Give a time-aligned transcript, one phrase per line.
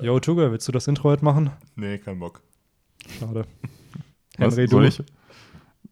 [0.00, 1.50] Yo, Tuga, willst du das Intro heute machen?
[1.76, 2.42] Nee, kein Bock.
[3.18, 3.44] Schade.
[4.38, 4.88] Was, Henry, soll du?
[4.88, 5.02] ich?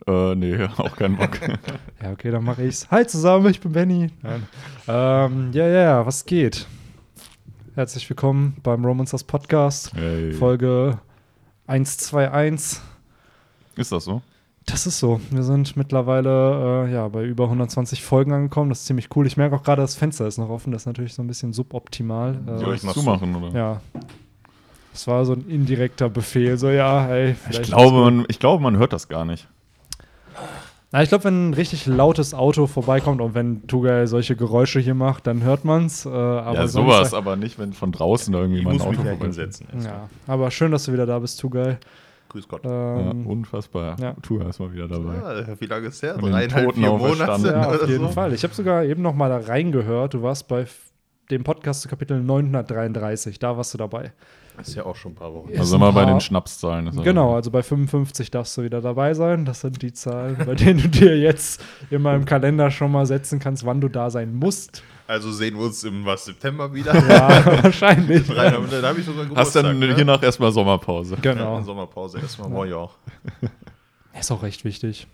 [0.07, 1.39] Äh, nee, auch keinen Bock.
[2.03, 2.91] Ja, okay, dann mache ich's.
[2.91, 4.11] Hi zusammen, ich bin Benny.
[4.23, 4.47] Nein.
[4.87, 6.67] Ähm, ja, ja, ja, was geht?
[7.75, 10.33] Herzlich willkommen beim Romancers Podcast, hey.
[10.33, 11.01] Folge
[11.67, 12.81] 121.
[13.77, 14.23] Ist das so?
[14.67, 15.21] Das ist so.
[15.31, 18.69] Wir sind mittlerweile äh, ja, bei über 120 Folgen angekommen.
[18.69, 19.27] Das ist ziemlich cool.
[19.27, 20.73] Ich merke auch gerade, das Fenster ist noch offen.
[20.73, 22.35] Das ist natürlich so ein bisschen suboptimal.
[22.47, 23.57] Äh, Soll ich machst zumachen, oder?
[23.57, 23.81] ja.
[24.93, 26.57] Das war so ein indirekter Befehl.
[26.57, 27.37] So, ja, hey.
[27.51, 29.47] Ich glaube, man, ich glaube, man hört das gar nicht.
[30.91, 34.95] Na, ich glaube, wenn ein richtig lautes Auto vorbeikommt und wenn Tugay solche Geräusche hier
[34.95, 36.07] macht, dann hört man's.
[36.07, 39.11] Äh, aber ja, sowas, aber nicht, wenn von draußen irgendwie Ich mal ein Auto ja
[39.11, 39.67] vorbei hinsetzen.
[39.73, 39.87] erst.
[39.87, 41.77] Ja, aber schön, dass du wieder da bist, Tugay.
[42.37, 42.65] Grüß Gott.
[42.65, 43.97] Ja, Ähm, unfassbar.
[43.99, 44.15] ja.
[44.21, 45.15] Tu ist mal wieder dabei.
[45.25, 46.93] Ah, wie lange ist den Dreieinhalb, Toten vier.
[46.93, 48.13] Monate ja, auf jeden so?
[48.13, 48.35] Fall.
[48.35, 50.13] Ich habe sogar eben noch mal da reingehört.
[50.13, 50.67] Du warst bei
[51.31, 53.39] dem Podcast zu Kapitel 933.
[53.39, 54.13] Da warst du dabei.
[54.61, 55.51] Ist ja auch schon ein paar Wochen.
[55.53, 55.61] Ja.
[55.61, 56.89] Also ein immer bei den Schnapszahlen.
[56.89, 59.47] ist Genau, also bei 55 darfst du wieder dabei sein.
[59.47, 63.39] Das sind die Zahlen, bei denen du dir jetzt in meinem Kalender schon mal setzen
[63.39, 64.83] kannst, wann du da sein musst.
[65.09, 66.95] Also sehen wir uns im was, September wieder.
[67.09, 68.27] Ja, wahrscheinlich.
[68.27, 69.37] Drei, da habe ich sogar Geburtstag.
[69.37, 69.95] Hast dann ne?
[69.95, 71.17] hiernach erstmal Sommerpause.
[71.23, 71.59] Genau.
[71.59, 72.49] Ja, Sommerpause erstmal.
[72.49, 72.95] Moin ja auch.
[74.19, 75.07] Ist auch recht wichtig.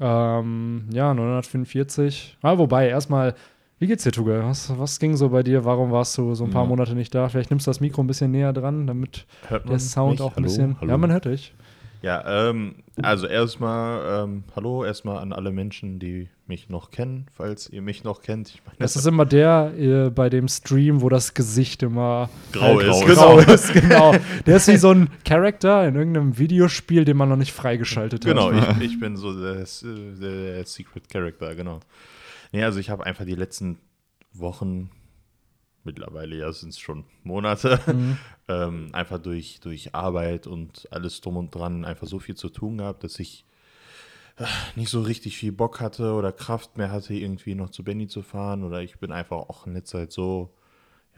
[0.00, 2.38] Ähm, ja, 944.
[2.42, 3.34] Ah, wobei, erstmal,
[3.78, 4.44] wie geht's dir, Tuga?
[4.44, 5.64] Was, was ging so bei dir?
[5.64, 6.68] Warum warst du so ein paar Ja.
[6.68, 7.28] Monate nicht da?
[7.28, 10.20] Vielleicht nimmst du das Mikro ein bisschen näher dran, damit der Sound mich?
[10.20, 10.42] auch ein Hallo?
[10.44, 10.76] bisschen.
[10.80, 10.90] Hallo?
[10.90, 11.54] Ja, man hört dich.
[12.02, 17.68] Ja, ähm, also erstmal, ähm, hallo erstmal an alle Menschen, die mich noch kennen, falls
[17.68, 18.48] ihr mich noch kennt.
[18.48, 22.78] Ich meine, Das ist immer der äh, bei dem Stream, wo das Gesicht immer grau
[22.78, 23.06] halt ist.
[23.06, 23.72] grau grau ist.
[23.72, 24.14] Genau.
[24.46, 28.30] Der ist wie so ein Charakter in irgendeinem Videospiel, den man noch nicht freigeschaltet hat.
[28.30, 31.80] Genau, ich, ich bin so der, der, der Secret Character, genau.
[32.52, 33.78] Nee, also ich habe einfach die letzten
[34.32, 34.90] Wochen,
[35.84, 38.18] mittlerweile ja sind es schon Monate, Mhm.
[38.48, 42.78] ähm, einfach durch, durch Arbeit und alles drum und dran einfach so viel zu tun
[42.78, 43.44] gehabt, dass ich
[44.36, 48.08] äh, nicht so richtig viel Bock hatte oder Kraft mehr hatte, irgendwie noch zu Benny
[48.08, 48.64] zu fahren.
[48.64, 50.54] Oder ich bin einfach auch in letzter Zeit so,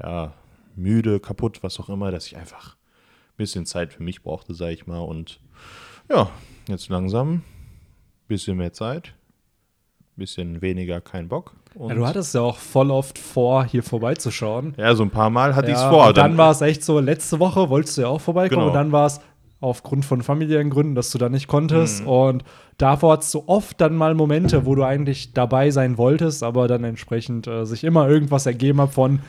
[0.03, 0.35] ja,
[0.77, 4.71] müde, kaputt, was auch immer, dass ich einfach ein bisschen Zeit für mich brauchte, sag
[4.71, 5.01] ich mal.
[5.01, 5.41] Und
[6.09, 6.31] ja,
[6.69, 7.43] jetzt langsam
[8.29, 9.15] bisschen mehr Zeit,
[10.17, 11.55] bisschen weniger kein Bock.
[11.75, 14.75] Und Ja, du hattest ja auch voll oft vor, hier vorbeizuschauen.
[14.77, 16.07] ja, so ein paar Mal hatte ich es Ja, vor.
[16.09, 18.69] Und dann war es echt so, letzte Woche wolltest du ja auch vorbeikommen Genau.
[18.69, 19.21] und dann war es
[19.61, 22.03] aufgrund von familiären Gründen, dass du da nicht konntest.
[22.03, 22.09] Mhm.
[22.09, 22.45] Und
[22.79, 26.83] davor hattest du oft dann mal Momente, wo du eigentlich dabei sein wolltest, aber dann
[26.85, 29.21] entsprechend äh, sich immer irgendwas ergeben hat von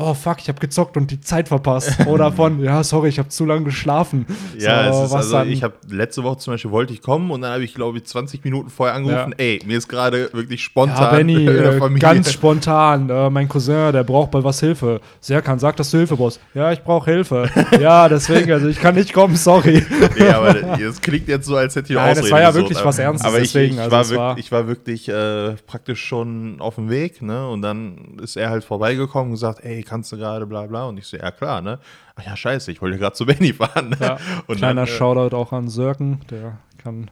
[0.00, 2.06] Oh fuck, ich habe gezockt und die Zeit verpasst.
[2.06, 4.26] Oder von, ja, sorry, ich habe zu lange geschlafen.
[4.56, 7.02] Ja, So, es ist was also, dann- ich habe letzte Woche zum Beispiel wollte ich
[7.02, 9.44] kommen und dann habe ich, glaube ich, 20 Minuten vorher angerufen, Ja.
[9.44, 13.10] ey, mir ist gerade wirklich spontan Ja, Benny, äh, ganz spontan.
[13.10, 15.00] Äh, mein Cousin, der braucht bei was Hilfe.
[15.20, 16.38] Serkan, sag, dass du Hilfe brauchst.
[16.54, 17.50] Ja, ich brauche Hilfe.
[17.80, 19.84] ja, deswegen, also ich kann nicht kommen, sorry.
[20.16, 22.86] nee, aber das klingt jetzt so, als hätte ich Nein, das war ja wirklich aber-
[22.86, 26.04] was Ernstes, Aber ich, deswegen, ich, also war, wirklich, war- ich war wirklich äh, praktisch
[26.04, 27.48] schon auf dem Weg, ne?
[27.48, 30.86] Und dann ist er halt vorbeigekommen und gesagt, ey, kannst du gerade bla bla.
[30.86, 31.78] Und ich so, ja klar, ne?
[32.16, 33.90] Ach ja, scheiße, ich wollte gerade zu Benny fahren.
[33.90, 33.96] Ne?
[34.00, 37.10] Ja, und Kleiner dann, äh, Shoutout auch an Sörken, der kann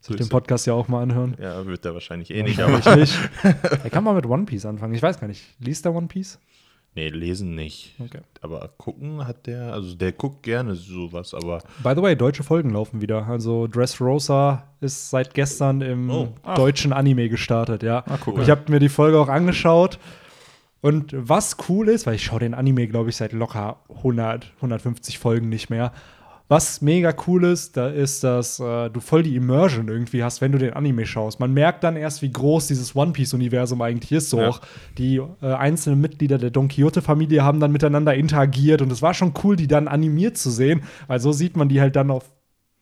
[0.00, 0.28] sich den.
[0.28, 1.36] Podcast ja auch mal anhören.
[1.40, 2.96] Ja, wird er wahrscheinlich eh nicht, aber.
[2.96, 3.18] Nicht.
[3.84, 4.94] Er kann mal mit One Piece anfangen.
[4.94, 5.42] Ich weiß gar nicht.
[5.60, 6.38] Liest der One Piece?
[6.94, 7.94] Nee, lesen nicht.
[8.02, 8.20] Okay.
[8.40, 12.70] Aber gucken hat der, also der guckt gerne sowas, aber By the way, deutsche Folgen
[12.70, 13.26] laufen wieder.
[13.26, 16.28] Also Dressrosa ist seit gestern im Oh.
[16.42, 16.54] Ach.
[16.54, 18.02] deutschen Anime gestartet, ja.
[18.06, 19.98] Ah, guck ich habe mir die Folge auch angeschaut.
[20.86, 25.18] Und was cool ist, weil ich schaue den Anime, glaube ich, seit locker 100, 150
[25.18, 25.90] Folgen nicht mehr.
[26.46, 30.52] Was mega cool ist, da ist, dass äh, du voll die Immersion irgendwie hast, wenn
[30.52, 31.40] du den Anime schaust.
[31.40, 34.30] Man merkt dann erst, wie groß dieses One Piece-Universum eigentlich ist.
[34.30, 34.48] So Ja.
[34.50, 34.60] auch
[34.96, 39.34] die äh, einzelnen Mitglieder der Don Quixote-Familie haben dann miteinander interagiert und es war schon
[39.42, 42.22] cool, die dann animiert zu sehen, weil so sieht man die halt dann auf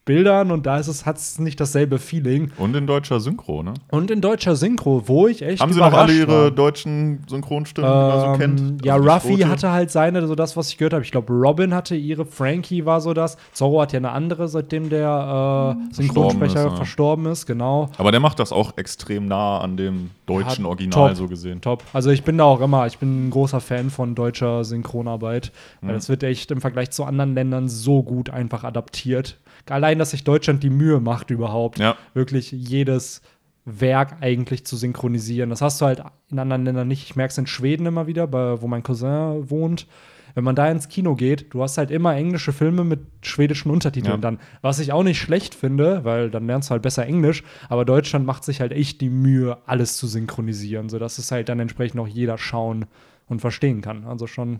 [0.04, 2.50] Bildern und da ist es, hat es nicht dasselbe Feeling.
[2.58, 3.72] Und in deutscher Synchro, ne?
[3.90, 6.50] Und in deutscher Synchro, wo ich echt Haben sie noch alle ihre war.
[6.50, 8.84] deutschen Synchronstimmen, die man so Ähm, kennt?
[8.84, 11.04] Ja, Also Ruffy hatte halt seine, so das, was ich gehört habe.
[11.04, 13.38] Ich glaube, Robin hatte ihre, Frankie war so das.
[13.52, 17.88] Zorro hat ja eine andere, seitdem der äh, Synchronsprecher ist, verstorben ist, genau.
[17.96, 21.16] Aber der macht das auch extrem nah an dem deutschen Ja, Original top.
[21.16, 21.60] so gesehen.
[21.62, 21.82] Top.
[21.94, 25.90] Also ich bin da auch immer, ich bin ein großer Fan von deutscher Synchronarbeit, weil
[25.92, 25.94] Mhm.
[25.94, 29.38] das wird echt im Vergleich zu anderen Ländern so gut einfach adaptiert.
[29.68, 31.96] Allein, dass sich Deutschland die Mühe macht überhaupt, Ja.
[32.12, 33.22] wirklich jedes
[33.64, 35.50] Werk eigentlich zu synchronisieren.
[35.50, 37.02] Das hast du halt in anderen Ländern nicht.
[37.04, 39.86] Ich merke es in Schweden immer wieder, bei, wo mein Cousin wohnt.
[40.34, 44.16] Wenn man da ins Kino geht, du hast halt immer englische Filme mit schwedischen Untertiteln
[44.16, 44.20] Ja.
[44.20, 44.40] dann.
[44.62, 47.44] Was ich auch nicht schlecht finde, weil dann lernst du halt besser Englisch.
[47.68, 51.60] Aber Deutschland macht sich halt echt die Mühe, alles zu synchronisieren, sodass es halt dann
[51.60, 52.86] entsprechend auch jeder schauen
[53.28, 54.04] und verstehen kann.
[54.04, 54.58] Also schon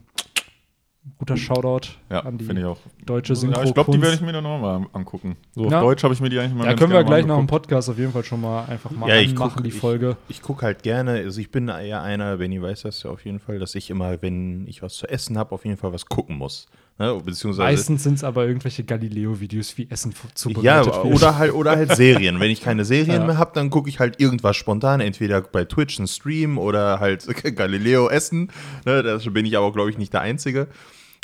[1.19, 2.79] Guter Shoutout Ja, an die finde ich auch.
[3.05, 3.61] deutsche Synchro.
[3.61, 5.37] Ja, ich glaube, die werde ich mir dann nochmal angucken.
[5.55, 5.81] So auf Ja.
[5.81, 7.47] Deutsch habe ich mir die eigentlich mal Ja, können wir gleich nach dem.
[7.47, 10.17] Podcast auf jeden Fall schon mal einfach mal Ja, ich anmachen, guck- die ich- Folge.
[10.29, 13.39] Ich gucke halt gerne, also ich bin eher einer, Benny weiß das ja auf jeden
[13.39, 16.39] Fall, dass ich immer, wenn ich was zu essen habe, auf jeden Fall was gucken
[16.39, 16.67] muss.
[16.97, 17.21] Ne?
[17.25, 17.63] Beziehungsweise.
[17.73, 21.05] Meistens sind es aber irgendwelche Galileo-Videos, wie Essen ja, zubereitet wird.
[21.07, 22.39] oder halt, oder halt Serien.
[22.39, 23.27] Wenn ich keine Serien Ja.
[23.27, 27.27] mehr habe, dann gucke ich halt irgendwas spontan, entweder bei Twitch einen Stream oder halt
[27.57, 28.53] Galileo essen.
[28.85, 29.03] Ne?
[29.03, 30.69] Da bin ich aber, glaube ich, nicht der Einzige.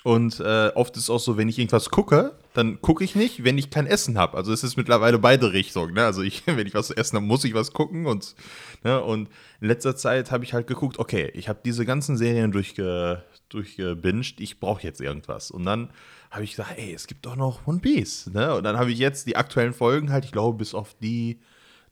[0.03, 3.45] Und äh, oft ist es auch so, wenn ich irgendwas gucke, dann gucke ich nicht,
[3.45, 4.37] wenn ich kein Essen habe.
[4.37, 5.93] Also es ist mittlerweile beide Richtungen.
[5.93, 6.05] Ne?
[6.05, 8.07] Also ich, wenn ich was zu essen habe, muss ich was gucken.
[8.07, 8.35] Und,
[8.83, 9.03] ne?
[9.03, 9.29] und
[9.61, 14.41] in letzter Zeit habe ich halt geguckt, okay, ich habe diese ganzen Serien durchge, durchgebinged,
[14.41, 15.51] ich brauche jetzt irgendwas.
[15.51, 15.91] Und dann
[16.31, 18.31] habe ich gesagt, ey, es gibt doch noch One Piece.
[18.33, 18.55] Ne?
[18.55, 21.41] Und dann habe ich jetzt die aktuellen Folgen halt, ich glaube, bis auf die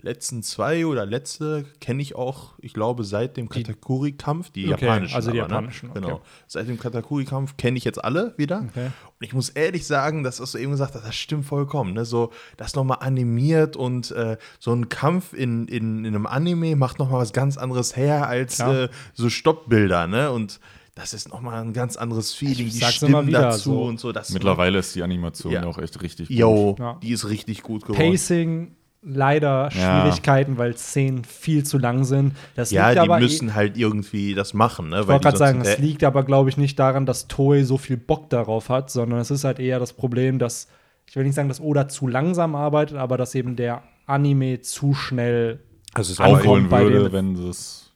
[0.01, 5.17] letzten zwei oder letzte kenne ich auch, ich glaube, seit dem Katakuri-Kampf, die Okay, japanischen.
[5.17, 5.93] also die aber, japanischen, Ne?
[5.97, 6.01] okay.
[6.07, 6.21] Genau.
[6.47, 8.65] Seit dem Katakuri-Kampf kenne ich jetzt alle wieder.
[8.71, 8.87] Okay.
[8.87, 11.95] Und ich muss ehrlich sagen, das, was du eben gesagt hast, das stimmt vollkommen.
[11.95, 12.05] Ne?
[12.05, 16.99] So, das nochmal animiert und äh, so ein Kampf in, in, in einem Anime macht
[17.01, 18.85] nochmal was ganz anderes her als Klar.
[18.85, 20.07] äh, so Stoppbilder.
[20.07, 20.31] Ne?
[20.31, 20.61] Und
[20.95, 22.67] das ist nochmal ein ganz anderes Feeling.
[22.69, 23.83] Ich Die sag's Stimmen immer wieder, dazu so.
[23.83, 24.13] und so.
[24.13, 25.65] Das Mittlerweile ist die Animation Ja.
[25.67, 26.37] auch echt richtig gut.
[26.37, 26.99] Jo, Ja.
[27.03, 27.99] die ist richtig gut geworden.
[28.13, 30.03] Pacing, leider Ja.
[30.03, 32.35] Schwierigkeiten, weil Szenen viel zu lang sind.
[32.57, 34.89] Das Ja, liegt die aber müssen halt irgendwie das machen.
[34.91, 35.01] Ne?
[35.03, 37.79] Ich wollte gerade sagen, es hinterher- liegt aber, glaube ich, nicht daran, dass Toei so
[37.79, 40.69] viel Bock darauf hat, sondern es ist halt eher das Problem, dass,
[41.09, 44.95] ich will nicht sagen, dass Oda zu langsam arbeitet, aber dass eben der Anime zu
[44.95, 45.61] schnell.
[45.95, 47.88] Also es Aufholen bei würde, wenn sie es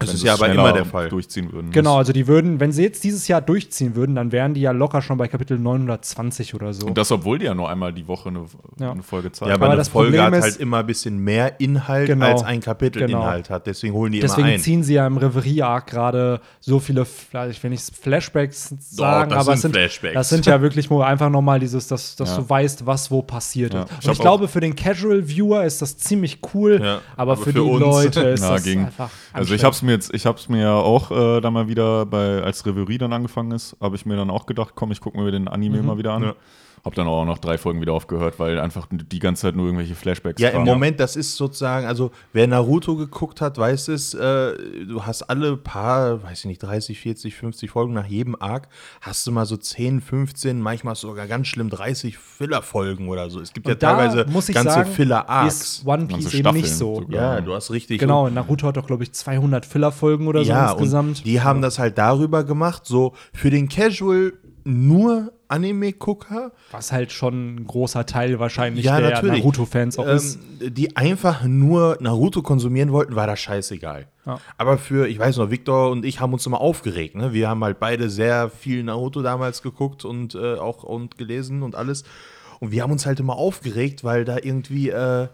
[0.00, 1.08] Das ist ja es aber immer der Fall.
[1.08, 1.70] durchziehen würden.
[1.72, 4.70] Genau, also die würden, wenn sie jetzt dieses Jahr durchziehen würden, dann wären die ja
[4.70, 6.86] locker schon bei Kapitel 920 oder so.
[6.86, 8.44] Und das, obwohl die ja nur einmal die Woche eine,
[8.78, 8.92] Ja.
[8.92, 9.48] eine Folge zeigen.
[9.48, 12.06] Ja, aber, Aber eine das Folge Problem hat ist- halt immer ein bisschen mehr Inhalt,
[12.06, 12.26] Genau.
[12.26, 13.22] als ein Kapitel Genau.
[13.22, 13.66] Inhalt hat.
[13.66, 14.60] Deswegen holen die Deswegen immer ein.
[14.60, 17.04] ziehen sie ja im Reverie-Arc gerade so viele,
[17.50, 20.14] ich will nicht Flashbacks sagen, das aber es sind sind, Flashbacks.
[20.14, 22.36] das sind ja wirklich nur einfach nochmal dieses, dass, dass Ja.
[22.36, 23.82] du weißt, was wo passiert Ja.
[23.82, 23.90] ist.
[23.90, 27.36] Ich Und hab ich glaube, für den Casual-Viewer ist das ziemlich cool, Ja, aber, aber
[27.36, 28.84] für, für die uns- Leute ist Ja, das ging.
[28.86, 31.50] einfach Also ich habe es mir jetzt, ich habe es mir ja auch äh, da
[31.50, 34.92] mal wieder bei, als Reverie dann angefangen ist, habe ich mir dann auch gedacht, komm,
[34.92, 36.22] ich gucke mir den Anime mal wieder an.
[36.22, 36.34] Ja.
[36.84, 39.94] Hab dann auch noch drei Folgen wieder aufgehört, weil einfach die ganze Zeit nur irgendwelche
[39.94, 40.66] Flashbacks Ja, im kamen.
[40.66, 44.54] Moment, das ist sozusagen, also wer Naruto geguckt hat, weiß es, äh,
[44.86, 48.68] du hast alle paar, weiß ich nicht, 30, 40, 50 Folgen nach jedem Arc,
[49.00, 53.40] hast du mal so 10, 15, manchmal sogar ganz schlimm 30 Filler-Folgen oder so.
[53.40, 55.54] Es gibt ja Und da teilweise muss ich ganze sagen, Filler-Arcs.
[55.54, 56.94] ist One Piece Ganze eben Staffeln nicht so.
[56.96, 57.34] sogar.
[57.36, 57.98] Ja, du hast richtig.
[58.00, 61.18] Genau, Naruto hat doch, glaube ich, 200 Filler-Folgen oder so ja, insgesamt.
[61.18, 64.32] Und die haben das halt darüber gemacht, so für den Casual
[64.68, 69.38] nur Anime-Gucker, was halt schon ein großer Teil wahrscheinlich Ja, der natürlich.
[69.38, 70.38] Naruto-Fans auch ist.
[70.60, 74.08] ähm, die einfach nur Naruto konsumieren wollten, war das scheißegal.
[74.26, 74.38] Ja.
[74.58, 77.14] Aber für, ich weiß noch, Victor und ich haben uns immer aufgeregt.
[77.14, 77.32] Ne?
[77.32, 81.74] Wir haben halt beide sehr viel Naruto damals geguckt und äh, auch und gelesen und
[81.74, 82.04] alles.
[82.60, 85.28] Und wir haben uns halt immer aufgeregt, weil da irgendwie äh,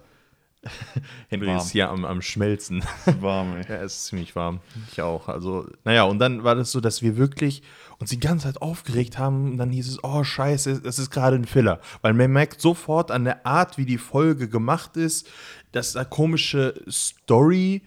[1.28, 1.56] Henry Warm.
[1.58, 2.84] ist hier am, am Schmelzen.
[3.20, 3.64] Warm, ey.
[3.68, 4.60] Ja, es ist ziemlich warm.
[4.92, 5.28] Ich auch.
[5.28, 7.62] Also, naja, und dann war das so, dass wir wirklich
[7.98, 9.52] uns die ganze Zeit aufgeregt haben.
[9.52, 11.80] Und dann hieß es, oh, scheiße, das ist gerade ein Filler.
[12.02, 15.28] Weil man merkt sofort an der Art, wie die Folge gemacht ist,
[15.72, 17.82] dass da komische Story,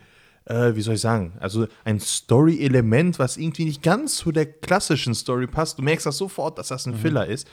[0.46, 5.16] äh, wie soll ich sagen, also ein Story-Element, was irgendwie nicht ganz zu der klassischen
[5.16, 5.78] Story passt.
[5.80, 7.48] Du merkst das sofort, dass das ein Filler ist.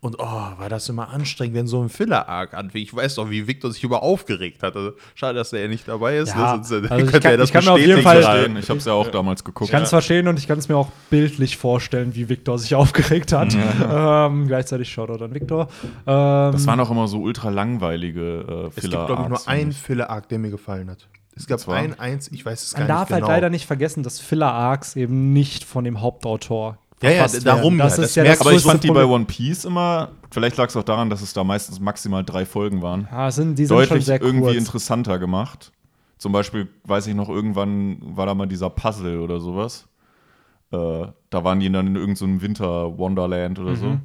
[0.00, 2.82] Und oh, war das immer anstrengend, wenn so ein Filler-Arc anfing.
[2.82, 4.76] Ich weiß doch, wie Victor sich über aufgeregt hat.
[4.76, 6.28] Also, schade, dass er nicht dabei ist.
[6.36, 6.64] Ja, ne?
[6.64, 8.22] Sonst, äh, also ich kann- das ich kann mir auf jeden Fall-.
[8.22, 8.56] Verstehen.
[8.58, 9.68] Ich habe es ja auch damals geguckt.
[9.68, 12.74] Ich kann es verstehen und ich kann es mir auch bildlich vorstellen, wie Victor sich
[12.76, 13.56] aufgeregt hat.
[13.56, 15.66] Ähm, gleichzeitig Shoutout an Victor.
[15.82, 19.72] Ähm, Das waren auch immer so ultra langweilige äh, Es gibt, glaube ich, nur einen
[19.72, 21.08] Filler-Arc, der mir gefallen hat.
[21.34, 23.20] Es gab ein, eins, ich weiß es gar man nicht darf genau.
[23.26, 27.78] halt leider nicht vergessen, dass Filler-Arcs eben nicht von dem Hauptautor Ja, ja, darum.
[27.78, 29.04] Das ja, ist das ja das Aber ich fand die bei.
[29.04, 32.82] One Piece immer, vielleicht lag es auch daran, dass es da meistens maximal drei Folgen
[32.82, 34.56] waren, Ja, sind, die sind schon deutlich sehr irgendwie kurz.
[34.58, 35.70] interessanter gemacht.
[36.18, 39.86] Zum Beispiel, weiß ich noch, irgendwann war da mal dieser Puzzle oder sowas.
[40.72, 44.00] Äh, da waren die dann in irgendeinem Winter-Wonderland oder Mhm.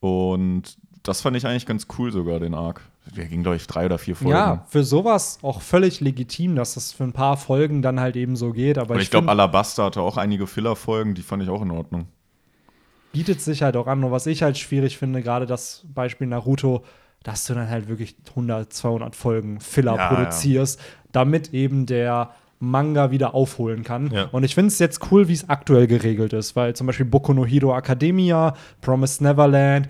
[0.00, 0.08] so.
[0.08, 2.82] Und das fand ich eigentlich ganz cool sogar, den Arc.
[3.16, 4.32] Der ging, glaube ich, drei oder vier Folgen.
[4.32, 8.34] Ja, für sowas auch völlig legitim, dass das für ein paar Folgen dann halt eben
[8.34, 8.78] so geht.
[8.78, 11.62] Aber Und ich, ich glaube, find, Alabasta hatte auch einige Filler-Folgen, die fand ich auch
[11.62, 12.06] in Ordnung.
[13.12, 14.02] bietet sich halt auch an.
[14.02, 16.82] Und was ich halt schwierig finde, gerade das Beispiel Naruto,
[17.22, 20.80] dass du dann halt wirklich 100, 200 Folgen Filler Ja, produzierst,
[21.12, 24.10] damit eben der Manga wieder aufholen kann.
[24.10, 24.24] Ja.
[24.32, 27.32] Und ich finde es jetzt cool, wie es aktuell geregelt ist, weil zum Beispiel Boku
[27.34, 29.88] no Hero Academia, Promised Neverland,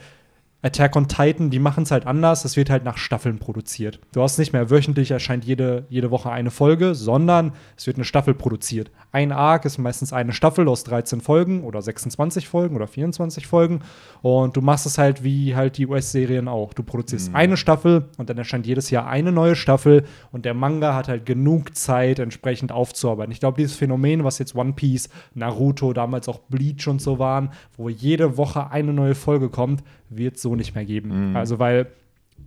[0.64, 2.44] Attack on Titan, die machen es halt anders.
[2.46, 4.00] Es wird halt nach Staffeln produziert.
[4.12, 8.04] Du hast nicht mehr wöchentlich erscheint jede, jede Woche eine Folge, sondern es wird eine
[8.06, 8.90] Staffel produziert.
[9.12, 13.80] Ein Arc ist meistens eine Staffel aus 13 Folgen oder 26 Folgen oder 24 Folgen.
[14.22, 16.72] Und du machst es halt wie halt die US-Serien auch.
[16.72, 17.36] Du produzierst Mhm.
[17.36, 21.26] eine Staffel und dann erscheint jedes Jahr eine neue Staffel und der Manga hat halt
[21.26, 23.32] genug Zeit, entsprechend aufzuarbeiten.
[23.32, 27.50] Ich glaube, dieses Phänomen, was jetzt One Piece, Naruto, damals auch Bleach und so waren,
[27.76, 29.82] wo jede Woche eine neue Folge kommt,
[30.16, 31.10] wird so nicht mehr geben.
[31.36, 31.88] Also, weil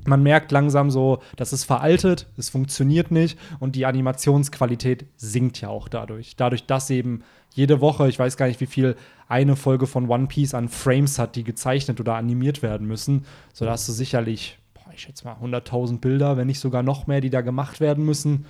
[0.06, 5.70] man merkt langsam so, das ist veraltet, es funktioniert nicht und die Animationsqualität sinkt ja
[5.70, 6.36] auch dadurch.
[6.36, 8.96] Dadurch, dass eben jede Woche, ich weiß gar nicht, wie viel
[9.28, 13.66] eine Folge von One Piece an Frames hat, die gezeichnet oder animiert werden müssen, so
[13.66, 17.22] da hast du sicherlich, boah, ich schätze mal, 100.000 Bilder, wenn nicht sogar noch mehr,
[17.22, 18.46] die da gemacht werden müssen.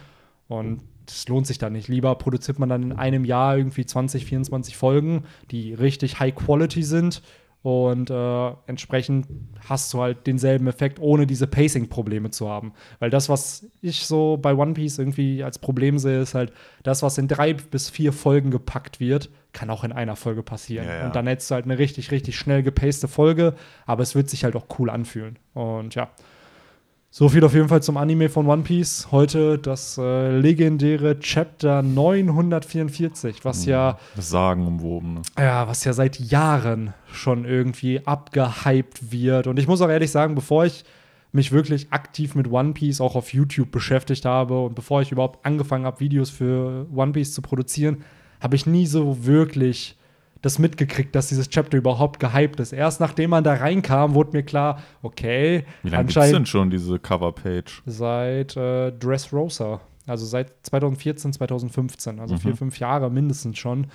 [0.47, 1.87] Und das lohnt sich dann nicht.
[1.87, 6.83] Lieber produziert man dann in einem Jahr irgendwie 20, 24 Folgen, die richtig High Quality
[6.83, 7.21] sind.
[7.63, 9.27] Und äh, entsprechend
[9.67, 12.73] hast du halt denselben Effekt, ohne diese Pacing-Probleme zu haben.
[12.99, 17.03] Weil das, was ich so bei One Piece irgendwie als Problem sehe, ist halt, das,
[17.03, 20.87] was in drei bis vier Folgen gepackt wird, kann auch in einer Folge passieren.
[20.87, 21.05] Ja, ja.
[21.07, 24.43] Und dann hättest du halt eine richtig, richtig schnell gepaste Folge, aber es wird sich
[24.43, 25.39] halt auch cool anfühlen.
[25.53, 26.09] Und ja,
[27.17, 29.07] so viel auf jeden Fall zum Anime von One Piece.
[29.11, 35.15] Heute das äh, legendäre Chapter 944, was ja, Das Sagen umwoben.
[35.15, 35.21] Ne?
[35.39, 39.47] ja, was ja seit Jahren schon irgendwie abgehypt wird.
[39.47, 40.85] Und ich muss auch ehrlich sagen, bevor ich
[41.31, 45.43] mich wirklich aktiv mit One Piece auch auf YouTube beschäftigt habe und bevor ich überhaupt
[45.43, 48.03] angefangen habe, Videos für One Piece zu produzieren,
[48.39, 49.96] habe ich nie so wirklich
[50.47, 52.71] das mitgekriegt, dass dieses Chapter überhaupt gehypt ist.
[52.73, 56.97] Erst nachdem man da reinkam, wurde mir klar, okay, Wie lange es denn schon diese
[56.99, 57.83] Coverpage?
[57.85, 59.81] seit äh, Dressrosa.
[60.07, 62.19] Also seit 2014, 2015.
[62.19, 63.87] Also vier, fünf Jahre mindestens schon.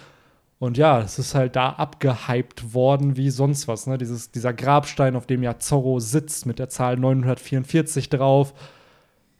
[0.58, 3.86] Und ja, es ist halt da abgehypt worden wie sonst was.
[3.86, 3.98] Ne?
[3.98, 8.54] Dieses, dieser Grabstein, auf dem ja Zorro sitzt mit der Zahl 944 drauf.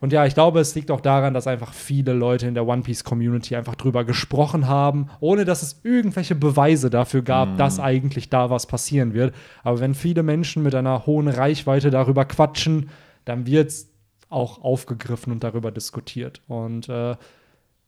[0.02, 2.82] Und ja, ich glaube, es liegt auch daran, dass einfach viele Leute in der One
[2.82, 8.28] Piece Community einfach drüber gesprochen haben, ohne dass es irgendwelche Beweise dafür gab, dass eigentlich
[8.28, 9.32] da was passieren wird.
[9.62, 12.90] Aber wenn viele Menschen mit einer hohen Reichweite darüber quatschen,
[13.24, 13.92] dann wird es
[14.28, 16.42] auch aufgegriffen und darüber diskutiert.
[16.48, 17.14] Und äh,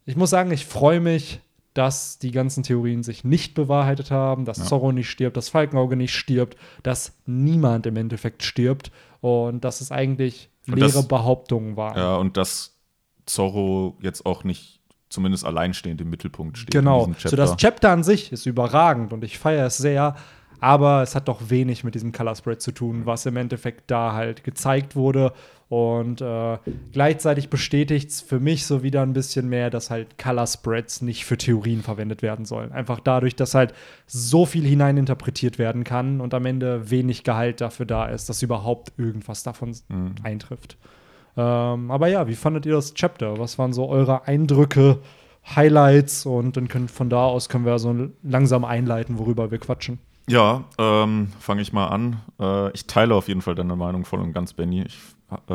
[0.07, 1.41] ich muss sagen, ich freue mich,
[1.73, 6.15] dass die ganzen Theorien sich nicht bewahrheitet haben, dass Zorro nicht stirbt, dass Falkenauge nicht
[6.15, 11.97] stirbt, dass niemand im Endeffekt stirbt und dass es eigentlich leere das- Behauptungen waren.
[11.97, 12.79] Ja, und dass
[13.27, 16.73] Zorro jetzt auch nicht zumindest alleinstehend im Mittelpunkt steht.
[16.73, 17.09] Genau.
[17.25, 20.17] So das Chapter an sich ist überragend und ich feiere es sehr,
[20.61, 24.13] aber es hat doch wenig mit diesem Color Spread zu tun, was im Endeffekt da
[24.13, 25.33] halt gezeigt wurde.
[25.69, 26.59] Und äh,
[26.93, 31.25] gleichzeitig bestätigt es für mich so wieder ein bisschen mehr, dass halt Color Spreads nicht
[31.25, 32.71] für Theorien verwendet werden sollen.
[32.71, 33.73] Einfach dadurch, dass halt
[34.07, 38.93] so viel hineininterpretiert werden kann und am Ende wenig Gehalt dafür da ist, dass überhaupt
[38.99, 39.75] irgendwas davon
[40.23, 40.77] eintrifft.
[41.37, 43.39] Ähm, aber ja, wie fandet ihr das Chapter?
[43.39, 44.99] Was waren so eure Eindrücke,
[45.55, 46.27] Highlights?
[46.27, 49.99] Und dann können von da aus können wir so langsam einleiten, worüber wir quatschen.
[50.29, 52.21] Ja, ähm, fange ich mal an.
[52.41, 54.83] Äh, ich teile auf jeden Fall deine Meinung voll und ganz, Benny.
[54.83, 54.99] Ich,
[55.49, 55.53] äh,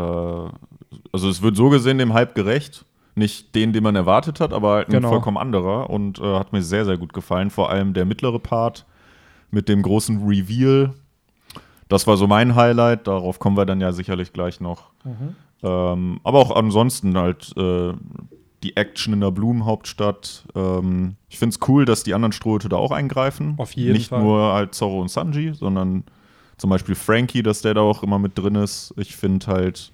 [1.11, 2.85] also es wird so gesehen dem Hype gerecht.
[3.15, 5.09] Nicht den, den man erwartet hat, aber halt ein Genau.
[5.09, 7.49] vollkommen anderer und äh, hat mir sehr, sehr gut gefallen.
[7.49, 8.85] Vor allem der mittlere Part
[9.51, 10.93] mit dem großen Reveal.
[11.89, 13.07] Das war so mein Highlight.
[13.07, 14.91] Darauf kommen wir dann ja sicherlich gleich noch.
[15.63, 17.91] Ähm, aber auch ansonsten halt äh,
[18.63, 20.45] die Action in der Blumenhauptstadt.
[20.55, 23.55] Ähm, ich finde es cool, dass die anderen Strohhüte da auch eingreifen.
[23.57, 24.21] Auf jeden Nicht Fall.
[24.21, 26.03] nur halt Zorro und Sanji, sondern
[26.59, 28.93] zum Beispiel Frankie, dass der da auch immer mit drin ist.
[28.97, 29.91] Ich finde halt,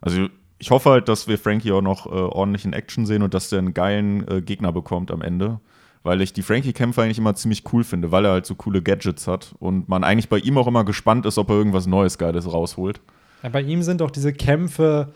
[0.00, 0.26] also
[0.58, 3.50] ich hoffe halt, dass wir Frankie auch noch äh, ordentlich in Action sehen und dass
[3.50, 5.60] der einen geilen äh, Gegner bekommt am Ende.
[6.02, 9.26] Weil ich die Frankie-Kämpfe eigentlich immer ziemlich cool finde, weil er halt so coole Gadgets
[9.26, 12.50] hat und man eigentlich bei ihm auch immer gespannt ist, ob er irgendwas Neues Geiles
[12.50, 13.00] rausholt.
[13.42, 15.12] Ja, bei ihm sind auch diese Kämpfe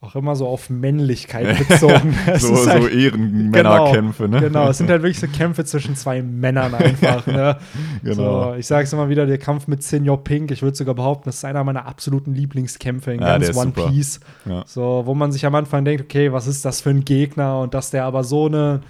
[0.00, 2.14] auch immer so auf Männlichkeit bezogen.
[2.36, 4.40] So so halt- Ehrenmännerkämpfe, ne?
[4.40, 7.26] Genau, es sind halt wirklich so Kämpfe zwischen zwei Männern einfach.
[7.26, 7.56] Ne?
[8.04, 8.52] Genau.
[8.52, 11.24] So, ich sage es immer wieder, der Kampf mit Senior Pink, ich würde sogar behaupten,
[11.28, 13.88] das ist einer meiner absoluten Lieblingskämpfe in Ja, ganz One super.
[13.88, 14.20] Piece.
[14.44, 14.62] Ja.
[14.66, 17.74] So, wo man sich am Anfang denkt, okay, was ist das für ein Gegner und
[17.74, 18.80] dass der aber so eine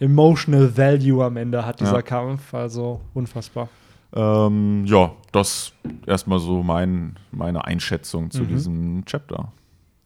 [0.00, 2.02] emotional Value am Ende hat, dieser Ja.
[2.02, 2.52] Kampf.
[2.52, 3.68] Also unfassbar.
[4.14, 5.72] Ähm, ja, das
[6.06, 8.30] erstmal so mein, meine Einschätzung Mhm.
[8.32, 9.52] zu diesem Chapter.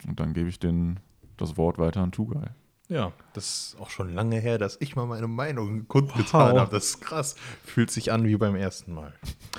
[0.07, 1.01] Und dann gebe ich den,
[1.37, 2.51] das Wort weiter an Tugai.
[2.89, 6.61] Ja, das ist auch schon lange her, dass ich mal meine Meinung kundgetan Wow.
[6.61, 6.71] habe.
[6.73, 7.37] Das ist krass.
[7.65, 9.15] Fühlt sich an wie beim ersten Mal.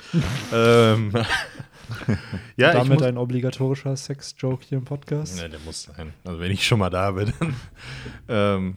[0.52, 1.10] ähm,
[2.56, 5.36] ja, ich Damit muss, ein obligatorischer Sex-Joke hier im Podcast.
[5.36, 6.14] Ne, der muss sein.
[6.24, 7.32] Also wenn ich schon mal da bin.
[7.40, 7.56] Dann,
[8.28, 8.76] ähm,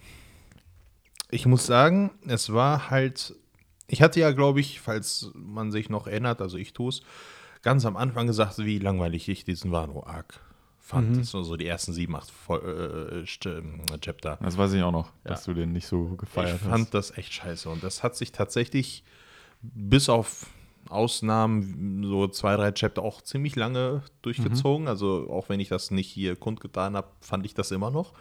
[1.29, 3.35] ich muss sagen, es war halt.
[3.89, 7.01] Ich hatte ja, glaube ich, falls man sich noch erinnert, also ich tue es,
[7.61, 10.41] ganz am Anfang gesagt, wie langweilig ich diesen Wano-Arc
[10.87, 11.11] fand.
[11.11, 11.17] Mhm.
[11.19, 13.47] Das waren so die ersten sieben, acht Fol- äh, St-
[13.93, 14.37] äh, Chapter.
[14.41, 15.31] Das weiß ich auch noch, Ja.
[15.31, 16.93] dass du den nicht so gefeiert Ich fand hast.
[16.93, 17.69] das echt scheiße.
[17.69, 19.03] Und das hat sich tatsächlich
[19.61, 20.47] bis auf
[20.89, 24.83] Ausnahmen, so zwei, drei Chapter auch ziemlich lange durchgezogen.
[24.83, 24.87] Mhm.
[24.87, 28.13] Also auch wenn ich das nicht hier kundgetan habe, fand ich das immer noch.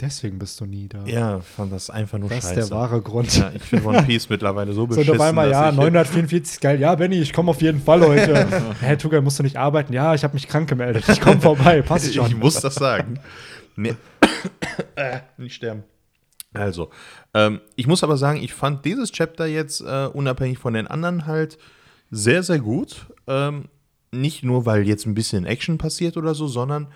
[0.00, 1.04] Deswegen bist du nie da.
[1.04, 2.68] Ja, fand das einfach nur das ist scheiße.
[2.68, 3.36] der wahre Grund.
[3.36, 5.14] Ja, ich finde One Piece mittlerweile so So, beschissen.
[5.14, 6.80] auf einmal, dass ja, ich- 944 ist geil.
[6.80, 8.46] Ja, Benny, ich komme auf jeden Fall heute.
[8.80, 9.92] Hä, Tuga, musst du nicht arbeiten?
[9.92, 11.04] Ja, ich habe mich krank gemeldet.
[11.08, 11.82] Ich komme vorbei.
[11.82, 12.26] Passt schon.
[12.32, 13.20] Ich muss das sagen.
[13.76, 13.94] Nee.
[14.96, 15.84] äh, nicht sterben.
[16.54, 16.90] Also,
[17.32, 21.26] ähm, ich muss aber sagen, ich fand dieses Chapter jetzt äh, unabhängig von den anderen
[21.26, 21.56] halt
[22.10, 23.06] sehr, sehr gut.
[23.26, 23.66] Ähm,
[24.10, 26.88] nicht nur, weil jetzt ein bisschen Action passiert oder so, sondern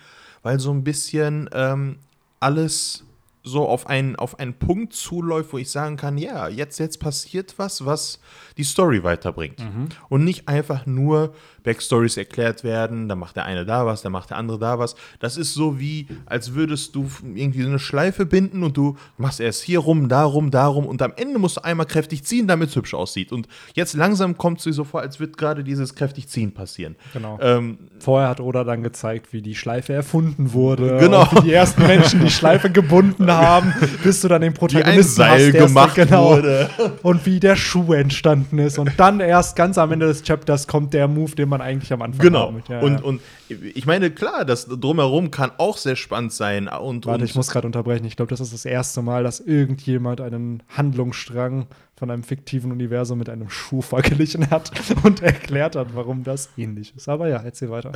[0.43, 1.97] weil so ein bisschen ähm,
[2.39, 3.03] alles
[3.43, 7.53] so auf einen, auf einen Punkt zuläuft, wo ich sagen kann, ja, jetzt, jetzt passiert
[7.57, 8.19] was, was
[8.57, 9.61] die Story weiterbringt.
[10.09, 11.33] Und nicht einfach nur
[11.67, 14.95] Backstories erklärt werden, dann macht der eine da was, dann macht der andere da was.
[15.19, 19.41] Das ist so wie, als würdest du irgendwie so eine Schleife binden und du machst
[19.41, 22.47] erst hier rum, da rum, da rum und am Ende musst du einmal kräftig ziehen,
[22.47, 23.33] damit es hübsch aussieht.
[23.33, 26.95] Und jetzt langsam kommt es dir so vor, als wird gerade dieses kräftig ziehen passieren.
[27.11, 27.37] Genau.
[27.41, 30.99] Ähm, Vorher hat Oda dann gezeigt, wie die Schleife erfunden wurde.
[30.99, 31.27] Genau.
[31.31, 35.15] Wie die ersten Menschen die Schleife gebunden haben, bis du dann den wie ein Protagonisten
[35.15, 36.69] Seil hast, gemacht genau, wurde.
[37.03, 38.79] Und wie der Schuh entstanden ist.
[38.79, 42.01] Und dann erst ganz am Ende des Chapters kommt der Move, den man eigentlich am
[42.01, 42.51] Anfang Genau.
[42.51, 42.67] mit.
[42.69, 43.05] Ja, und, ja.
[43.05, 46.67] und ich meine, klar, das drumherum kann auch sehr spannend sein.
[46.67, 48.05] Und, Warte, und ich muss gerade unterbrechen.
[48.05, 53.17] Ich glaube, das ist das erste Mal, dass irgendjemand einen Handlungsstrang von einem fiktiven Universum
[53.17, 54.71] mit einem Schuh verglichen hat
[55.03, 57.09] und erklärt hat, warum das ähnlich ist.
[57.09, 57.91] Aber ja, erzähl weiter.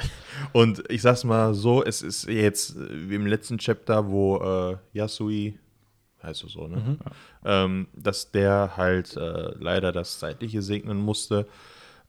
[0.53, 5.59] Und ich sag's mal so, es ist jetzt wie im letzten Chapter, wo äh, Yasui,
[6.23, 6.97] heißt er so, ne?
[7.45, 11.47] Ähm, dass der halt äh, leider das Zeitliche segnen musste.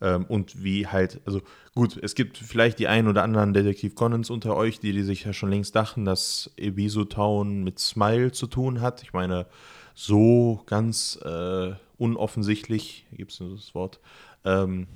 [0.02, 1.40] Ähm, und wie halt, also
[1.74, 5.24] gut, es gibt vielleicht die ein oder anderen Detektiv Conans unter euch, die, die sich
[5.24, 9.02] ja schon längst dachten, dass Ebisu Town mit Smile zu tun hat.
[9.04, 9.46] Ich meine,
[9.94, 14.00] so ganz äh, unoffensichtlich, gibt es das Wort,
[14.44, 14.88] ähm,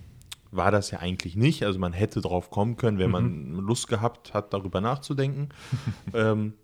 [0.50, 1.62] war das ja eigentlich nicht.
[1.62, 5.50] Also man hätte drauf kommen können, wenn man Lust gehabt hat, darüber nachzudenken.
[6.14, 6.54] ähm,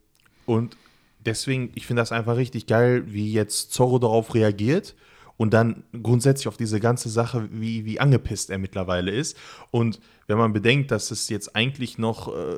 [0.47, 0.77] und
[1.21, 4.97] deswegen, ich finde das einfach richtig geil, wie jetzt Zorro darauf reagiert
[5.43, 9.37] und dann grundsätzlich auf diese ganze Sache, wie, wie angepisst er mittlerweile ist.
[9.73, 12.57] Und wenn man bedenkt, dass es jetzt eigentlich noch, äh,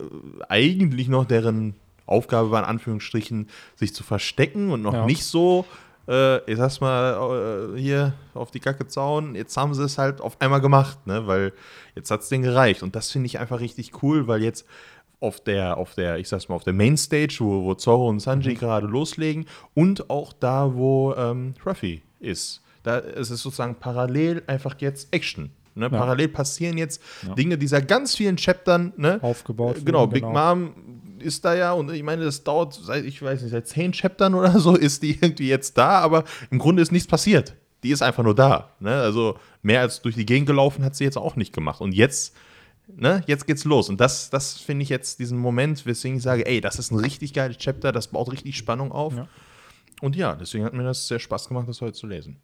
[0.51, 5.07] eigentlich noch deren Aufgabe war, in Anführungsstrichen, sich zu verstecken und noch Ja.
[5.07, 5.65] nicht so,
[6.07, 9.35] äh, ich sag's mal, äh, hier auf die Kacke zauen.
[9.35, 11.27] Jetzt haben sie es halt auf einmal gemacht, ne?
[11.27, 11.55] weil
[11.97, 12.83] jetzt hat's denen gereicht.
[12.83, 14.67] Und das finde ich einfach richtig cool, weil jetzt
[15.21, 18.53] auf der, auf der, ich sag's mal, auf der Mainstage, wo, wo Zorro und Sanji
[18.53, 18.59] Mhm.
[18.59, 22.61] gerade loslegen und auch da, wo ähm, Ruffy ist.
[22.85, 25.51] Da ist es sozusagen parallel einfach jetzt Action.
[25.75, 25.91] Ne?
[25.91, 27.03] Parallel passieren jetzt
[27.37, 29.19] Dinge dieser ganz vielen Chaptern, ne?
[29.23, 30.55] Aufgebaut Genau, Big genau.
[30.55, 30.75] Mom
[31.19, 34.35] ist da ja und ich meine, das dauert seit, ich weiß nicht, seit zehn Chaptern
[34.35, 37.55] oder so ist die irgendwie jetzt da, aber im Grunde ist nichts passiert.
[37.83, 38.71] Die ist einfach nur da.
[38.79, 38.95] Ne?
[38.95, 41.81] Also mehr als durch die Gegend gelaufen hat sie jetzt auch nicht gemacht.
[41.81, 42.35] Und jetzt,
[42.87, 43.89] ne, jetzt geht's los.
[43.89, 46.99] Und das, das finde ich jetzt diesen Moment, weswegen ich sage, ey, das ist ein
[46.99, 49.17] richtig geiles Chapter, das baut richtig Spannung auf.
[49.17, 49.29] Ja.
[50.01, 52.39] Und ja, deswegen hat mir das sehr Spaß gemacht, das heute zu lesen.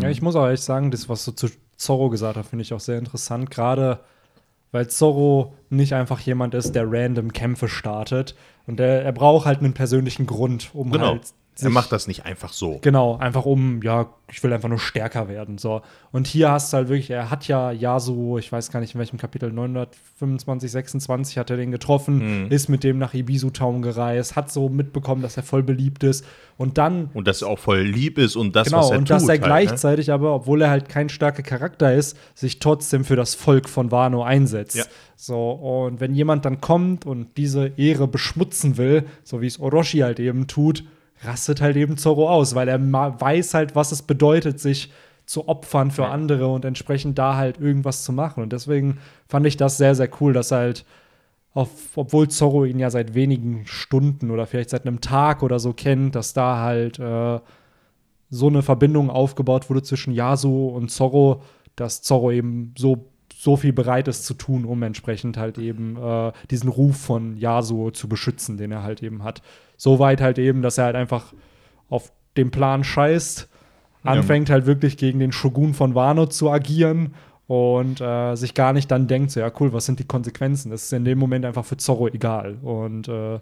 [0.00, 2.74] Ja, ich muss auch ehrlich sagen, das, was du zu Zorro gesagt hast, finde ich
[2.74, 3.50] auch sehr interessant.
[3.50, 4.00] Gerade
[4.70, 8.34] weil Zorro nicht einfach jemand ist, der random Kämpfe startet.
[8.66, 11.12] Und der, er braucht halt einen persönlichen Grund, um Genau.
[11.12, 12.78] halt er macht das nicht einfach so.
[12.82, 15.58] Genau, einfach um, ja, ich will einfach nur stärker werden.
[15.58, 15.82] So.
[16.12, 18.98] Und hier hast du halt wirklich, er hat ja Yasuo, ich weiß gar nicht in
[19.00, 22.50] welchem Kapitel, 925, 26 hat er den getroffen, Mhm.
[22.50, 26.24] ist mit dem nach Ibisu Town gereist, hat so mitbekommen, dass er voll beliebt ist.
[26.56, 29.04] Und dann Und dass er auch voll lieb ist und das, genau, was er und
[29.04, 29.10] tut.
[29.10, 29.46] dass er halt, ne?
[29.46, 33.90] gleichzeitig aber, obwohl er halt kein starker Charakter ist, sich trotzdem für das Volk von
[33.92, 34.76] Wano einsetzt.
[34.76, 34.84] Ja.
[35.16, 39.98] So, und wenn jemand dann kommt und diese Ehre beschmutzen will, so wie es Orochi
[39.98, 40.84] halt eben tut,
[41.24, 44.90] rastet halt eben Zorro aus, weil er weiß halt, was es bedeutet, sich
[45.26, 46.10] zu opfern für Ja.
[46.10, 48.42] andere und entsprechend da halt irgendwas zu machen.
[48.42, 50.84] Und deswegen fand ich das sehr, sehr cool, dass halt
[51.54, 55.72] auf, obwohl Zorro ihn ja seit wenigen Stunden oder vielleicht seit einem Tag oder so
[55.72, 57.40] kennt, dass da halt äh,
[58.30, 61.42] so eine Verbindung aufgebaut wurde zwischen Yasuo und Zorro,
[61.76, 63.06] dass Zorro eben so,
[63.40, 67.92] so viel bereit ist zu tun, um entsprechend halt eben äh, diesen Ruf von Yasuo
[67.92, 69.42] zu beschützen, den er halt eben hat.
[69.76, 71.32] So weit halt eben, dass er halt einfach
[71.88, 73.48] auf den Plan scheißt,
[74.02, 77.14] anfängt halt wirklich gegen den Shogun von Wano zu agieren
[77.46, 80.70] und äh, sich gar nicht dann denkt, so ja cool, was sind die Konsequenzen?
[80.70, 82.56] Das ist in dem Moment einfach für Zorro egal.
[82.62, 83.38] Und äh,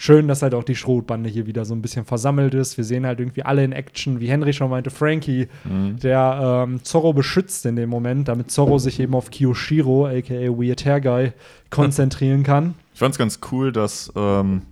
[0.00, 2.78] schön, dass halt auch die Schrotbande hier wieder so ein bisschen versammelt ist.
[2.78, 7.12] Wir sehen halt irgendwie alle in Action, wie Henry schon meinte, Frankie, der ähm, Zorro
[7.12, 11.32] beschützt in dem Moment, damit Zorro sich eben auf Kiyoshiro, aka Weird Hair Guy,
[11.70, 12.74] konzentrieren kann.
[12.94, 14.62] Ich fand's ganz cool, dass ähm,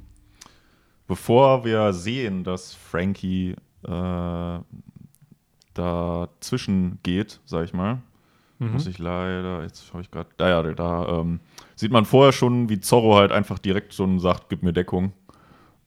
[1.07, 3.55] bevor wir sehen, dass Frankie
[3.87, 4.59] äh,
[5.75, 7.99] dazwischen geht, sag ich mal,
[8.59, 11.39] muss ich leider, jetzt habe ich gerade, da ja, da ähm,
[11.79, 15.13] sieht man vorher schon, wie Zorro halt einfach direkt schon sagt, gib mir Deckung.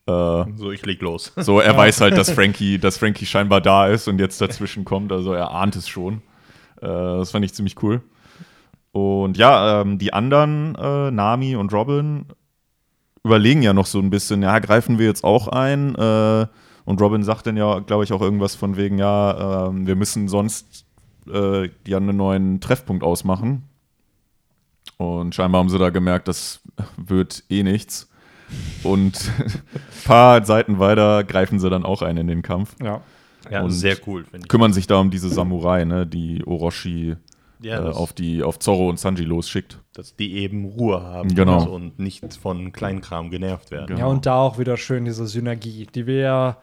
[0.08, 1.34] Äh, So, ich leg los.
[1.36, 5.12] so, er weiß halt, dass Frankie, dass Frankie scheinbar da ist und jetzt dazwischen kommt,
[5.12, 6.22] also er ahnt es schon.
[6.82, 8.02] Äh, das fand ich ziemlich cool.
[8.94, 12.26] Und ja, ähm, die anderen, äh, Nami und Robin,
[13.26, 15.94] überlegen ja noch so ein bisschen, ja, greifen wir jetzt auch ein?
[15.96, 16.48] Äh,
[16.86, 20.30] und Robin sagt dann ja, glaube ich, auch irgendwas von wegen, ja, ähm, wir müssen
[20.30, 20.86] sonst
[21.32, 23.64] äh, ja einen neuen Treffpunkt ausmachen.
[25.02, 26.62] Und scheinbar haben sie da gemerkt, das
[26.98, 28.10] wird eh nichts.
[28.84, 29.62] Und ein
[30.06, 32.76] paar Seiten weiter greifen sie dann auch ein in den Kampf.
[32.84, 33.02] Ja.
[33.50, 34.50] Ja, Und sehr cool, finde ich.
[34.50, 37.16] Kümmern sich da um diese Samurai, ne, die Orochi
[37.60, 39.80] Ja, äh, auf, die, auf Zorro und Sanji losschickt.
[39.94, 41.64] Dass die eben Ruhe haben Genau.
[41.64, 43.88] und, und nicht von Kleinkram genervt werden.
[43.88, 44.00] Genau.
[44.00, 46.58] Ja, und da auch wieder schön diese Synergie, die wir ja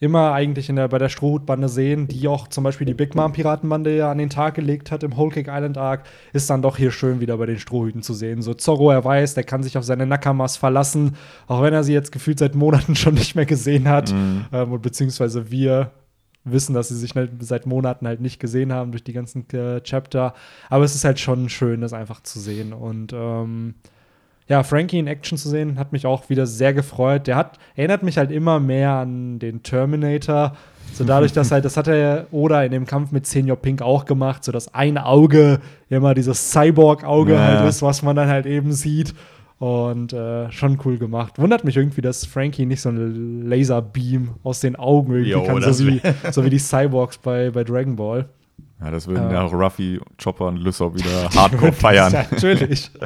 [0.00, 3.32] immer eigentlich in der, bei der Strohhutbande sehen, die auch zum Beispiel die Big Mom
[3.32, 6.76] Piratenbande ja an den Tag gelegt hat im Whole Cake Island Arc, ist dann doch
[6.76, 8.40] hier schön wieder bei den Strohhüten zu sehen.
[8.42, 11.16] So Zorro, er weiß, der kann sich auf seine Nakamas verlassen,
[11.48, 14.10] auch wenn er sie jetzt gefühlt seit Monaten schon nicht mehr gesehen hat.
[14.52, 15.90] Ähm, und beziehungsweise wir
[16.44, 19.80] wissen, dass sie sich halt seit Monaten halt nicht gesehen haben durch die ganzen äh,
[19.82, 20.34] Chapter.
[20.70, 22.72] Aber es ist halt schon schön, das einfach zu sehen.
[22.72, 23.74] Und ähm,
[24.48, 27.26] ja, Frankie in Action zu sehen, hat mich auch wieder sehr gefreut.
[27.26, 30.56] Der hat, erinnert mich halt immer mehr an den Terminator.
[30.94, 34.04] So dadurch, dass halt, das hat er Oda in dem Kampf mit Senior Pink auch
[34.06, 37.40] gemacht, so dass ein Auge immer dieses Cyborg-Auge Ja.
[37.40, 39.14] halt ist, was man dann halt eben sieht.
[39.58, 41.36] Und äh, schon cool gemacht.
[41.38, 45.60] Wundert mich irgendwie, dass Frankie nicht so einen Laserbeam aus den Augen irgendwie Jo, kann,
[45.72, 48.26] so wie, so wie die Cyborgs bei, bei Dragon Ball.
[48.80, 49.32] Ja, das würden Ja.
[49.32, 52.12] ja auch Ruffy, Chopper und Lysop wieder hardcore feiern.
[52.12, 52.90] Ja, natürlich.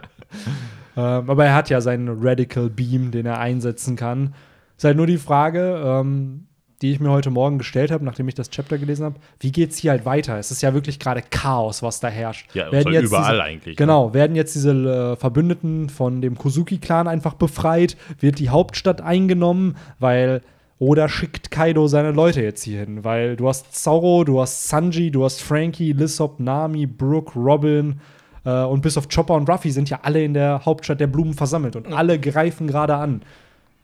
[0.97, 4.35] ähm, aber er hat ja seinen Radical Beam, den er einsetzen kann.
[4.77, 6.47] Ist halt nur die Frage, ähm,
[6.83, 9.79] die ich mir heute Morgen gestellt habe, nachdem ich das Chapter gelesen habe, wie geht's
[9.79, 10.39] hier halt weiter?
[10.39, 12.55] Es ist ja wirklich gerade Chaos, was da herrscht.
[12.55, 13.85] Ja, Werden jetzt überall diese, eigentlich, ne?
[13.85, 17.97] Genau, werden jetzt diese äh, Verbündeten von dem Kozuki-Clan einfach befreit?
[18.19, 19.77] Wird die Hauptstadt eingenommen?
[20.01, 20.43] Weil
[20.79, 23.05] oder schickt Kaido seine Leute jetzt hier hin?
[23.05, 28.01] Weil du hast Zorro, du hast Sanji, du hast Frankie, Lissop, Nami, Brooke, Robin
[28.45, 31.35] äh, und bis auf Chopper und Ruffy sind ja alle in der Hauptstadt der Blumen
[31.35, 33.23] versammelt und alle greifen gerade an.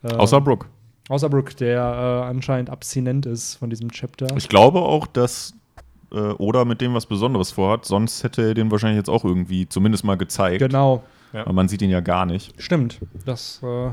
[0.03, 0.69] Äh, Außer Brook.
[1.09, 4.27] außer Brooke, der äh, anscheinend abstinent ist von diesem Chapter.
[4.37, 5.55] Ich glaube auch, dass
[6.13, 9.69] äh, Oda mit dem was Besonderes vorhat, sonst hätte er den wahrscheinlich jetzt auch irgendwie
[9.69, 10.61] zumindest mal gezeigt.
[10.61, 12.55] Genau, Aber man sieht ihn ja gar nicht.
[12.61, 13.01] stimmt.
[13.27, 13.89] Das äh,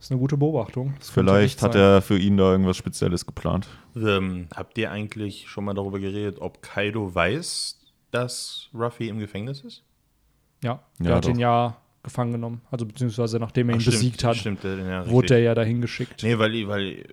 [0.00, 0.94] ist eine gute Beobachtung.
[0.98, 3.66] Das Vielleicht hat er für ihn da irgendwas Spezielles geplant.
[3.96, 7.78] Ähm, habt ihr eigentlich schon mal darüber geredet, ob Kaido weiß,
[8.12, 9.82] dass Ruffy im Gefängnis ist?
[10.62, 11.40] Ja, der Ja, hat ihn doch.
[11.40, 12.62] ja gefangen genommen.
[12.70, 15.54] Also beziehungsweise nachdem er ihn Ach, stimmt, besiegt hat, Stimmt, ja, ja, wurde er ja
[15.54, 16.22] dahin geschickt.
[16.22, 17.04] Nee, weil, weil äh,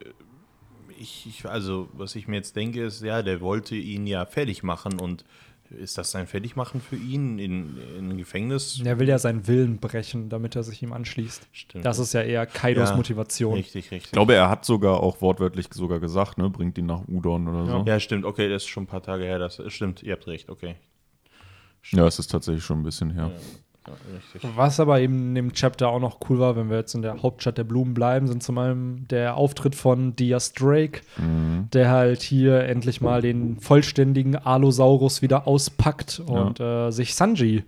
[0.97, 4.63] ich, ich, also, was ich mir jetzt denke, ist, ja, der wollte ihn ja fertig
[4.63, 5.25] machen und
[5.71, 8.81] ist das sein Fertigmachen für ihn in, in Gefängnis?
[8.85, 11.47] Er will ja seinen Willen brechen, damit er sich ihm anschließt.
[11.51, 11.83] Stimmt.
[11.83, 13.55] Das ist ja eher Kaidos Ja, Motivation.
[13.55, 14.05] Richtig, richtig.
[14.05, 17.65] Ich glaube, er hat sogar auch wortwörtlich sogar gesagt, ne, bringt ihn nach Udon oder
[17.65, 17.83] so.
[17.85, 19.39] ja, stimmt, okay, das ist schon ein paar Tage her.
[19.39, 20.75] Das stimmt, ihr habt recht, okay.
[21.91, 23.31] Ja, es ist tatsächlich schon ein bisschen her.
[23.87, 24.49] Ja, richtig.
[24.55, 27.21] Was aber eben in dem Chapter auch noch cool war, wenn wir jetzt in der
[27.21, 31.67] Hauptstadt der Blumen bleiben, sind zum einen der Auftritt von Diaz Drake, Mhm.
[31.71, 37.63] der halt hier endlich mal den vollständigen Allosaurus wieder auspackt und äh, sich Sanji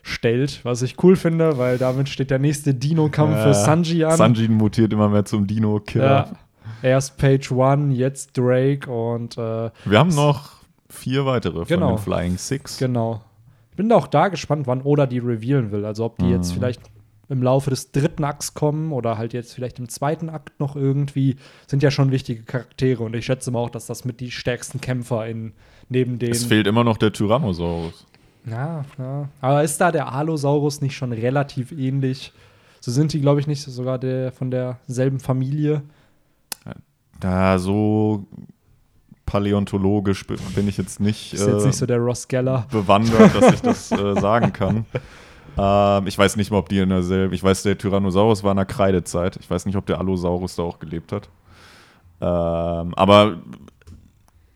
[0.00, 3.42] stellt, was ich cool finde, weil damit steht der nächste Dino-Kampf Ja.
[3.42, 4.16] für Sanji an.
[4.16, 6.04] Sanji mutiert immer mehr zum Dino-Killer.
[6.30, 6.32] Ja.
[6.80, 10.52] Erst Page One, jetzt Drake und äh, Wir haben noch
[10.88, 11.88] vier weitere Genau.
[11.88, 12.78] von den Flying Six.
[12.78, 13.20] genau.
[13.78, 15.84] Ich bin auch da gespannt, wann Oda die revealen will.
[15.84, 16.80] Also ob die jetzt vielleicht
[17.28, 21.36] im Laufe des dritten Akts kommen oder halt jetzt vielleicht im zweiten Akt noch irgendwie,
[21.68, 24.80] sind ja schon wichtige Charaktere und ich schätze mal auch, dass das mit die stärksten
[24.80, 25.52] Kämpfer in
[25.88, 26.32] neben den.
[26.32, 28.04] Es fehlt immer noch der Tyrannosaurus.
[28.46, 29.28] Ja, ja.
[29.40, 32.32] Aber ist da der Allosaurus nicht schon relativ ähnlich?
[32.80, 35.82] So sind die, glaube ich, nicht sogar der von derselben Familie.
[37.20, 38.26] Da so
[39.28, 42.66] paläontologisch bin ich jetzt nicht, Ist jetzt äh, nicht so der Ross Geller.
[42.70, 44.86] bewandert, dass ich das äh, sagen kann.
[45.56, 47.34] Ähm, ich weiß nicht mal, ob die in derselben.
[47.34, 49.36] Ich weiß, der Tyrannosaurus war in der Kreidezeit.
[49.36, 51.28] Ich weiß nicht, ob der Allosaurus da auch gelebt hat.
[52.20, 53.38] Ähm, aber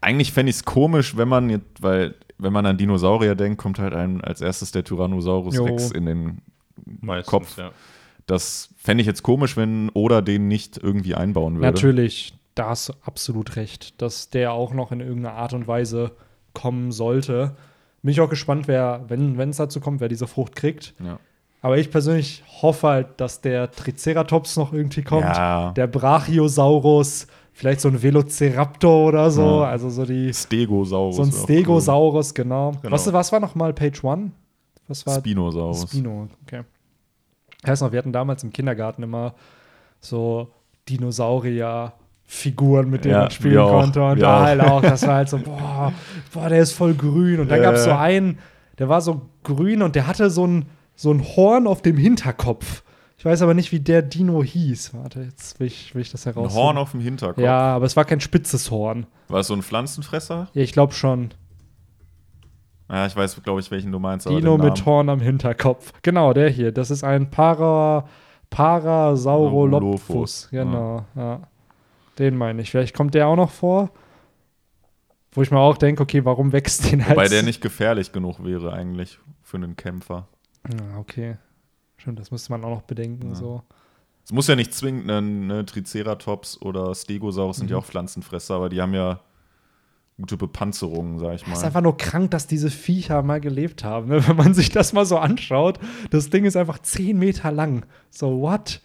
[0.01, 3.79] eigentlich fände ich es komisch, wenn man jetzt, weil, wenn man an Dinosaurier denkt, kommt
[3.79, 5.65] halt einem als erstes der Tyrannosaurus Jo.
[5.65, 6.39] Rex in den
[7.01, 7.59] Meistens, Kopf.
[7.59, 7.71] ja.
[8.27, 11.67] Das fände ich jetzt komisch, wenn Oda den nicht irgendwie einbauen würde.
[11.67, 16.13] Natürlich, da hast du absolut recht, dass der auch noch in irgendeiner Art und Weise
[16.53, 17.57] kommen sollte.
[18.03, 20.95] Bin ich auch gespannt, wer, wenn es dazu kommt, wer diese Frucht kriegt.
[21.03, 21.19] Ja.
[21.63, 25.23] Aber ich persönlich hoffe halt, dass der Triceratops noch irgendwie kommt.
[25.23, 25.71] Ja.
[25.71, 29.61] Der Brachiosaurus, vielleicht so ein Velociraptor oder so.
[29.61, 29.69] Ja.
[29.69, 30.35] Also so die.
[30.35, 31.17] Stegosaurus.
[31.17, 32.73] So ein Stegosaurus, genau.
[32.83, 32.93] Genau.
[32.93, 34.33] Was, was war noch mal Page One?
[34.89, 35.13] Was cool.
[35.13, 35.83] war Spinosaurus.
[35.83, 36.65] Spino, okay.
[37.63, 39.35] Ich weiß noch, wir hatten damals im Kindergarten immer
[40.01, 40.49] so
[42.29, 44.03] Dinosaurier-Figuren, mit denen Ja, man spielen auch, konnte.
[44.03, 44.43] Und da auch.
[44.43, 45.93] halt auch, das war halt so, boah,
[46.33, 47.41] boah, der ist voll grün.
[47.41, 48.01] Und Ja, gab es so ja.
[48.01, 48.39] einen,
[48.79, 52.83] der war so grün und der hatte so ein, so ein Horn auf dem Hinterkopf.
[53.19, 54.95] Ich weiß aber nicht, wie der Dino hieß.
[54.95, 56.63] Warte, jetzt will ich, will ich das Ein herausfinden.
[56.65, 57.39] Horn auf dem Hinterkopf.
[57.43, 59.07] Ja, aber es war kein spitzes Horn.
[59.29, 60.49] War es so ein Pflanzenfresser?
[60.55, 61.31] Ja, ich glaube schon.
[62.91, 64.27] Ja, ich weiß, glaube ich, welchen du meinst.
[64.27, 65.93] aber Dino den mit Namen- Horn am Hinterkopf.
[66.03, 66.73] Genau, der hier.
[66.73, 68.07] Das ist ein Para,
[68.51, 70.09] Parasaurolophus.
[70.09, 71.41] Lophus, Genau, ja.
[72.19, 72.71] Den meine ich.
[72.71, 73.91] Vielleicht kommt der auch noch vor.
[75.35, 77.17] Wo ich mir auch denke, okay, warum wächst den halt?
[77.17, 80.29] Wobei der nicht gefährlich genug wäre eigentlich für einen Kämpfer.
[80.71, 81.37] Ja, okay.
[81.97, 83.29] Stimmt, das müsste man auch noch bedenken.
[83.31, 83.35] Ja.
[83.35, 83.63] So.
[84.25, 87.83] Es muss ja nicht zwingend ein ne, Triceratops oder Stegosaurus sind ja Mhm.
[87.83, 89.21] auch Pflanzenfresser, aber die haben ja
[90.19, 91.65] gute Bepanzerungen, sag ich Es ist mal.
[91.67, 94.09] einfach nur krank, dass diese Viecher mal gelebt haben.
[94.09, 94.23] Ne?
[94.29, 95.79] Wenn man sich das mal so anschaut,
[96.11, 97.87] das Ding ist einfach 10 Meter lang.
[98.11, 98.83] So, what?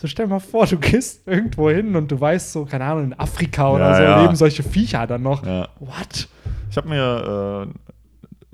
[0.00, 3.18] So, stell mal vor, du gehst irgendwo hin und du weißt so, keine Ahnung, in
[3.20, 4.22] Afrika oder Ja, so ja.
[4.22, 5.44] leben solche Viecher dann noch.
[5.44, 5.68] Ja.
[5.78, 6.26] What?
[6.70, 7.68] Ich habe mir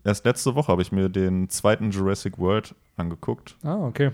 [0.04, 3.54] äh, erst letzte Woche habe ich mir den zweiten Jurassic World angeguckt.
[3.62, 4.10] Ah, okay.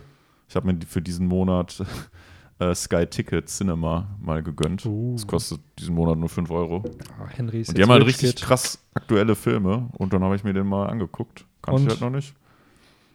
[0.47, 1.83] Ich habe mir für diesen Monat
[2.59, 4.85] äh, Sky Ticket Cinema mal gegönnt.
[4.85, 5.15] Uh.
[5.15, 6.85] Das kostet diesen Monat nur 5 Euro.
[7.19, 8.45] Ah, Henry ist Und die haben halt Rich richtig Kid.
[8.45, 11.47] krass aktuelle Filme und dann habe ich mir den mal angeguckt.
[11.63, 11.87] Kannte Und?
[11.87, 12.35] ich halt noch nicht.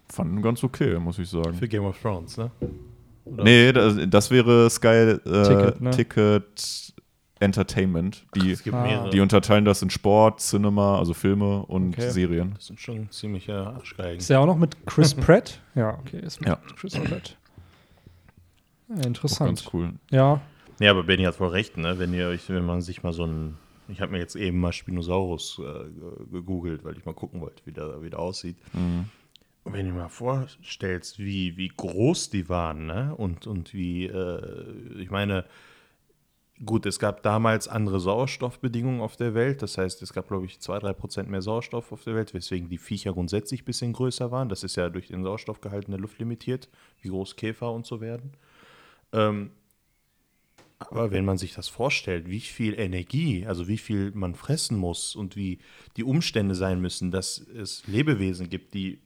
[0.09, 1.53] Fand ihn ganz okay, muss ich sagen.
[1.53, 2.49] Für Game of Thrones, ne?
[3.33, 3.43] Oder?
[3.43, 6.93] Nee, das, das wäre Sky äh, Ticket, Ticket, ne?
[7.39, 8.25] Entertainment.
[8.35, 8.81] Die, Es gibt Ah.
[8.83, 9.09] mehrere.
[9.11, 12.09] die unterteilen das in Sport, Cinema, also Filme und Okay.
[12.09, 12.53] Serien.
[12.55, 14.17] das sind schon ziemliche Arschgeigen.
[14.17, 15.59] Ist der auch noch mit Chris Pratt?
[15.75, 16.59] Ja, okay, ist mit Ja.
[16.75, 17.37] Chris Pratt.
[18.89, 19.49] Ja, Auch interessant.
[19.49, 19.91] ganz cool.
[20.09, 20.41] Ja,
[20.79, 21.99] Ja, aber Benny hat voll recht, ne?
[21.99, 23.55] Wenn ihr euch, wenn man sich mal so ein,
[23.87, 27.71] ich habe mir jetzt eben mal Spinosaurus äh, gegoogelt, weil ich mal gucken wollte, wie
[27.71, 28.57] der, wie der aussieht.
[28.73, 29.05] Mhm.
[29.71, 33.13] Wenn du dir mal vorstellst, wie, wie groß die waren, ne?
[33.15, 35.45] Und, und wie, äh, ich meine,
[36.65, 39.61] gut, es gab damals andere Sauerstoffbedingungen auf der Welt.
[39.61, 42.69] Das heißt, es gab, glaube ich, zwei, drei Prozent mehr Sauerstoff auf der Welt, weswegen
[42.69, 44.49] die Viecher grundsätzlich ein bisschen größer waren.
[44.49, 46.69] Das ist ja durch den Sauerstoffgehalt in der Luft limitiert,
[47.01, 48.33] wie groß Käfer und so werden.
[49.13, 49.51] Ähm,
[50.79, 55.15] aber wenn man sich das vorstellt, wie viel Energie, also wie viel man fressen muss
[55.15, 55.57] und wie
[55.95, 58.99] die Umstände sein müssen, dass es Lebewesen gibt, die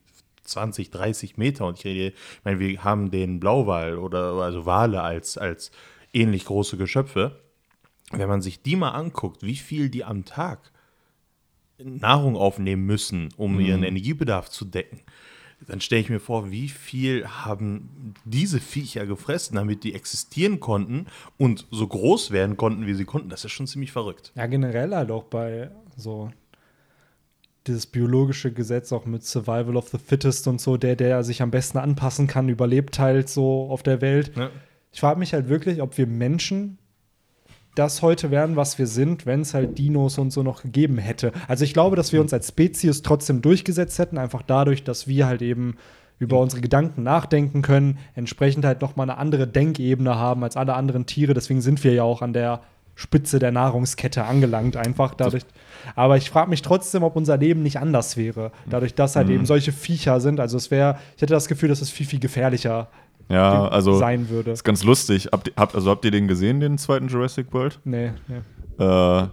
[0.43, 5.01] 20, 30 Meter und ich rede, ich meine, wir haben den Blauwal oder also Wale
[5.01, 5.71] als, als
[6.13, 7.39] ähnlich große Geschöpfe.
[8.11, 10.71] Wenn man sich die mal anguckt, wie viel die am Tag
[11.77, 14.99] Nahrung aufnehmen müssen, um ihren Energiebedarf zu decken,
[15.67, 21.05] dann stelle ich mir vor, wie viel haben diese Viecher gefressen, damit die existieren konnten
[21.37, 23.29] und so groß werden konnten, wie sie konnten.
[23.29, 24.31] Das ist schon ziemlich verrückt.
[24.35, 26.31] ja, generell halt auch bei so
[27.67, 31.51] dieses biologische Gesetz auch mit Survival of the Fittest und so, der, der sich am
[31.51, 34.35] besten anpassen kann, überlebt halt so auf der Welt.
[34.35, 34.49] Ne?
[34.91, 36.77] Ich frage mich halt wirklich, ob wir Menschen
[37.75, 41.31] das heute wären, was wir sind, wenn es halt Dinos und so noch gegeben hätte.
[41.47, 45.25] Also ich glaube, dass wir uns als Spezies trotzdem durchgesetzt hätten, einfach dadurch, dass wir
[45.25, 45.75] halt eben
[46.19, 50.73] über unsere Gedanken nachdenken können, entsprechend halt noch mal eine andere Denkebene haben als alle
[50.73, 51.33] anderen Tiere.
[51.33, 52.61] Deswegen sind wir ja auch an der
[53.01, 55.43] Spitze der Nahrungskette angelangt, einfach dadurch.
[55.95, 59.45] Aber ich frage mich trotzdem, ob unser Leben nicht anders wäre, dadurch, dass halt eben
[59.47, 60.39] solche Viecher sind.
[60.39, 62.89] Also es wäre, ich hätte das Gefühl, dass es viel, viel gefährlicher
[63.27, 64.51] Ja, also sein würde.
[64.51, 65.29] ist ganz lustig.
[65.31, 67.79] Habt, ihr- habt, also habt ihr den gesehen, den zweiten Jurassic World?
[67.85, 68.85] Nee, nee.
[68.85, 69.27] Äh,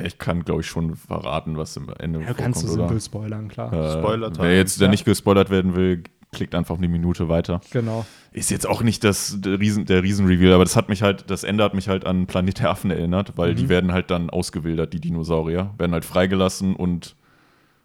[0.00, 3.48] ich kann, glaube ich, schon verraten, was im Ende Ja, du kannst du simpel spoilern,
[3.48, 3.72] klar.
[3.72, 4.46] Äh, Spoiler-Time.
[4.48, 4.90] Wer jetzt der Ja.
[4.90, 7.60] nicht gespoilert werden will, klickt einfach eine Minute weiter.
[7.70, 8.04] Genau.
[8.32, 11.42] Ist jetzt auch nicht das, der, Riesen, der Riesenreveal, aber das hat mich halt, das
[11.44, 13.56] Ende hat mich halt an Planet der Affen erinnert, weil Mhm.
[13.56, 17.16] die werden halt dann ausgewildert, die Dinosaurier, werden halt freigelassen und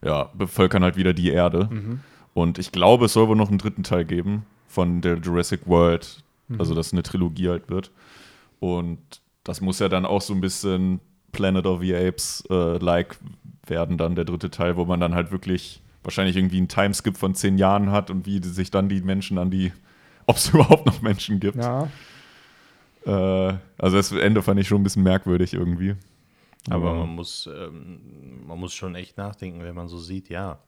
[0.03, 1.69] ja, bevölkern halt wieder die Erde.
[1.71, 1.99] Mhm.
[2.33, 6.23] Und ich glaube, es soll wohl noch einen dritten Teil geben von der Jurassic World,
[6.49, 6.59] Mhm.
[6.59, 7.91] also dass eine Trilogie halt wird.
[8.59, 8.99] Und
[9.45, 10.99] das muss ja dann auch so ein bisschen
[11.31, 13.17] Planet of the Apes äh, like
[13.65, 17.35] werden, dann der dritte Teil, wo man dann halt wirklich wahrscheinlich irgendwie einen Timeskip von
[17.35, 19.71] zehn Jahren hat und wie sich dann die Menschen an die,
[20.25, 21.57] ob es überhaupt noch Menschen gibt.
[21.57, 21.89] Ja,
[23.05, 25.95] Äh, also das Ende fand ich schon ein bisschen merkwürdig irgendwie.
[26.69, 26.99] Aber Ja.
[26.99, 30.59] man muss, ähm, man muss schon echt nachdenken, wenn man so sieht, ja.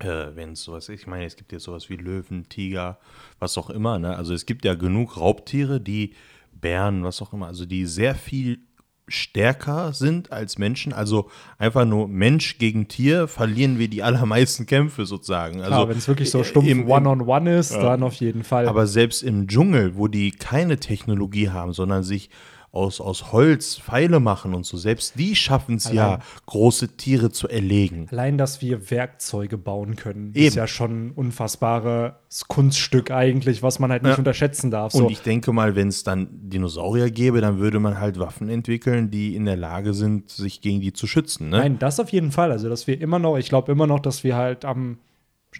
[0.00, 2.98] äh, wenn es sowas ist, ich meine, es gibt ja sowas wie Löwen, Tiger,
[3.38, 4.16] was auch immer, ne?
[4.16, 6.14] Also es gibt ja genug Raubtiere, die
[6.52, 8.58] Bären, was auch immer, also die sehr viel
[9.06, 10.92] stärker sind als Menschen.
[10.92, 15.58] Also einfach nur Mensch gegen Tier verlieren wir die allermeisten Kämpfe sozusagen.
[15.60, 18.66] Also Klar, wenn es wirklich so stumpf im- im- One-on-One ist, dann auf jeden Fall.
[18.68, 22.30] aber selbst im Dschungel, wo die keine Technologie haben, sondern sich
[22.74, 27.48] aus, aus Holz Pfeile machen und so, selbst die schaffen es ja, große Tiere zu
[27.48, 28.08] erlegen.
[28.10, 30.56] Allein, dass wir Werkzeuge bauen können, ist Eben.
[30.56, 32.12] ja schon ein unfassbares
[32.48, 34.18] Kunststück eigentlich, was man halt nicht Ja.
[34.18, 34.92] unterschätzen darf.
[34.92, 35.04] So.
[35.06, 39.10] Und ich denke mal, wenn es dann Dinosaurier gäbe, dann würde man halt Waffen entwickeln,
[39.10, 41.50] die in der Lage sind, sich gegen die zu schützen.
[41.50, 41.58] Ne?
[41.58, 42.50] Nein, das auf jeden Fall.
[42.50, 44.98] Also, dass wir immer noch, ich glaube immer noch, dass wir halt am,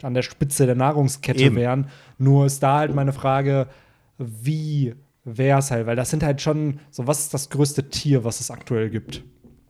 [0.02, 1.56] an der Spitze der Nahrungskette Eben.
[1.56, 1.86] wären.
[2.18, 3.68] Nur ist da halt meine Frage,
[4.18, 4.94] wie
[5.24, 5.86] wäre es halt?
[5.86, 9.22] Weil das sind halt schon, so was ist das größte Tier, was es aktuell gibt?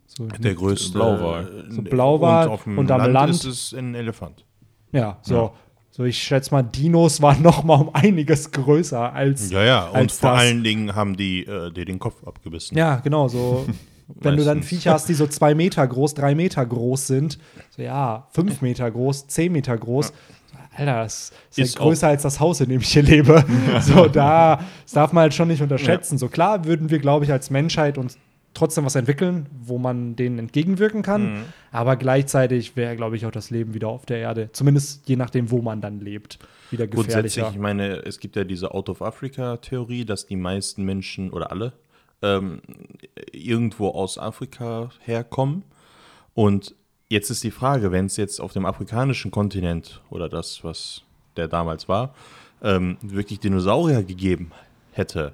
[0.06, 1.64] So, Der größte Blauwal.
[1.68, 4.44] äh, So Blauwal und, auf dem und am Land, Land- ist es ein Elefant.
[4.92, 5.52] ja, so.
[5.96, 9.50] So, ich schätze mal, Dinos waren noch mal um einiges größer als.
[9.52, 10.40] Ja, ja, und vor das.
[10.40, 12.76] allen Dingen haben die äh, dir den Kopf abgebissen.
[12.76, 13.64] Ja, genau, so.
[14.08, 14.64] Wenn du dann.
[14.64, 17.38] Viecher hast, die so zwei Meter groß, drei Meter groß sind,
[17.70, 20.12] so ja, fünf Meter groß, zehn Meter groß.
[20.76, 23.44] Alter, das ist, Ist ja größer als das Haus, in dem ich hier lebe.
[23.80, 26.18] So, da, das darf man halt schon nicht unterschätzen.
[26.18, 28.18] So klar würden wir, glaube ich, als Menschheit uns
[28.54, 31.34] trotzdem was entwickeln, wo man denen entgegenwirken kann.
[31.34, 31.44] Mhm.
[31.72, 35.50] Aber gleichzeitig wäre, glaube ich, auch das Leben wieder auf der Erde, zumindest je nachdem,
[35.50, 36.38] wo man dann lebt,
[36.70, 37.54] wieder Grundsätzlich, gefährlicher.
[37.56, 41.72] ich meine, es gibt ja diese Out-of-Africa-Theorie, dass die meisten Menschen oder alle
[42.22, 42.62] ähm,
[43.32, 45.64] irgendwo aus Afrika herkommen.
[46.32, 46.74] Und
[47.14, 51.02] jetzt ist die Frage, wenn es jetzt auf dem afrikanischen Kontinent oder das, was
[51.36, 52.12] der damals war,
[52.60, 54.50] ähm, wirklich Dinosaurier gegeben
[54.90, 55.32] hätte,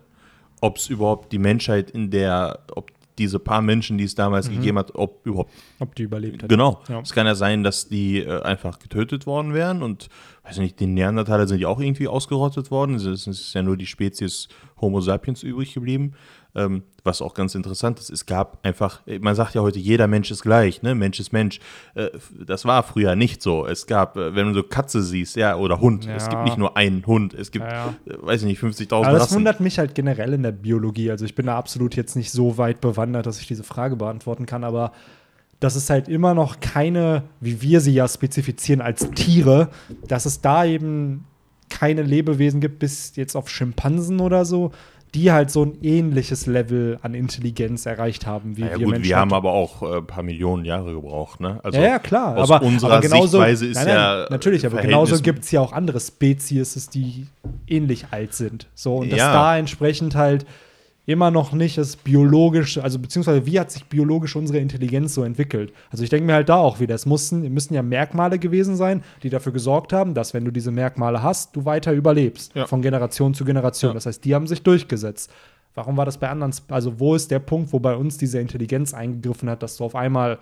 [0.61, 4.79] ob es überhaupt die Menschheit in der, ob diese paar Menschen, die es damals gegeben
[4.79, 6.49] hat, ob überhaupt Ob die überlebt hat.
[6.49, 6.81] Genau.
[6.89, 7.01] Ja.
[7.01, 10.09] Es kann ja sein, dass die äh, einfach getötet worden wären und,
[10.45, 12.95] weiß nicht, die Neandertaler sind ja auch irgendwie ausgerottet worden.
[12.95, 14.49] Es ist, es ist ja nur die Spezies
[14.81, 16.13] Homo sapiens übrig geblieben.
[16.55, 20.09] Ähm, was auch ganz interessant ist, es gab einfach, äh, man sagt ja heute, jeder
[20.09, 20.95] Mensch ist gleich, ne?
[20.97, 21.61] Mensch ist Mensch.
[21.95, 22.09] Äh,
[22.45, 23.67] das war früher nicht so.
[23.67, 26.29] Es gab, äh, wenn du so Katze siehst, ja, oder Hund, es Ja.
[26.31, 29.29] gibt nicht nur einen Hund, es gibt, Ja, äh, weiß ich nicht, 50.000 Aber das
[29.29, 29.37] Rassen.
[29.37, 31.11] wundert mich halt generell in der Biologie.
[31.11, 34.47] Also ich bin da absolut jetzt nicht so weit bewandert, dass ich diese Frage beantworten
[34.47, 34.93] kann, aber
[35.61, 39.69] dass es halt immer noch keine, wie wir sie ja spezifizieren als Tiere,
[40.09, 41.27] dass es da eben
[41.71, 44.73] keine Lebewesen gibt, bis jetzt auf Schimpansen oder so,
[45.15, 49.09] die halt so ein ähnliches Level an Intelligenz erreicht haben wie Ja, wir gut, Menschen.
[49.09, 51.59] wir haben aber auch äh, ein paar Millionen Jahre gebraucht, ne?
[51.65, 52.37] Also ja, ja, klar.
[52.37, 55.51] aus aber, unserer aber genauso, Sichtweise ist nein, nein, ja Natürlich, aber genauso gibt es
[55.51, 57.27] ja auch andere Spezies, die
[57.67, 58.69] ähnlich alt sind.
[58.75, 59.33] So, und dass Ja.
[59.33, 60.47] da entsprechend halt
[61.11, 65.73] immer noch nicht das biologisch, also beziehungsweise wie hat sich biologisch unsere Intelligenz so entwickelt?
[65.91, 69.03] Also ich denke mir halt da auch wieder, es mussten, müssen ja Merkmale gewesen sein,
[69.23, 72.55] die dafür gesorgt haben, dass wenn du diese Merkmale hast, du weiter überlebst.
[72.55, 72.67] Ja.
[72.67, 73.91] Von Generation zu Generation.
[73.91, 73.95] Ja.
[73.95, 75.33] Das heißt, die haben sich durchgesetzt.
[75.75, 76.53] Warum war das bei anderen?
[76.69, 79.95] Also, wo ist der Punkt, wo bei uns diese Intelligenz eingegriffen hat, dass du auf
[79.95, 80.39] einmal,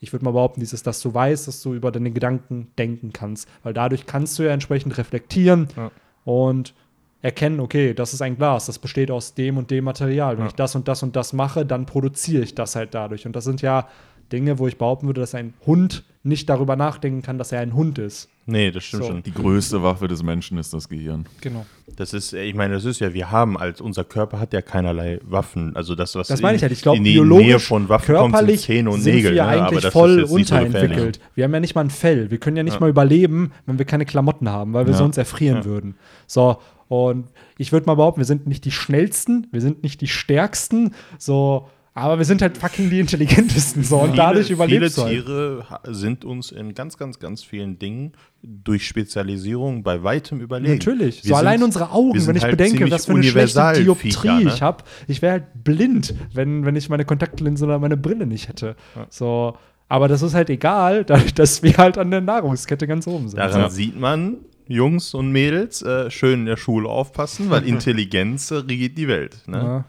[0.00, 3.46] ich würde mal behaupten, dieses, dass du weißt, dass du über deine Gedanken denken kannst.
[3.62, 5.90] Weil dadurch kannst du ja entsprechend reflektieren Ja.
[6.24, 6.74] und
[7.22, 10.36] erkennen, okay, das ist ein Glas, das besteht aus dem und dem Material.
[10.36, 10.48] Wenn Ja.
[10.48, 13.26] ich das und das und das mache, dann produziere ich das halt dadurch.
[13.26, 13.88] Und das sind ja
[14.32, 17.74] Dinge, wo ich behaupten würde, dass ein Hund nicht darüber nachdenken kann, dass er ein
[17.74, 18.28] Hund ist.
[18.46, 19.08] Nee, das stimmt So.
[19.10, 19.22] schon.
[19.22, 21.24] Die größte Waffe des Menschen ist das Gehirn.
[21.40, 21.64] Genau.
[21.96, 25.18] Das ist, ich meine, das ist ja, wir haben als, unser Körper hat ja keinerlei
[25.24, 25.74] Waffen.
[25.76, 26.72] Also das, was Das meine ich halt.
[26.72, 29.34] Ich glaube, in die biologisch, Nähe von Waffen kommt, sind körperlich Zähne und sind Nägel.
[29.34, 29.48] wir ne?
[29.50, 31.20] Aber eigentlich das voll ist jetzt nicht so unterentwickelt.
[31.34, 32.30] wir haben ja nicht mal ein Fell.
[32.30, 34.98] Wir können ja nicht mal überleben, wenn wir keine Klamotten haben, weil wir Ja.
[34.98, 35.96] sonst erfrieren würden.
[36.26, 36.58] So,
[36.90, 40.92] und ich würde mal behaupten, wir sind nicht die schnellsten, wir sind nicht die stärksten,
[41.18, 43.84] so, aber wir sind halt fucking die intelligentesten.
[43.84, 45.82] So, und dadurch viele, überlebst du viele halt.
[45.84, 50.74] Tiere sind uns in ganz, ganz, ganz vielen Dingen durch Spezialisierung bei weitem überlegen.
[50.78, 51.22] Natürlich.
[51.24, 53.84] Wir so sind- allein unsere Augen, wenn ich halt bedenke, was für eine schlechte Universalviecher,
[53.84, 54.50] Dioptrie ne?
[54.52, 54.82] ich habe.
[55.06, 58.74] Ich wäre halt blind, wenn, wenn ich meine Kontaktlinse oder meine Brille nicht hätte.
[59.10, 59.56] So,
[59.88, 63.38] aber das ist halt egal, dadurch, dass wir halt an der Nahrungskette ganz oben sind.
[63.38, 63.70] Daran Ja.
[63.70, 69.08] sieht man, Jungs und Mädels, äh, schön in der Schule aufpassen, weil Intelligenz regiert die
[69.08, 69.36] Welt.
[69.46, 69.56] Ne?
[69.58, 69.84] Ja.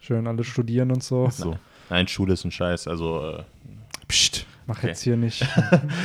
[0.00, 1.28] Schön alle studieren und so.
[1.30, 1.56] So.
[1.90, 2.88] Nein, Schule ist ein Scheiß.
[2.88, 3.42] Also äh,
[4.08, 4.88] Psst, mach Okay.
[4.88, 5.44] jetzt hier nicht.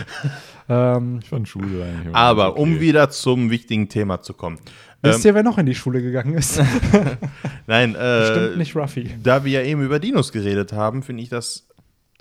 [0.69, 2.62] ähm, Ich fand Schule eigentlich immer Aber okay.
[2.62, 4.60] um wieder zum wichtigen Thema zu kommen.
[5.02, 6.58] wisst Ähm, ihr, wer noch in die Schule gegangen ist?
[7.67, 9.10] nein, Bestimmt äh, nicht Ruffy.
[9.21, 11.67] da wir ja eben über Dinos geredet haben, finde ich das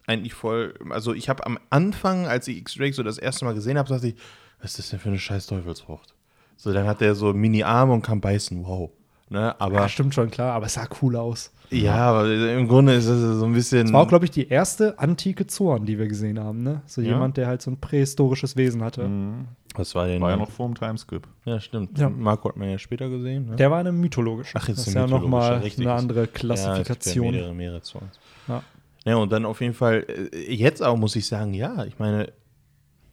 [0.06, 0.74] eigentlich voll.
[0.90, 4.08] Also, ich habe am Anfang, als ich X-Drake so das erste Mal gesehen habe, dachte
[4.08, 4.14] ich,
[4.62, 6.14] was ist das denn für eine scheiß Teufelsfrucht?
[6.56, 8.64] So, dann hat der so Mini-Arme und kann beißen.
[8.64, 8.90] Wow.
[9.30, 9.58] Ne?
[9.60, 11.52] Aber Ja, stimmt schon, klar, aber es sah cool aus.
[11.70, 13.84] ja, aber im Grunde ist es so ein bisschen.
[13.84, 16.82] Das war auch, glaube ich, die erste antike Zorn, die wir gesehen haben, ne?
[16.86, 17.12] So Ja.
[17.12, 19.06] jemand, der halt so ein prähistorisches Wesen hatte.
[19.08, 19.46] Mhm.
[19.76, 20.20] was war denn?
[20.20, 21.28] War ja noch vor dem Timeskip.
[21.44, 21.96] Ja, stimmt.
[21.96, 22.10] Ja.
[22.10, 23.46] Marco hat man ja später gesehen.
[23.50, 23.56] Ne?
[23.56, 24.58] Der war eine mythologische.
[24.58, 26.88] Ach, jetzt das ist ja nochmal eine andere Ja, Klassifikation.
[26.88, 28.18] es gibt ja mehrere, mehrere Songs.
[28.48, 28.62] Ja.
[29.04, 32.32] Ja, und dann auf jeden Fall, äh, jetzt auch muss ich sagen, ja, ich meine,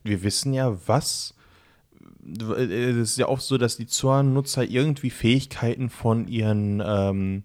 [0.04, 1.36] wir wissen ja, was.
[2.28, 7.43] Äh, Es ist ja oft so, dass die Zorn-Nutzer irgendwie Fähigkeiten von ihren, ähm,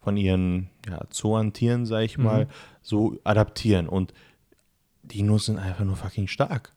[0.00, 2.48] von ihren ja, Zorn-Tieren, sag ich mal,
[2.82, 3.88] so adaptieren.
[3.88, 4.14] Und
[5.02, 6.72] Dinos sind einfach nur fucking stark.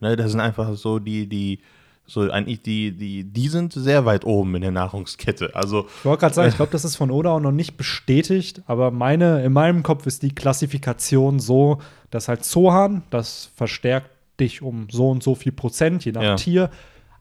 [0.00, 1.60] Ne, das sind einfach so die, die,
[2.04, 5.54] so eigentlich die, die, die sind sehr weit oben in der Nahrungskette.
[5.54, 8.62] Also, Ich wollte gerade sagen, ich glaube, das ist von Oda auch noch nicht bestätigt,
[8.66, 11.78] aber meine, in meinem Kopf ist die Klassifikation so,
[12.10, 16.36] dass halt Zohan, das verstärkt dich um so und so viel Prozent, je nach Ja.
[16.36, 16.70] Tier.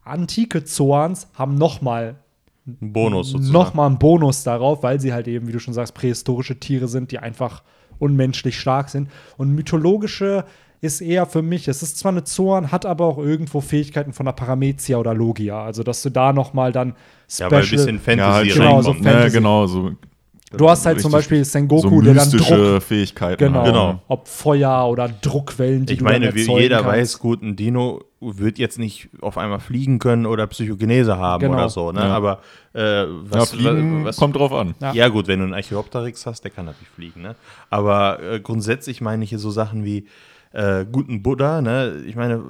[0.05, 2.15] Antike Zoans haben noch mal
[2.67, 3.53] ein Bonus sozusagen.
[3.79, 7.19] einen Bonus darauf, weil sie halt eben, wie du schon sagst, prähistorische Tiere sind, die
[7.19, 7.63] einfach
[7.99, 9.09] unmenschlich stark sind.
[9.37, 10.45] Und mythologische
[10.81, 14.25] ist eher für mich, es ist zwar eine Zoan, hat aber auch irgendwo Fähigkeiten von
[14.25, 15.63] der Paramezia oder Logia.
[15.63, 16.95] Also, dass du da noch mal dann
[17.37, 18.97] Ja, weil ein bisschen Fantasy ja, halt Genau, so reinkommt.
[18.97, 19.37] Fan- Ja, Fantasy.
[19.37, 19.91] genau, so.
[20.57, 23.37] Du hast halt zum Beispiel Sengoku, so der dann Druck, Fähigkeiten.
[23.37, 23.65] genau, hat.
[23.67, 24.01] Genau.
[24.07, 26.91] ob Feuer oder Druckwellen, die Ich du meine, dann wie erzeugen jeder kannst.
[26.91, 31.53] weiß, gut, ein Dino wird jetzt nicht auf einmal fliegen können oder Psychogenese haben Genau.
[31.53, 31.99] oder so, ne?
[31.99, 32.07] Ja.
[32.07, 32.39] Aber
[32.73, 34.73] äh, Ja, was, fliegen was, kommt drauf an.
[34.81, 34.93] Ja.
[34.93, 35.07] ja.
[35.09, 37.35] gut, wenn du einen Archaeopteryx hast, der kann natürlich fliegen, ne?
[37.69, 40.05] Aber äh, grundsätzlich meine ich hier so Sachen wie
[40.55, 42.01] äh, guten Buddha, ne?
[42.07, 42.41] Ich meine,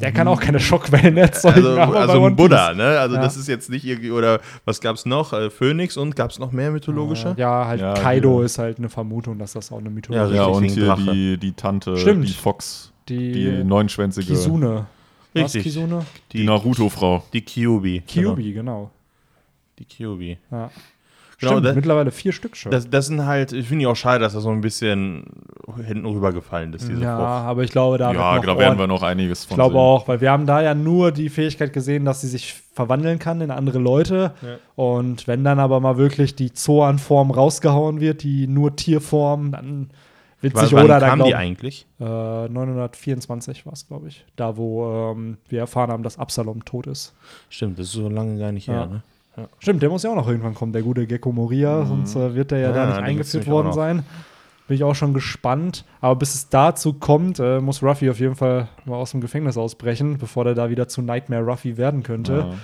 [0.00, 1.56] Der kann auch keine Schockwellen erzeugen.
[1.56, 2.98] also, aber bei also One ein Buddha, ne?
[2.98, 3.22] Also Ja.
[3.22, 5.32] das ist jetzt nicht irgendwie, oder was gab's noch?
[5.34, 7.34] Äh, Phönix und gab's noch mehr mythologische?
[7.36, 8.46] Ja, halt Ja, Kaido hier.
[8.46, 11.52] ist halt eine Vermutung, dass das auch eine Ja, Mythologie Ja, und hier die, die
[11.52, 12.26] Tante, Stimmt.
[12.28, 14.86] die Fox, Die, die neunschwänzige, Kisune.
[15.34, 15.64] Was, Richtig.
[15.64, 16.06] Kisune?
[16.32, 17.24] die Naruto-Frau.
[17.32, 18.02] Die Kyubi.
[18.06, 18.90] Kyubi, genau.
[19.78, 20.38] Die Kyubi.
[20.50, 20.70] Ja.
[21.40, 22.70] Genau, Stimmt, das- mittlerweile vier Stück schon.
[22.72, 25.24] Das, das sind halt, ich finde ich auch schade, dass das so ein bisschen
[25.84, 27.28] hinten rübergefallen ist, diese ja, Frucht.
[27.28, 29.80] aber ich glaube, da Ja, noch da werden wir noch einiges Ich von glaube sehen.
[29.80, 33.40] auch, weil wir haben da ja nur die Fähigkeit gesehen, dass sie sich verwandeln kann
[33.40, 34.32] in andere Leute.
[34.42, 34.56] Ja.
[34.76, 39.90] Und wenn dann aber mal wirklich die Zoan-Form rausgehauen wird, die nur Tierform, dann
[40.40, 41.86] wird Wann, da kam die glaub, eigentlich?
[42.00, 44.24] äh, 924 war es, glaube ich.
[44.36, 47.14] Da, wo ähm, wir erfahren haben, dass Absalom tot ist.
[47.48, 48.74] Stimmt, das ist so lange gar nicht Ja.
[48.74, 49.02] her, ne?
[49.58, 52.50] Stimmt, der muss ja auch noch irgendwann kommen, der gute Gecko Moria, sonst äh, wird
[52.50, 54.04] der ja, Ja, da nicht eingeführt worden sein.
[54.66, 55.84] Bin ich auch schon gespannt.
[56.00, 59.58] Aber bis es dazu kommt, äh, muss Ruffy auf jeden Fall mal aus dem Gefängnis
[59.58, 62.32] ausbrechen, bevor der da wieder zu Nightmare Ruffy werden könnte.
[62.32, 62.54] Ja.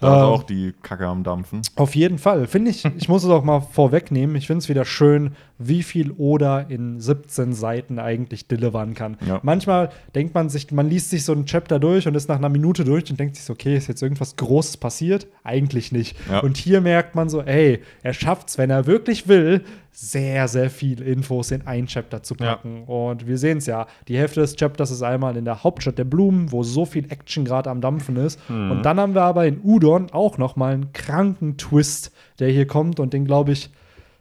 [0.00, 1.60] Da ist Ähm, auch die Kacke am Dampfen.
[1.76, 2.46] Auf jeden Fall.
[2.46, 4.34] Finde ich, ich muss es auch mal vorwegnehmen.
[4.36, 9.18] Ich finde es wieder schön, wie viel Oda in 17 Seiten eigentlich delivern kann.
[9.26, 9.40] Ja.
[9.42, 12.48] Manchmal denkt man sich, man liest sich so ein Chapter durch und ist nach einer
[12.48, 15.26] Minute durch und denkt sich so, okay, ist jetzt irgendwas Großes passiert?
[15.44, 16.16] Eigentlich nicht.
[16.30, 16.40] Ja.
[16.40, 19.62] Und hier merkt man so, ey, er schafft es, wenn er wirklich will,
[19.92, 22.84] sehr, sehr viel Infos in ein Chapter zu packen.
[22.84, 23.86] Und wir sehen es ja.
[24.08, 27.44] Die Hälfte des Chapters ist einmal in der Hauptstadt der Blumen, wo so viel Action
[27.44, 28.38] gerade am Dampfen ist.
[28.70, 32.66] Und dann haben wir aber in Udon auch noch mal einen kranken Twist, der hier
[32.66, 33.70] kommt und den, glaube ich,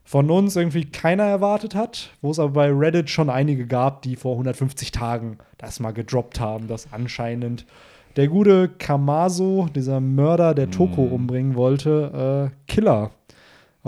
[0.03, 4.15] von uns irgendwie keiner erwartet hat, wo es aber bei Reddit schon einige gab, die
[4.15, 7.67] vor 150 Tagen das mal gedroppt haben, dass anscheinend
[8.15, 13.11] der gute Kamaso, dieser Mörder, der Toko umbringen wollte, äh, Killer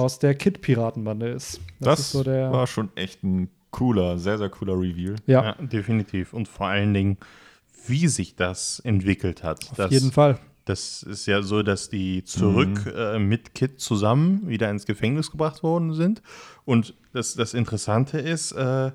[0.01, 1.59] aus der Kid-Piratenbande ist.
[1.79, 2.51] Das, ist so der.
[2.51, 5.15] war schon echt ein cooler, sehr, sehr cooler Reveal.
[5.27, 6.33] ja, Ja, definitiv.
[6.33, 7.17] Und vor allen Dingen,
[7.87, 9.63] wie sich das entwickelt hat.
[9.71, 10.37] auf das, jeden Fall.
[10.65, 15.63] Das ist ja so, dass die zurück äh, mit Kid zusammen wieder ins Gefängnis gebracht
[15.63, 16.21] worden sind.
[16.65, 18.91] Und das, das Interessante ist, äh,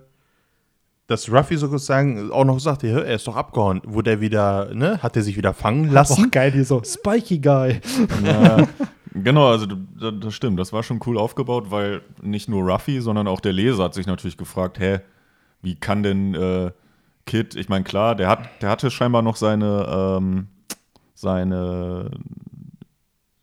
[1.09, 3.81] dass Ruffy sozusagen auch noch sagte, "Hä, er ist doch abgehauen.
[3.85, 6.31] Wurde er wieder, ne, hat er sich wieder fangen Auch lassen?
[6.31, 7.81] geil, hier so Spiky Guy.
[8.25, 8.69] Ja,
[9.23, 10.59] genau, also das, stimmt.
[10.59, 14.07] Das war schon cool aufgebaut, weil nicht nur Ruffy, sondern auch der Leser hat sich
[14.07, 15.01] natürlich gefragt, hä,
[15.63, 16.71] wie kann denn äh,
[17.27, 20.47] Kid, ich meine, klar, der, hat, der hatte scheinbar noch seine, ähm,
[21.15, 22.11] seine,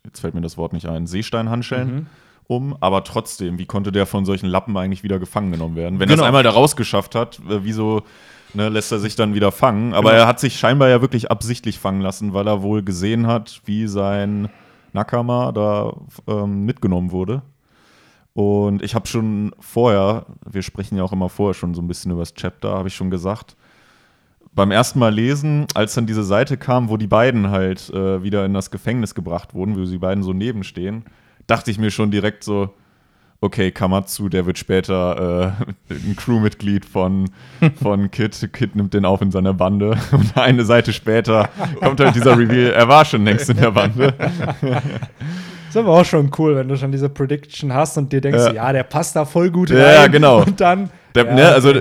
[0.06, 2.08] jetzt fällt mir das Wort nicht ein, Seesteinhandschellen
[2.48, 6.00] um, aber trotzdem, wie konnte der von solchen Lappen eigentlich wieder gefangen genommen werden?
[6.00, 6.24] Wenn er Genau.
[6.24, 8.04] es einmal da rausgeschafft hat, äh, wieso
[8.54, 9.94] ne, lässt er sich dann wieder fangen?
[9.94, 10.24] Aber Genau.
[10.24, 13.88] er hat sich scheinbar ja wirklich absichtlich fangen lassen, weil er wohl gesehen hat, wie
[13.88, 14.50] sein
[14.94, 15.94] Nakama da
[16.28, 17.42] ähm, mitgenommen wurde.
[18.34, 22.12] Und ich habe schon vorher, wir sprechen ja auch immer vorher schon so ein bisschen
[22.12, 23.56] über das Chapter, habe ich schon gesagt,
[24.56, 28.46] beim ersten Mal lesen, als dann diese Seite kam, wo die beiden halt äh, wieder
[28.46, 31.06] in das Gefängnis gebracht wurden, wo sie beiden so nebenstehen,
[31.48, 32.70] dachte ich mir schon direkt so,
[33.44, 35.56] okay, Kamatsu, der wird später
[35.90, 37.30] äh, ein Crewmitglied von,
[37.82, 38.50] von Kid.
[38.54, 39.98] Kid nimmt den auf in seiner Bande.
[40.12, 41.50] Und eine Seite später
[41.82, 44.14] kommt halt dieser Reveal, er war schon längst in der Bande.
[45.70, 48.54] ist aber auch schon cool, wenn du schon diese Prediction hast und dir denkst, Ja.
[48.54, 50.12] ja, der passt da voll gut Ja, rein.
[50.12, 50.42] genau.
[50.44, 50.90] Und dann.
[51.16, 51.74] Der, ja, ne, also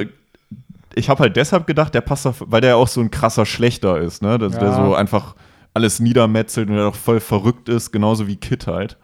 [0.95, 3.99] ich habe halt deshalb gedacht, der passt auf, weil der auch so ein krasser Schlechter
[3.99, 4.39] ist, ne?
[4.39, 4.75] Dass der Ja.
[4.87, 5.35] so einfach
[5.75, 8.99] alles niedermetzelt und der doch voll verrückt ist, genauso wie Kit halt.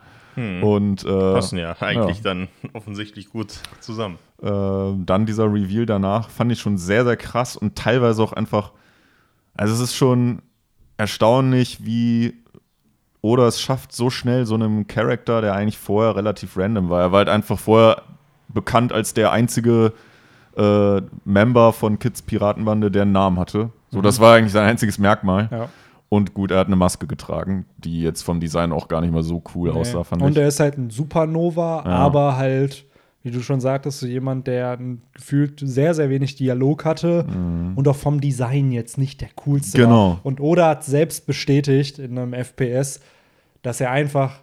[0.63, 4.19] Und äh, Passen ja eigentlich dann offensichtlich gut zusammen.
[4.43, 4.47] äh,
[5.05, 8.73] dann dieser Reveal danach fand ich schon sehr, sehr krass und teilweise auch einfach,
[9.55, 10.43] also es ist schon
[10.97, 12.35] erstaunlich, wie
[13.21, 17.01] oder es schafft so schnell so einem Charakter, der eigentlich vorher relativ random war.
[17.01, 18.03] Er war halt einfach vorher
[18.49, 19.93] bekannt als der einzige
[20.57, 23.71] äh, Member von Kids Piratenbande, der einen Namen hatte.
[23.91, 25.49] So, das war eigentlich sein einziges Merkmal.
[25.51, 25.69] Ja.
[26.11, 29.23] Und gut, er hat eine Maske getragen, die jetzt vom Design auch gar nicht mal
[29.23, 29.79] so cool Nee.
[29.79, 30.39] aussah, fand Und ich.
[30.39, 31.91] er ist halt ein Supernova, Ja.
[31.91, 32.87] aber halt,
[33.23, 34.79] wie du schon sagtest, so jemand, der
[35.13, 37.27] gefühlt sehr, sehr wenig Dialog hatte
[37.77, 39.83] und auch vom Design jetzt nicht der coolste Mhm.
[39.83, 40.09] Genau.
[40.13, 40.21] war.
[40.23, 43.01] Und Oda hat selbst bestätigt in einem FPS,
[43.61, 44.41] dass er einfach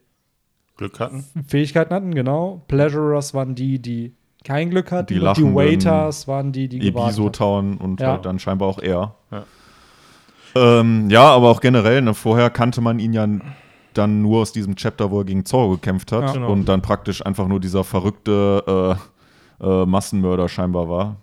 [0.76, 1.24] Glück hatten.
[1.46, 2.62] Fähigkeiten hatten, genau.
[2.68, 4.14] Pleasurers waren die, die
[4.44, 5.14] kein Glück hatten.
[5.14, 7.08] Die und die Waiters waren die, die gewartet haben.
[7.08, 8.12] Ibiso-Town und Ja.
[8.12, 9.14] halt dann scheinbar auch er.
[9.30, 9.44] Ja.
[10.54, 13.26] Ähm, ja, aber auch generell, ne, vorher kannte man ihn ja
[13.94, 16.32] dann nur aus diesem Chapter, wo er gegen Zorro gekämpft hat Ja.
[16.32, 16.50] Genau.
[16.50, 18.98] und dann praktisch einfach nur dieser verrückte
[19.60, 21.16] äh, äh, Massenmörder scheinbar war.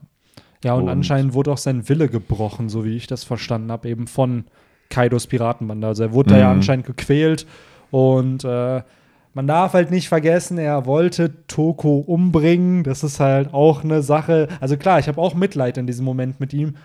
[0.64, 3.88] Ja, und, Und- anscheinend wurde auch sein Wille gebrochen, so wie ich das verstanden habe,
[3.90, 4.46] eben von
[4.90, 5.88] Kaidos Piratenbande.
[5.88, 6.58] Also er wurde da ja Mhm.
[6.58, 7.46] anscheinend gequält
[7.92, 8.82] und äh,
[9.36, 12.84] man darf halt nicht vergessen, er wollte Toko umbringen.
[12.84, 14.48] Das ist halt auch eine Sache.
[14.60, 16.76] Also klar, ich habe auch Mitleid in diesem Moment mit ihm,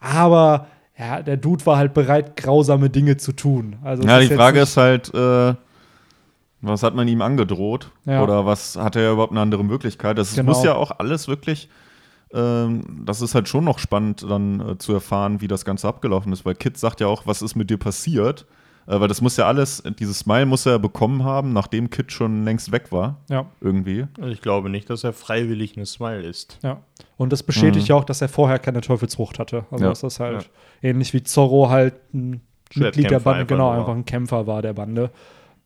[0.00, 0.66] aber
[1.02, 3.76] ja, der Dude war halt bereit, grausame Dinge zu tun.
[3.82, 5.54] Also Ja, die jetzt Frage ist halt, äh,
[6.60, 7.90] was hat man ihm angedroht?
[8.04, 8.22] Ja.
[8.22, 10.16] Oder was hat er überhaupt eine andere Möglichkeit?
[10.18, 10.50] Das Genau.
[10.52, 11.68] muss ja auch alles wirklich,
[12.32, 16.32] ähm, das ist halt schon noch spannend, dann äh, zu erfahren, wie das Ganze abgelaufen
[16.32, 16.44] ist.
[16.44, 18.46] Weil Kid sagt ja auch, was ist mit dir passiert?
[18.86, 22.44] Äh, weil das muss ja alles, dieses Smile muss er bekommen haben, nachdem Kid schon
[22.44, 23.18] längst weg war.
[23.30, 23.46] Ja.
[23.60, 24.06] Irgendwie.
[24.18, 26.58] Also ich glaube nicht, dass er freiwillig eine Smile ist.
[26.62, 26.80] Ja.
[27.16, 29.64] Und das bestätigt ja auch, dass er vorher keine Teufelsfrucht hatte.
[29.70, 29.90] Also Ja.
[29.90, 30.50] das ist halt
[30.82, 32.40] ähnlich wie Zorro halt ein
[32.74, 33.80] Mitglied der Bande, einfach genau, nur.
[33.80, 35.10] einfach ein Kämpfer war der Bande.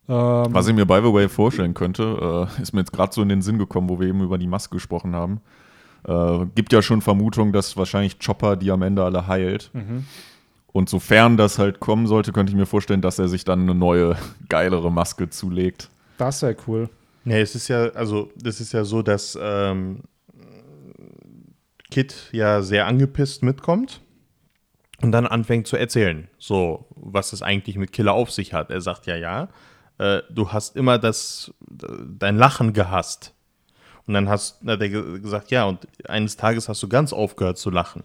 [0.09, 3.23] Ähm, Was ich mir by the way vorstellen könnte, äh, ist mir jetzt gerade so
[3.23, 5.41] in den Sinn gekommen, wo wir eben über die Maske gesprochen haben.
[6.07, 9.71] Äh, gibt ja schon Vermutung, dass wahrscheinlich Chopper die am Ende alle heilt.
[9.73, 10.05] Mhm.
[10.77, 13.75] Und sofern das halt kommen sollte, könnte ich mir vorstellen, dass er sich dann eine
[13.75, 14.15] neue,
[14.51, 15.89] geilere Maske zulegt.
[16.19, 16.91] das wäre cool.
[17.25, 20.03] Nee, es ist ja, also, das ist ja so, dass ähm,
[21.91, 24.03] Kid ja sehr angepisst mitkommt
[25.03, 28.71] und dann anfängt zu erzählen, so, was es eigentlich mit Killer auf sich hat.
[28.71, 29.49] Er sagt ja, ja,
[29.99, 33.33] äh, du hast immer das, dein Lachen gehasst.
[34.07, 37.59] Und dann hast, hat er ge- gesagt, ja, und eines Tages hast du ganz aufgehört
[37.59, 38.05] zu lachen.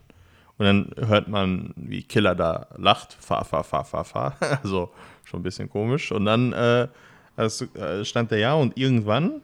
[0.62, 4.36] Und dann hört man, wie Killer da lacht, fa, fa, fa, fa, fa.
[4.64, 4.91] Also
[5.24, 6.12] schon ein bisschen komisch.
[6.12, 6.88] Und dann äh,
[7.36, 9.41] hast, äh, stand er ja und irgendwann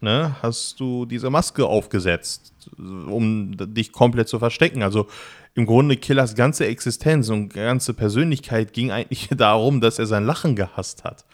[0.00, 4.82] ne, hast du diese Maske aufgesetzt, um dich komplett zu verstecken.
[4.82, 5.06] Also
[5.54, 10.56] im Grunde Killers ganze Existenz und ganze Persönlichkeit ging eigentlich darum, dass er sein Lachen
[10.56, 11.26] gehasst hat.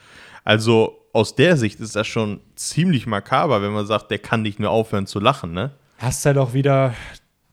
[0.43, 4.59] Also aus der Sicht ist das schon ziemlich makaber, wenn man sagt, der kann nicht
[4.59, 5.71] mehr aufhören zu lachen, ne?
[5.99, 6.95] Hast halt auch wieder,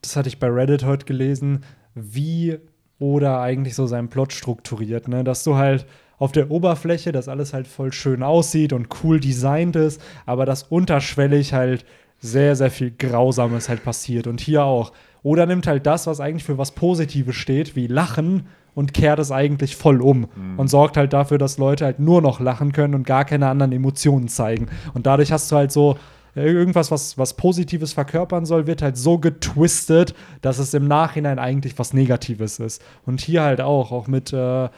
[0.08, 2.58] das hatte ich bei Reddit heute gelesen, wie
[2.98, 5.26] oder eigentlich so seinen Plot strukturiert, ne?
[5.26, 5.86] Dass du halt
[6.18, 10.64] auf der Oberfläche das alles halt voll schön aussieht und cool designt ist, aber dass
[10.64, 11.86] unterschwellig halt
[12.20, 14.28] sehr, sehr viel Grausames halt passiert.
[14.28, 14.94] Und hier auch.
[15.24, 18.48] Oder nimmt halt das, was eigentlich für was Positives steht, wie Lachen,
[18.78, 22.40] und kehrt es eigentlich voll um und sorgt halt dafür, dass Leute halt nur noch
[22.40, 24.68] lachen können und gar keine anderen Emotionen zeigen.
[24.94, 25.98] Und dadurch hast du halt so
[26.38, 31.78] irgendwas, was, was Positives verkörpern soll, wird halt so getwistet, dass es im Nachhinein eigentlich
[31.80, 32.82] was Negatives ist.
[33.06, 34.70] Und hier halt auch, auch mit, äh,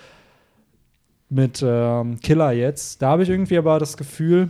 [1.30, 3.02] mit ähm, Killer jetzt.
[3.02, 4.50] Da habe ich irgendwie aber das Gefühl,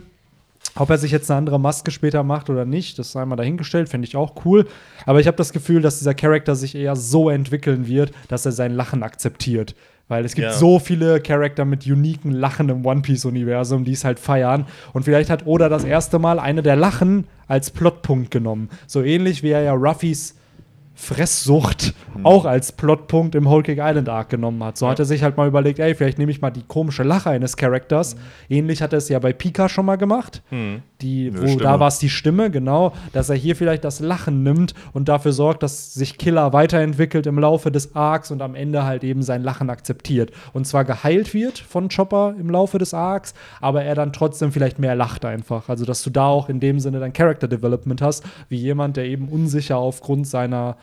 [0.76, 3.88] Ob er sich jetzt eine andere Maske später macht oder nicht, das sei mal dahingestellt,
[3.88, 4.68] fände ich auch cool.
[5.04, 8.52] Aber ich habe das Gefühl, dass dieser Charakter sich eher so entwickeln wird, dass er
[8.52, 9.74] sein Lachen akzeptiert.
[10.10, 10.52] Weil es gibt Ja.
[10.52, 14.66] so viele Charakter mit uniken Lachen im One Piece-Universum, die es halt feiern.
[14.92, 18.68] Und vielleicht hat Oda das erste Mal eine der Lachen als Plotpunkt genommen.
[18.88, 20.34] So ähnlich wie er ja Ruffys
[20.96, 21.94] Fresssucht
[22.24, 24.76] auch als Plotpunkt im Whole Cake Island Arc genommen hat.
[24.76, 27.30] So hat er sich halt mal überlegt, ey, vielleicht nehme ich mal die komische Lache
[27.30, 28.16] eines Charakters.
[28.50, 30.42] Ähnlich hat er es ja bei Pika schon mal gemacht.
[31.02, 31.62] Die, wo Stimme.
[31.62, 35.32] da war es die Stimme, genau, dass er hier vielleicht das Lachen nimmt und dafür
[35.32, 39.42] sorgt, dass sich Killer weiterentwickelt im Laufe des Arcs und am Ende halt eben sein
[39.42, 40.30] Lachen akzeptiert.
[40.52, 44.78] Und zwar geheilt wird von Chopper im Laufe des Arcs, aber er dann trotzdem vielleicht
[44.78, 45.68] mehr lacht einfach.
[45.68, 49.04] Also, dass du da auch in dem Sinne dein Character Development hast, wie jemand, der
[49.04, 50.76] eben unsicher aufgrund seiner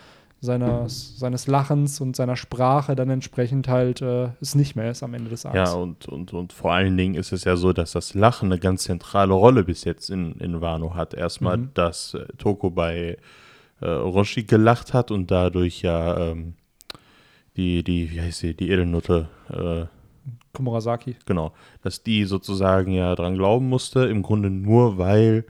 [0.48, 5.14] seines, seines Lachens und seiner Sprache dann entsprechend halt äh, es nicht mehr ist am
[5.14, 5.56] Ende des Arcs.
[5.56, 8.60] Ja, und, und, und vor allen Dingen ist es ja so, dass das Lachen eine
[8.60, 11.14] ganz zentrale Rolle bis jetzt in, in Wano hat.
[11.14, 11.70] Erstmal, Mhm.
[11.76, 13.18] dass äh, Toko bei
[13.82, 16.56] äh, Roshi gelacht hat und dadurch ja ähm,
[17.56, 19.86] die, die, wie heißt sie, die Edelnutte, äh,
[20.54, 21.16] Komurasaki.
[21.26, 25.46] genau, dass die sozusagen ja dran glauben musste, im Grunde nur, weil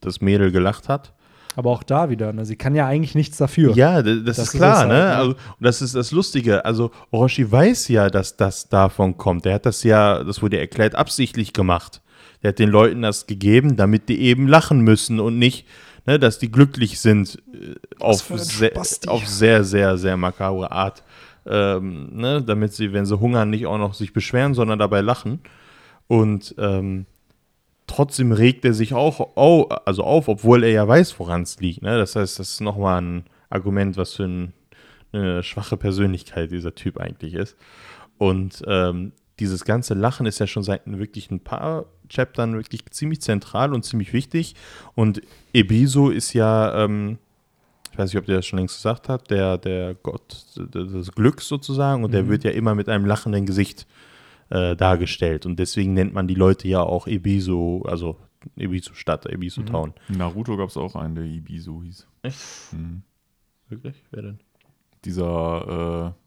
[0.00, 1.12] das Mädel gelacht hat.
[1.58, 2.46] Aber auch da wieder, ne?
[2.46, 3.74] sie kann ja eigentlich nichts dafür.
[3.74, 4.94] Ja, das, Das ist ist klar, es halt, ne?
[4.94, 5.16] ne?
[5.16, 6.64] Also, und das ist das Lustige.
[6.64, 9.44] Also, Orochi weiß ja, dass das davon kommt.
[9.44, 12.00] Er hat das ja, das wurde ja erklärt, absichtlich gemacht.
[12.42, 15.66] Er hat den Leuten das gegeben, damit die eben lachen müssen und nicht,
[16.06, 18.78] ne, dass die glücklich sind äh, auf, sehr,
[19.08, 21.02] auf sehr, sehr, sehr makabre Art.
[21.44, 25.40] Ähm, ne, damit sie, wenn sie hungern, nicht auch noch sich beschweren, sondern dabei lachen.
[26.06, 27.06] Und ähm,
[27.98, 31.82] trotzdem regt er sich auch au, also auf, obwohl er ja weiß, woran es liegt.
[31.82, 31.98] Ne?
[31.98, 34.52] Das heißt, das ist nochmal ein Argument, was für ein,
[35.10, 37.56] eine schwache Persönlichkeit dieser Typ eigentlich ist.
[38.16, 43.20] Und ähm, dieses ganze Lachen ist ja schon seit wirklich ein paar Chaptern wirklich ziemlich
[43.20, 44.54] zentral und ziemlich wichtig.
[44.94, 45.20] Und
[45.52, 47.18] Ebiso ist ja, ähm,
[47.90, 51.48] ich weiß nicht, ob der das schon längst gesagt hat, der, der Gott des Glücks
[51.48, 52.04] sozusagen.
[52.04, 54.07] Und der wird ja immer mit einem lachenden Gesicht äh,
[54.48, 55.46] dargestellt.
[55.46, 58.18] Und deswegen nennt man die Leute ja auch Ebiso, also
[58.56, 59.94] Ebiso-Stadt, Ebiso-Town.
[60.08, 62.06] In Naruto gab es auch einen, der Ibiso hieß.
[62.22, 62.72] Echt?
[62.72, 63.02] Mhm.
[63.68, 64.02] Wirklich?
[64.10, 64.40] Wer denn?
[65.04, 66.20] Dieser, äh,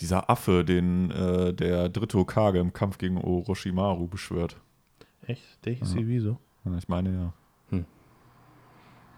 [0.00, 4.56] dieser Affe, den äh, der dritte Hokage im Kampf gegen Orochimaru beschwört.
[5.26, 5.64] Echt?
[5.64, 6.38] Der hieß Ja.
[6.64, 7.32] Ja, Ich meine ja.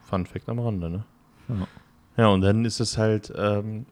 [0.03, 1.05] Fun Fact am Rande, ne?
[1.49, 1.68] Ja.
[2.18, 3.86] Ja, und dann ist es halt, ähm,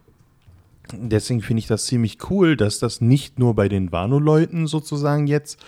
[0.92, 5.58] deswegen finde ich das ziemlich cool, dass das nicht nur bei den Wano-Leuten sozusagen jetzt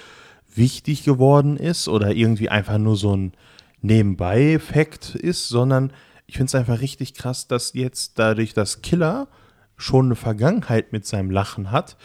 [0.54, 3.32] wichtig geworden ist oder irgendwie einfach nur so ein
[3.80, 5.92] Nebenbei-Effekt ist, sondern
[6.26, 9.28] ich finde es einfach richtig krass, dass jetzt dadurch, dass Killer
[9.76, 11.96] schon eine Vergangenheit mit seinem Lachen hat,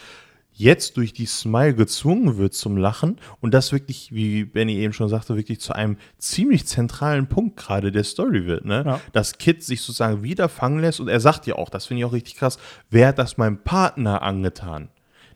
[0.58, 5.08] jetzt durch die Smile gezwungen wird zum Lachen und das wirklich, wie Benny eben schon
[5.08, 8.84] sagte, wirklich zu einem ziemlich zentralen Punkt gerade der Story wird, ne?
[8.86, 9.00] Ja.
[9.14, 12.06] Dass Kid sich sozusagen wieder fangen lässt und er sagt ja auch, das finde ich
[12.06, 12.58] auch richtig krass,
[12.90, 14.90] wer hat das meinem Partner angetan?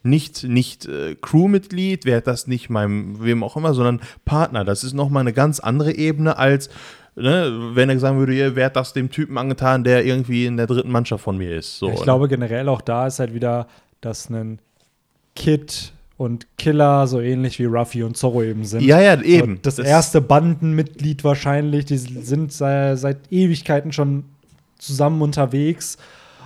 [0.04, 4.66] Nicht, nicht äh, Crewmitglied, wer hat das nicht meinem, wem auch immer, sondern Partner.
[4.66, 6.72] Das ist nochmal eine ganz andere Ebene als,
[7.16, 10.66] ne, wenn er sagen würde, wer hat das dem Typen angetan, der irgendwie in der
[10.66, 11.78] dritten Mannschaft von mir ist.
[11.78, 12.04] So, ich ne?
[12.04, 13.68] glaube generell auch da ist halt wieder,
[14.02, 14.60] dass ein
[15.42, 18.84] Kid und Killer so ähnlich wie Ruffy und Zorro eben sind.
[18.84, 19.56] Ja, ja, eben.
[19.56, 24.26] So das, erste Bandenmitglied wahrscheinlich, die sind seit, seit Ewigkeiten schon
[24.78, 25.98] zusammen unterwegs.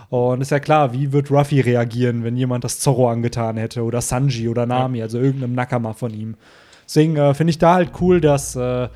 [0.09, 3.99] Und ist ja klar, wie wird Ruffy reagieren, wenn jemand das Zorro angetan hätte oder
[3.99, 6.35] Sanji oder Nami, also irgendeinem Nakama von ihm.
[6.85, 8.87] Deswegen äh, finde ich da halt cool, dass äh,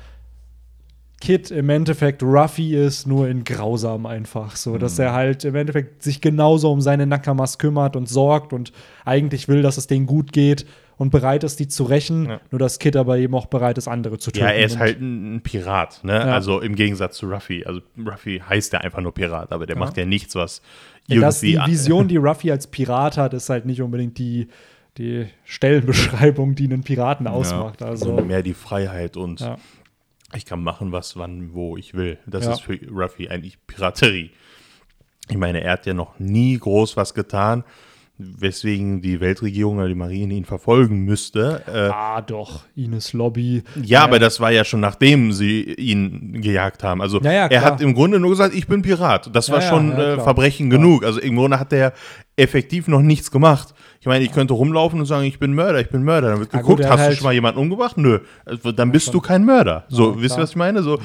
[1.20, 4.56] Kid im Endeffekt Ruffy ist, nur in grausam einfach.
[4.56, 5.04] So, dass Mhm.
[5.04, 8.72] er halt im Endeffekt sich genauso um seine Nakamas kümmert und sorgt und
[9.04, 10.66] eigentlich will, dass es denen gut geht
[10.96, 12.26] und bereit ist, die zu rächen.
[12.26, 12.40] Ja.
[12.50, 14.46] Nur dass Kid aber eben auch bereit ist, andere zu töten.
[14.46, 16.12] Ja, er ist halt ein, Pirat, ne?
[16.14, 16.20] Ja.
[16.34, 17.64] Also im Gegensatz zu Ruffy.
[17.66, 20.62] Also Ruffy heißt ja einfach nur Pirat, aber der macht ja nichts, was
[21.06, 21.72] Ja, das, die irgendwie.
[21.72, 24.48] Vision, die Ruffy als Pirat hat, ist halt nicht unbedingt die,
[24.98, 27.82] die Stellenbeschreibung, die einen Piraten ausmacht.
[27.82, 29.56] Also, sondern mehr die Freiheit und Ja.
[30.34, 32.18] Ich kann machen, was, wann, wo ich will.
[32.26, 32.52] Das Ja.
[32.52, 34.30] ist für Ruffy eigentlich Piraterie.
[35.28, 37.64] Ich meine, er hat ja noch nie groß was getan,
[38.18, 41.62] weswegen die Weltregierung oder die Marine ihn verfolgen müsste.
[41.66, 43.62] Äh, ah, doch, Ines Lobby.
[43.82, 47.00] Ja, aber das war ja schon nachdem sie ihn gejagt haben.
[47.00, 49.34] Also Ja, er hat im Grunde nur gesagt, ich bin Pirat.
[49.34, 50.20] Das Ja, war schon äh.
[50.20, 51.04] Verbrechen genug.
[51.04, 51.92] Also im Grunde hat er
[52.36, 53.74] effektiv noch nichts gemacht.
[54.02, 56.30] Ich meine, ich könnte rumlaufen und sagen, ich bin Mörder, ich bin Mörder.
[56.30, 57.98] Dann wird geguckt, gut, er hast du halt- schon mal jemanden umgebracht?
[57.98, 58.20] Nö.
[58.46, 59.84] Also, dann bist du kein Mörder.
[59.88, 60.82] So, Ja, wisst ihr, was ich meine?
[60.82, 60.98] So,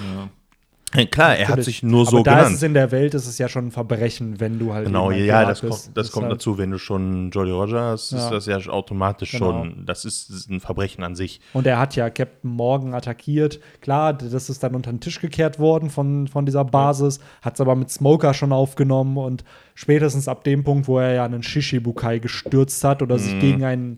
[1.11, 2.49] Klar, er hat sich nur so Aber da genannt.
[2.51, 4.85] ist es in der Welt, ist es ja schon ein Verbrechen, wenn du halt.
[4.87, 6.57] Genau, ja, das kommt, das kommt halt, dazu.
[6.57, 8.29] Wenn du schon Jolly Roger hast, ist Ja.
[8.29, 9.45] das ja automatisch Genau.
[9.51, 11.39] schon, das ist, ein Verbrechen an sich.
[11.53, 13.59] Und er hat ja Captain Morgan attackiert.
[13.81, 17.61] Klar, das ist dann unter den Tisch gekehrt worden von, von dieser Basis, hat es
[17.61, 19.43] aber mit Smoker schon aufgenommen und
[19.73, 23.97] spätestens ab dem Punkt, wo er ja einen Shishibukai gestürzt hat oder sich gegen einen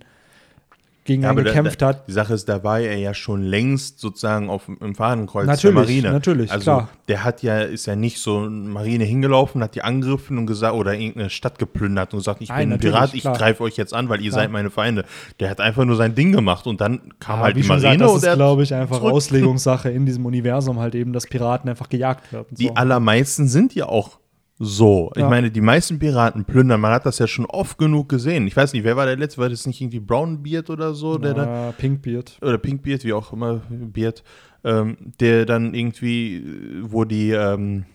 [1.08, 1.24] gegen.
[1.24, 2.08] Ja, einen aber da, gekämpft da, hat.
[2.08, 5.72] Die Sache ist, da war er ja schon längst sozusagen auf, im Fadenkreuz Natürlich, der
[5.74, 6.12] Marine.
[6.12, 6.90] natürlich, also, klar.
[7.08, 10.76] Der hat ja, ist ja nicht so in Marine hingelaufen, hat die angegriffen und gesagt,
[10.76, 13.94] oder irgendeine Stadt geplündert und gesagt, ich Nein, bin ein Pirat, ich greife euch jetzt
[13.94, 14.44] an, weil ihr Klar.
[14.44, 15.06] seid meine Feinde.
[15.40, 18.02] Der hat einfach nur sein Ding gemacht und dann kam Ja, halt die Marine gesagt,
[18.02, 19.14] das und ist, glaube ich, einfach zurück.
[19.14, 22.48] Auslegungssache in diesem Universum halt eben, dass Piraten einfach gejagt werden.
[22.52, 22.74] Die So.
[22.76, 24.20] allermeisten sind ja auch
[24.60, 25.12] so.
[25.16, 25.30] Ich Ja.
[25.30, 28.48] meine, die meisten Piraten plündern, man hat das ja schon oft genug gesehen.
[28.48, 29.40] Ich weiß nicht, wer war der letzte?
[29.42, 31.18] War das nicht irgendwie Brownbeard oder so?
[31.18, 32.38] Der da, äh, Pinkbeard.
[32.42, 34.24] oder Pinkbeard, wie auch immer, Beard,
[34.64, 36.42] ähm, der dann irgendwie, äh,
[36.84, 37.86] wo die, ähm,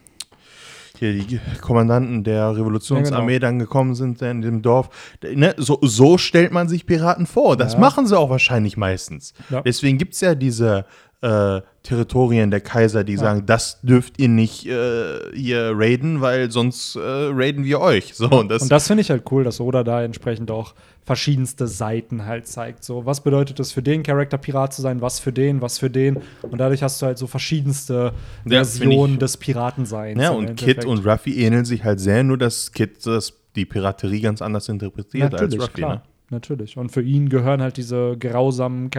[0.99, 3.49] hier die Kommandanten der Revolutionsarmee Ja, genau.
[3.49, 4.89] dann gekommen sind in dem Dorf.
[5.35, 7.57] Ne, so, so stellt man sich Piraten vor.
[7.57, 7.81] Das Ja.
[7.81, 9.35] machen sie auch wahrscheinlich meistens.
[9.65, 10.85] Deswegen gibt es ja diese
[11.23, 16.97] äh, Territorien der Kaiser, die sagen, das dürft ihr nicht äh, hier raiden, weil sonst
[16.97, 18.15] äh, raiden wir euch.
[18.15, 21.67] So, und das, Und das finde ich halt cool, dass Oda da entsprechend auch verschiedenste
[21.67, 22.85] Seiten halt zeigt.
[22.85, 25.91] So, was bedeutet es für den Charakter Pirat zu sein, was für den, was für
[25.91, 26.19] den.
[26.43, 28.13] Und dadurch hast du halt so verschiedenste
[28.45, 30.21] Ja, Versionen des Piratenseins.
[30.21, 30.57] ja, und.
[30.57, 34.69] Kid und Ruffy ähneln sich halt sehr, nur dass Kid das, die Piraterie ganz anders
[34.69, 35.75] interpretiert Natürlich, als Ruffy.
[35.75, 35.95] klar.
[35.97, 36.03] Ne?
[36.31, 36.77] Natürlich.
[36.77, 38.91] Und für ihn gehören halt diese grausamen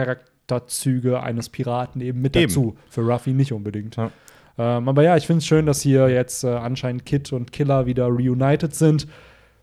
[0.46, 2.48] Charakterzüge eines Piraten eben mit Eben.
[2.48, 2.76] dazu.
[2.88, 3.96] Für Ruffy nicht unbedingt.
[3.96, 4.10] Ja.
[4.58, 7.86] Ähm, aber ja, ich finde es schön, dass hier jetzt äh, anscheinend Kid und Killer
[7.86, 9.08] wieder reunited sind.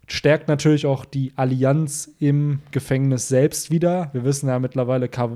[0.08, 4.10] Stärkt natürlich auch die Allianz im Gefängnis selbst wieder.
[4.14, 5.30] Wir wissen ja mittlerweile, Ka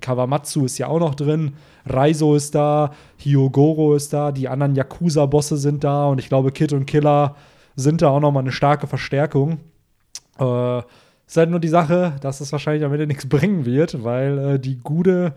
[0.00, 1.52] Kawamatsu ist ja auch noch drin,
[1.84, 6.72] Raizo ist da, Hyogoro ist da, die anderen Yakuza-Bosse sind da und ich glaube, Kid
[6.72, 7.36] und Killer
[7.76, 9.58] sind da auch noch mal eine starke Verstärkung.
[10.38, 10.82] Äh,
[11.30, 14.58] ist halt nur die Sache, dass es wahrscheinlich am Ende nichts bringen wird, weil äh,
[14.58, 15.34] die gute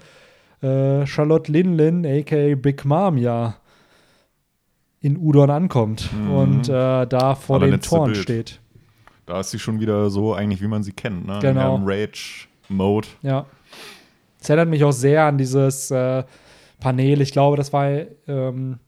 [0.61, 3.55] äh, Charlotte Linlin, aka Big Mom, ja
[5.01, 8.23] in Udon ankommt und äh, da vor den Toren Bild.
[8.23, 8.59] steht.
[9.25, 11.39] Da ist sie schon wieder so eigentlich, wie man sie kennt, ne?
[11.41, 11.75] Genau.
[11.75, 13.09] In Rage-Mode.
[13.21, 13.45] Ja.
[14.39, 16.23] Es erinnert mich auch sehr an dieses äh,
[16.79, 17.21] Panel.
[17.21, 17.89] Ich glaube, das war
[18.27, 18.79] ähm,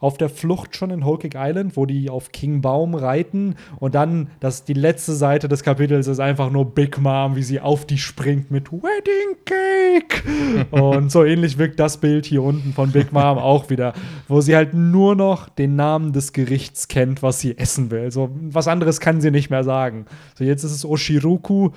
[0.00, 3.56] auf der Flucht schon in Cake Island, wo die auf King Baum reiten.
[3.78, 7.60] Und dann, das, die letzte Seite des Kapitels ist einfach nur Big Mom, wie sie
[7.60, 10.70] auf die springt mit Wedding Cake.
[10.70, 13.92] und so ähnlich wirkt das Bild hier unten von Big Mom auch wieder,
[14.26, 18.10] wo sie halt nur noch den Namen des Gerichts kennt, was sie essen will.
[18.10, 20.06] So was anderes kann sie nicht mehr sagen.
[20.34, 21.70] So jetzt ist es Oshiruku.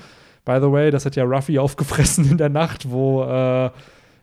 [0.45, 3.69] By the way, das hat ja Ruffy aufgefressen in der Nacht, wo, äh,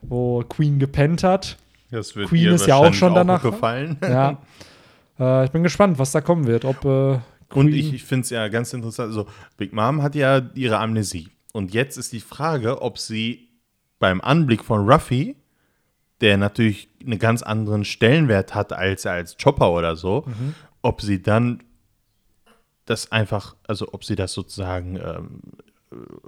[0.02, 1.56] wo Queen gepennt hat.
[1.90, 3.96] Das wird Queen ist ja auch schon danach- gefallen.
[4.02, 4.38] Ja.
[5.18, 6.64] äh, ich bin gespannt, was da kommen wird.
[6.64, 7.18] Ob äh,
[7.54, 9.08] Und ich, ich finde es ja ganz interessant.
[9.08, 9.26] Also,
[9.56, 11.28] Big Mom hat ja ihre Amnesie.
[11.52, 13.48] Und jetzt ist die Frage, ob sie
[13.98, 15.36] beim Anblick von Ruffy,
[16.20, 20.54] der natürlich einen ganz anderen Stellenwert hat als als Chopper oder so, Mhm.
[20.82, 21.62] ob sie dann
[22.86, 25.40] das einfach, also ob sie das sozusagen ähm,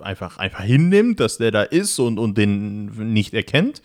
[0.00, 3.82] einfach, einfach hinnimmt, dass der da ist und, und den nicht erkennt.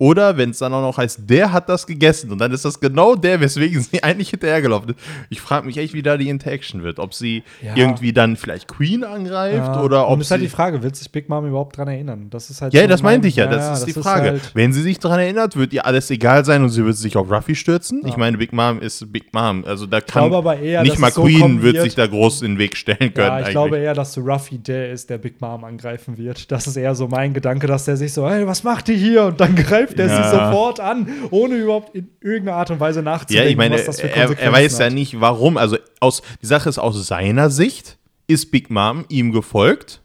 [0.00, 2.78] Oder wenn es dann auch noch heißt, der hat das gegessen und dann ist das
[2.78, 4.98] genau der, weswegen sie eigentlich hinterhergelaufen ist.
[5.28, 7.00] Ich frage mich echt, wie da die Interaction wird.
[7.00, 7.72] Ob sie Ja.
[7.74, 9.82] irgendwie dann vielleicht Queen angreift ja.
[9.82, 12.28] oder ob Und ist halt die Frage, wird sich Big Mom überhaupt dran erinnern?
[12.30, 14.30] Das ist halt ja, so das mein- meinte ich ja, das ist die Frage.
[14.30, 17.16] halt- Wenn sie sich daran erinnert, wird ihr alles egal sein und sie wird sich
[17.16, 18.02] auf Ruffy stürzen.
[18.04, 18.18] Ich Ja.
[18.18, 19.64] meine, Big Mom ist Big Mom.
[19.64, 20.30] Also da kann
[20.62, 23.16] eher, nicht mal so Queen kommen wird sich da groß in den Weg stellen können.
[23.16, 23.50] ja, ich eigentlich.
[23.50, 26.52] glaube eher, dass Ruffy der ist, der Big Mom angreifen wird.
[26.52, 29.24] Das ist eher so mein Gedanke, dass der sich so, hey, was macht die hier?
[29.24, 30.22] Und dann greift er Ja.
[30.24, 33.84] sie sofort an, ohne überhaupt in irgendeiner Art und Weise Ja, nachzudenken, ich meine, was
[33.86, 34.92] das für er, Konsequenzen er weiß ja hat.
[34.92, 35.56] nicht, warum.
[35.56, 40.02] Also aus, die Sache ist aus seiner Sicht, ist Big Mom ihm gefolgt.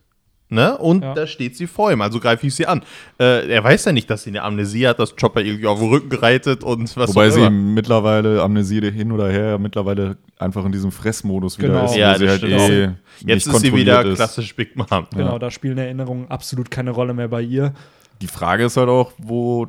[0.49, 0.77] Ne?
[0.77, 1.15] Und Ja.
[1.15, 2.84] da steht sie vor ihm, also greife ich sie an.
[3.19, 5.89] Äh, er weiß ja nicht, dass sie eine Amnesie hat, dass Chopper irgendwie auf dem
[5.89, 7.49] Rücken reitet und was Wobei sie immer.
[7.49, 11.86] mittlerweile, Amnesie hin oder her, mittlerweile einfach in diesem Fressmodus wieder Genau.
[11.86, 12.89] ist, Ja, wo sie halt eh
[13.25, 14.15] Jetzt ist sie wieder ist.
[14.17, 15.07] klassisch Big Mom.
[15.15, 17.73] Genau, da spielen Erinnerungen absolut keine Rolle mehr bei ihr.
[18.24, 19.67] Die Frage ist halt auch, wo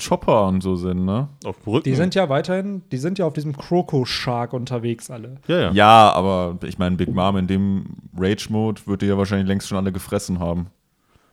[0.00, 1.28] Chopper und so sind, ne?
[1.44, 1.84] Auf dem Rücken.
[1.84, 5.36] Die sind ja weiterhin, die sind ja auf diesem Croco Shark unterwegs alle.
[5.48, 5.70] ja, ja.
[5.72, 7.84] Ja, aber ich meine, Big Mom in dem
[8.16, 10.68] Rage-Mode wird die ja wahrscheinlich längst schon alle gefressen haben.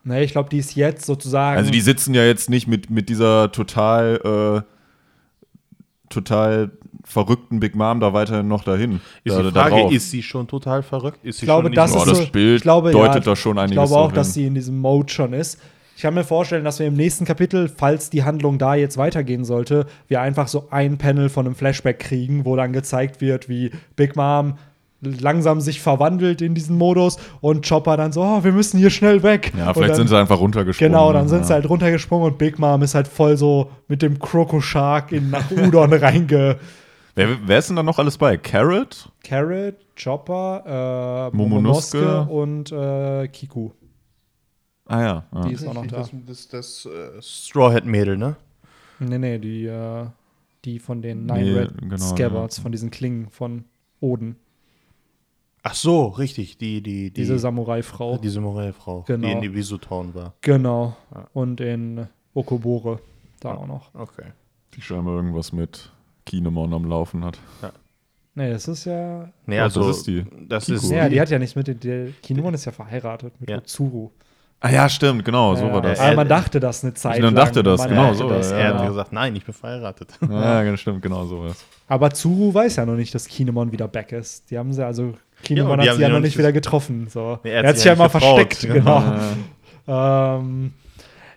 [0.04, 1.58] Ne, ich glaube, die ist jetzt sozusagen.
[1.60, 6.72] Also die sitzen ja jetzt nicht mit, mit dieser total, äh, total
[7.04, 9.00] verrückten Big Mom da weiterhin noch dahin.
[9.24, 9.92] Ist da, die Frage, drauf.
[9.92, 11.20] ist sie schon total verrückt?
[11.24, 13.14] Ist sie ich glaube, schon das diesem- Oh, ist das so, Bild ich glaube, deutet
[13.26, 14.34] ja, da schon Ich einiges glaube auch, drauf dass hin.
[14.34, 15.60] sie in diesem Mode schon ist.
[16.02, 19.46] Ich kann mir vorstellen, dass wir im nächsten Kapitel, falls die Handlung da jetzt weitergehen
[19.46, 23.70] sollte, wir einfach so ein Panel von einem Flashback kriegen, wo dann gezeigt wird, wie
[23.96, 24.56] Big Mom
[25.02, 29.22] langsam sich verwandelt in diesen Modus und Chopper dann so, oh, wir müssen hier schnell
[29.22, 29.54] weg.
[29.56, 30.92] Ja, vielleicht dann, sind sie einfach runtergesprungen.
[30.92, 31.46] Genau, dann sind ja.
[31.46, 35.30] sie halt runtergesprungen und Big Mom ist halt voll so mit dem Croco Shark in
[35.30, 36.58] nach Udon reinge.
[37.14, 38.38] Wer, wer ist denn da noch alles bei?
[38.38, 39.08] Carrot?
[39.24, 42.04] Carrot, Chopper, äh, Momonosuke.
[42.04, 43.70] Momonosuke und äh, Kiku.
[44.92, 45.26] Ah ja.
[45.34, 45.42] ja.
[45.48, 45.98] Die ist auch noch da.
[45.98, 48.36] Das, das, das äh, Straw Hat Mädel, ne?
[49.00, 50.06] Nee, nee, die, äh,
[50.66, 52.64] die von den Nine Nee, Red genau, Scabbards, ja.
[52.64, 53.66] von diesen Klingen von
[54.00, 54.36] Oden.
[55.64, 56.58] Ach so, richtig.
[56.58, 58.18] Die, die, die, Diese Samurai-Frau.
[58.18, 59.28] diese Morellfrau, Genau.
[59.28, 60.34] die in Ibisu-Town war.
[60.42, 60.96] Genau.
[61.14, 61.28] Ja.
[61.34, 63.00] Und in Okobore.
[63.40, 63.94] Da auch noch.
[63.94, 64.26] Okay.
[64.74, 65.92] Die scheinbar irgendwas mit
[66.26, 67.40] Kinemon am Laufen hat.
[68.34, 69.30] Nee, das ist ja.
[69.46, 70.26] Nee, also, das ist die.
[70.48, 70.78] Das Kiku.
[70.78, 71.80] ist Ja, die hat ja nichts mit den.
[71.80, 73.58] Der Kinemon ist ja verheiratet mit Ja.
[73.58, 74.12] Otsuru.
[74.64, 76.00] Ah ja, stimmt, genau, so Ja, war das.
[76.00, 77.36] Aber Äh, man dachte das eine Zeit dann lang.
[77.36, 78.82] dachte das, Man genau so, das, ja, er genau.
[78.84, 80.10] hat gesagt, nein, ich bin verheiratet.
[80.30, 81.66] Ja, ja, stimmt, genau so was.
[81.88, 84.52] Aber Zuru weiß ja noch nicht, dass Kinemon wieder back ist.
[84.52, 87.08] Die haben sie, also Kinemon die hat sie ja noch nicht wieder getroffen.
[87.10, 87.40] So.
[87.44, 89.04] Nee, er hat sich ja immer versteckt, genau.
[89.88, 90.38] Ja.
[90.38, 90.74] Ähm,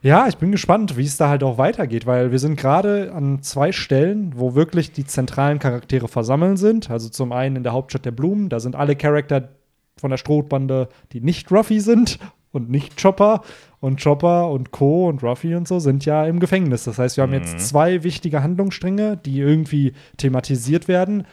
[0.02, 3.42] ja, ich bin gespannt, wie es da halt auch weitergeht, weil wir sind gerade an
[3.42, 6.90] zwei Stellen, wo wirklich die zentralen Charaktere versammelt sind.
[6.90, 9.48] Also zum einen in der Hauptstadt der Blumen, da sind alle Charakter
[9.96, 12.18] von der Strohbande, die nicht Ruffy sind
[12.55, 13.42] und nicht Chopper.
[13.80, 15.09] Und Chopper und Co.
[15.09, 16.84] und Ruffy und so sind ja im Gefängnis.
[16.84, 21.26] Das heißt, wir haben jetzt zwei wichtige Handlungsstränge, die irgendwie thematisiert werden.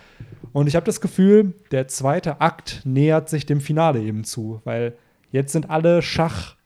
[0.52, 4.98] Und ich habe das Gefühl, der zweite Akt nähert sich dem Finale eben zu, weil
[5.32, 6.58] jetzt sind alle Schachpieces,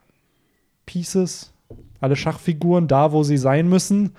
[1.99, 4.15] alle Schachfiguren da, wo sie sein müssen.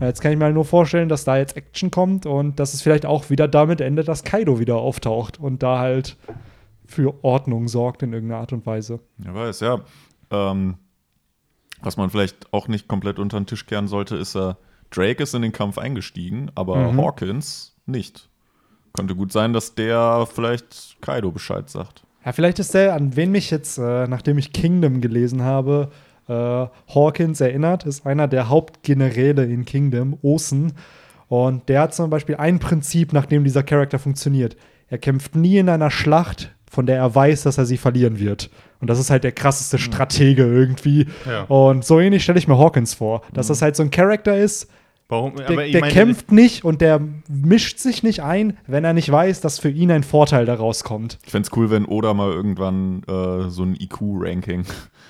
[0.00, 2.82] Jetzt kann ich mir halt nur vorstellen, dass da jetzt Action kommt und dass es
[2.82, 6.18] vielleicht auch wieder damit endet, dass Kaido wieder auftaucht und da halt
[6.88, 8.98] für Ordnung sorgt in irgendeiner Art und Weise.
[9.24, 9.80] Ja, weiß, ja.
[10.30, 10.78] Ähm,
[11.82, 14.54] was man vielleicht auch nicht komplett unter den Tisch kehren sollte, ist, äh,
[14.90, 17.00] Drake ist in den Kampf eingestiegen, aber Mhm.
[17.00, 18.28] Hawkins nicht.
[18.94, 22.02] Könnte gut sein, dass der vielleicht Kaido Bescheid sagt.
[22.24, 25.90] Ja, vielleicht ist der, an wen mich jetzt, äh, nachdem ich Kingdom gelesen habe,
[26.26, 26.32] äh,
[26.94, 30.72] Hawkins erinnert, ist einer der Hauptgeneräle in Kingdom, Osen.
[31.28, 34.56] Und der hat zum Beispiel ein Prinzip, nach dem dieser Charakter funktioniert.
[34.88, 38.50] Er kämpft nie in einer Schlacht, von der er weiß, dass er sie verlieren wird.
[38.80, 41.06] Und das ist halt der krasseste Stratege irgendwie.
[41.26, 41.42] Ja.
[41.44, 43.22] Und so ähnlich stelle ich mir Hawkins vor.
[43.32, 44.68] Dass das halt so ein Charakter ist,
[45.08, 45.36] Warum?
[45.36, 49.40] der, der meine, kämpft nicht und der mischt sich nicht ein, wenn er nicht weiß,
[49.40, 51.18] dass für ihn ein Vorteil daraus kommt.
[51.24, 54.64] Ich fände es cool, wenn Oda mal irgendwann äh, so ein IQ-Ranking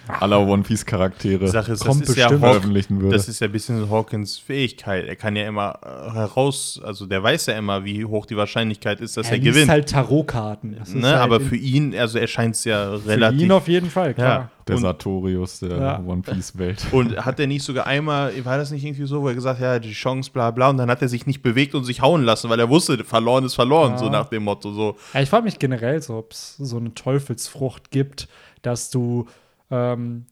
[0.09, 3.17] aller One Piece-Charaktere Die Sache ist, das Kommt ist ja veröffentlichen würde.
[3.17, 5.07] das ist ja ein bisschen Hawkins Fähigkeit.
[5.07, 9.01] Er kann ja immer äh, heraus, also der weiß ja immer, wie hoch die Wahrscheinlichkeit
[9.01, 9.71] ist, dass er, er liest gewinnt.
[9.71, 10.77] halt Tarotkarten.
[10.79, 11.09] Das ist ne?
[11.09, 13.41] halt aber in- für ihn, also erscheint es ja für relativ.
[13.43, 14.13] ihn auf jeden Fall, ja.
[14.15, 14.51] klar.
[14.67, 16.03] der und, Sartorius der Ja.
[16.07, 16.87] One Piece-Welt.
[16.93, 19.65] und hat er nicht sogar einmal, war das nicht irgendwie so, wo er gesagt hat,
[19.65, 22.23] ja, die Chance, bla bla, und dann hat er sich nicht bewegt und sich hauen
[22.25, 23.99] lassen, weil er wusste, verloren ist verloren, Ja.
[23.99, 24.73] so nach dem Motto.
[24.73, 24.97] So.
[25.15, 28.29] Ja, ich frage mich generell so, ob es so eine Teufelsfrucht gibt,
[28.63, 29.27] dass du
[29.71, 30.27] ähm,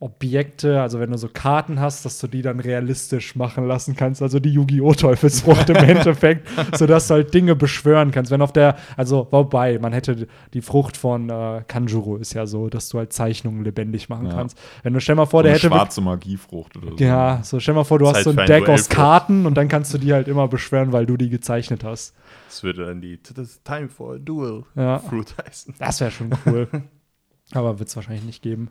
[0.00, 4.20] Objekte, also wenn du so Karten hast, dass du die dann realistisch machen lassen kannst,
[4.20, 4.92] also die Yu-Gi-Oh!
[4.92, 6.46] Teufelsfrucht im Endeffekt,
[6.76, 8.30] sodass du halt Dinge beschwören kannst.
[8.30, 12.68] Wenn auf der, also wobei, man hätte die Frucht von äh, Kanjuro ist ja so,
[12.68, 14.34] dass du halt Zeichnungen lebendig machen Ja.
[14.34, 14.58] kannst.
[14.82, 16.96] Wenn du stell mal vor, So der hätte schwarze Magiefrucht oder so.
[17.02, 19.54] Ja, so stell mal vor, du Ist hast halt so ein Deck aus Karten und
[19.54, 22.14] dann kannst du die halt immer beschwören, weil du die gezeichnet hast.
[22.48, 24.98] Das würde dann die "It's Time for a Duel Ja.
[24.98, 25.76] Fruit heißen.
[25.78, 26.68] Das wäre schon cool.
[27.52, 28.70] Aber wird es wahrscheinlich nicht geben.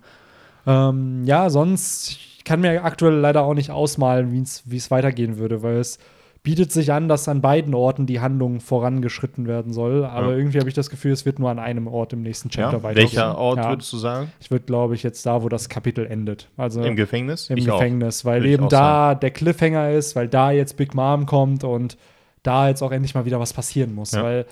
[0.65, 5.61] Ähm, ja, sonst, ich kann mir aktuell leider auch nicht ausmalen, wie es weitergehen würde,
[5.61, 5.99] weil es
[6.41, 10.03] bietet sich an, dass an beiden Orten die Handlung vorangeschritten werden soll.
[10.03, 10.38] Aber Ja.
[10.38, 12.84] irgendwie habe ich das Gefühl, es wird nur an einem Ort im nächsten Chapter Ja?
[12.84, 13.03] weitergehen.
[13.11, 13.69] Welcher Ort ja.
[13.69, 14.30] würdest du sagen?
[14.41, 16.49] Ich würde, glaube ich, jetzt da, wo das Kapitel endet.
[16.57, 17.49] Also Im Gefängnis?
[17.49, 17.78] im Ich auch.
[17.80, 21.63] Gefängnis, weil Würde eben auch da der Cliffhanger ist, weil da jetzt Big Mom kommt
[21.63, 21.97] und
[22.43, 24.11] da jetzt auch endlich mal wieder was passieren muss.
[24.13, 24.45] Weil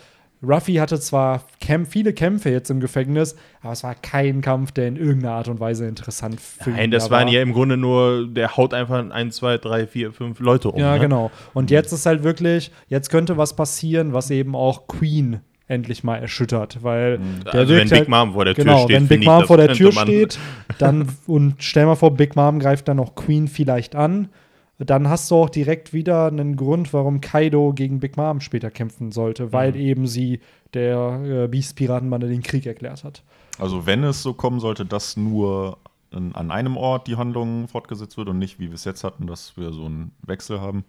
[0.43, 4.87] Ruffy hatte zwar Kämp viele Kämpfe jetzt im Gefängnis, aber es war kein Kampf, der
[4.87, 7.33] in irgendeiner Art und Weise interessant für Nein, das da waren war.
[7.33, 10.79] ja im Grunde nur, der haut einfach ein, zwei, drei, vier, fünf Leute um.
[10.79, 10.99] Ja, ne?
[10.99, 11.31] genau.
[11.53, 16.17] Und jetzt ist halt wirklich, jetzt könnte was passieren, was eben auch Queen endlich mal
[16.17, 19.07] erschüttert, weil der Also wenn wirkt Big halt, Mom vor der Tür genau, steht, wenn
[19.07, 20.37] Big Mom vor der Tür steht,
[20.79, 24.27] dann und stell mal vor, Big Mom greift dann auch Queen vielleicht an,
[24.89, 29.11] dann hast du auch direkt wieder einen Grund, warum Kaido gegen Big Mom später kämpfen
[29.11, 29.77] sollte, weil Mhm.
[29.77, 30.39] eben sie
[30.73, 33.21] der äh, Beast-Piratenbande den Krieg erklärt hat.
[33.59, 35.77] Also wenn es so kommen sollte, dass nur
[36.11, 39.27] an, an einem Ort die Handlung fortgesetzt wird und nicht, wie wir es jetzt hatten,
[39.27, 40.83] dass wir so einen Wechsel haben,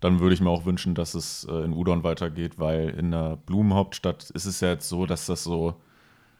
[0.00, 3.36] dann würde ich mir auch wünschen, dass es äh, in Udon weitergeht, weil in der
[3.46, 5.74] Blumenhauptstadt ist es ja jetzt so, dass das so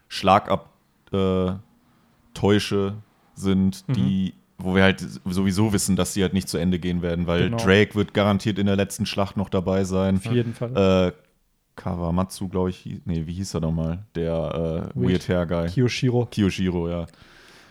[0.09, 2.95] Schlagabtäusche
[3.35, 3.93] sind, Mhm.
[3.93, 7.45] die, wo wir halt sowieso wissen, dass die halt nicht zu Ende gehen werden, weil
[7.45, 7.57] Genau.
[7.57, 10.17] Drake wird garantiert in der letzten Schlacht noch dabei sein.
[10.17, 11.09] Auf jeden Fall.
[11.09, 11.13] Äh,
[11.77, 14.01] Kawamatsu, glaube ich, nee, wie hieß er nochmal?
[14.15, 15.29] Der äh, Weird.
[15.29, 15.67] Hair Guy.
[15.69, 16.27] Kiyoshiro.
[16.31, 17.01] Kiyoshiro, ja.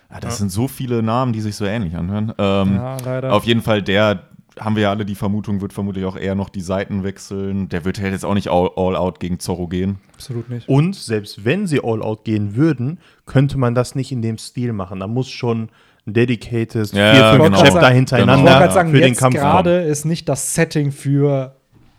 [0.10, 0.38] ja das Ja.
[0.40, 2.34] sind so viele Namen, die sich so ähnlich anhören.
[2.38, 3.34] Ähm, Ja, leider.
[3.34, 4.24] Auf jeden Fall, der
[4.60, 7.70] haben wir ja alle die Vermutung, wird vermutlich auch eher noch die Seiten wechseln.
[7.70, 10.00] Der wird halt jetzt auch nicht all, all out gegen Zorro gehen.
[10.16, 10.68] Absolut nicht.
[10.68, 14.74] Und selbst wenn sie all out gehen würden, könnte man das nicht in dem Stil
[14.74, 15.00] machen.
[15.00, 15.70] Da muss schon
[16.14, 17.58] dedicated Ja, vier, fünf genau.
[17.58, 17.88] Chapter Genau.
[17.90, 21.56] Ich hintereinander gerade sagen, für den Kampf gerade ist nicht das Setting für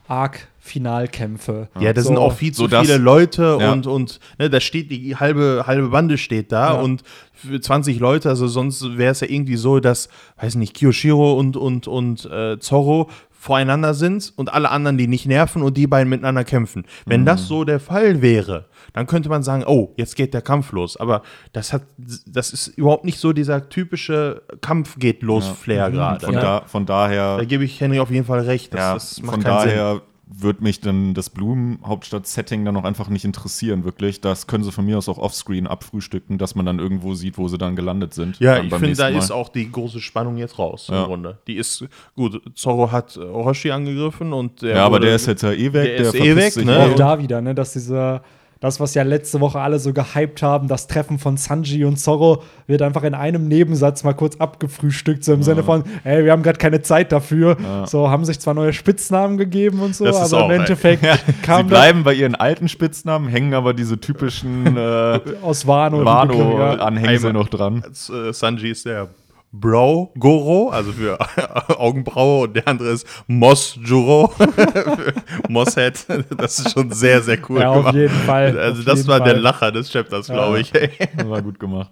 [0.09, 1.69] Arc-Finalkämpfe.
[1.79, 2.09] Ja, da So.
[2.09, 3.73] sind auch viel zu So das- viele Leute Ja.
[3.73, 6.81] und, und ne, da steht die halbe, halbe Bande steht da Ja.
[6.81, 7.03] und
[7.35, 10.09] für 20 Leute, also sonst wäre es ja irgendwie so, dass,
[10.41, 15.25] weiß nicht, Kiyoshiro und, und, und äh, Zorro voreinander sind und alle anderen die nicht
[15.27, 16.85] nerven und die beiden miteinander kämpfen.
[17.07, 20.73] Wenn das so der Fall wäre, dann könnte man sagen, oh, jetzt geht der Kampf
[20.73, 20.97] los.
[20.97, 21.23] Aber
[21.53, 21.83] das hat,
[22.27, 26.25] das ist überhaupt nicht so dieser typische Kampf geht los Flair gerade.
[26.27, 26.41] Von, ne?
[26.41, 28.73] da, von daher, Da gebe ich Henry auf jeden Fall recht.
[28.75, 29.69] Das, ja, das macht von keinen Sinn.
[29.71, 34.21] daher wird mich dann das Blumen-Hauptstadt-Setting dann noch einfach nicht interessieren, wirklich.
[34.21, 37.49] Das können sie von mir aus auch offscreen abfrühstücken, dass man dann irgendwo sieht, wo
[37.49, 38.39] sie dann gelandet sind.
[38.39, 39.19] Ja, ich finde, da Mal.
[39.19, 41.01] ist auch die große Spannung jetzt raus Ja.
[41.03, 41.39] im Grunde.
[41.49, 41.85] Die ist
[42.15, 42.41] gut.
[42.55, 45.97] Zorro hat Orochi angegriffen und der Ja, aber wurde- der ist jetzt ja eh weg.
[45.97, 46.77] der ist eh weg, ne?
[46.77, 46.93] eh.
[46.93, 48.23] Auch da wieder, ne, dass dieser,
[48.61, 52.43] das, was ja letzte Woche alle so gehypt haben, das Treffen von Sanji und Zorro
[52.67, 56.43] wird einfach in einem Nebensatz mal kurz abgefrühstückt, so im Sinne von, ey, wir haben
[56.43, 57.57] gerade keine Zeit dafür.
[57.87, 60.59] So, haben sich zwar neue Spitznamen gegeben und so, aber auch, im ey.
[60.59, 66.01] Endeffekt Sie kam bleiben bei ihren alten Spitznamen, hängen aber diese typischen äh, aus Wano.
[66.01, 66.05] ja.
[66.05, 67.83] Wano-Anhängsel Einmal- noch dran.
[67.83, 69.09] äh, Sanji ist der
[69.53, 71.19] Bro Goro, also für
[71.81, 75.13] Augenbraue, und der andere ist Moss Juro, für
[75.49, 76.07] Mosshead.
[76.37, 77.95] Das ist schon sehr, sehr cool Ja, auf gemacht.
[77.97, 79.43] jeden Fall, Also, auf das war der Fall.
[79.43, 80.71] Lacher des Chapters, glaube ich.
[80.71, 81.91] Das war gut gemacht.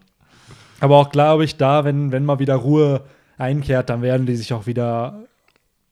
[0.81, 3.03] Aber auch glaube ich, da, wenn, wenn mal wieder Ruhe
[3.39, 5.25] einkehrt, dann werden die sich auch wieder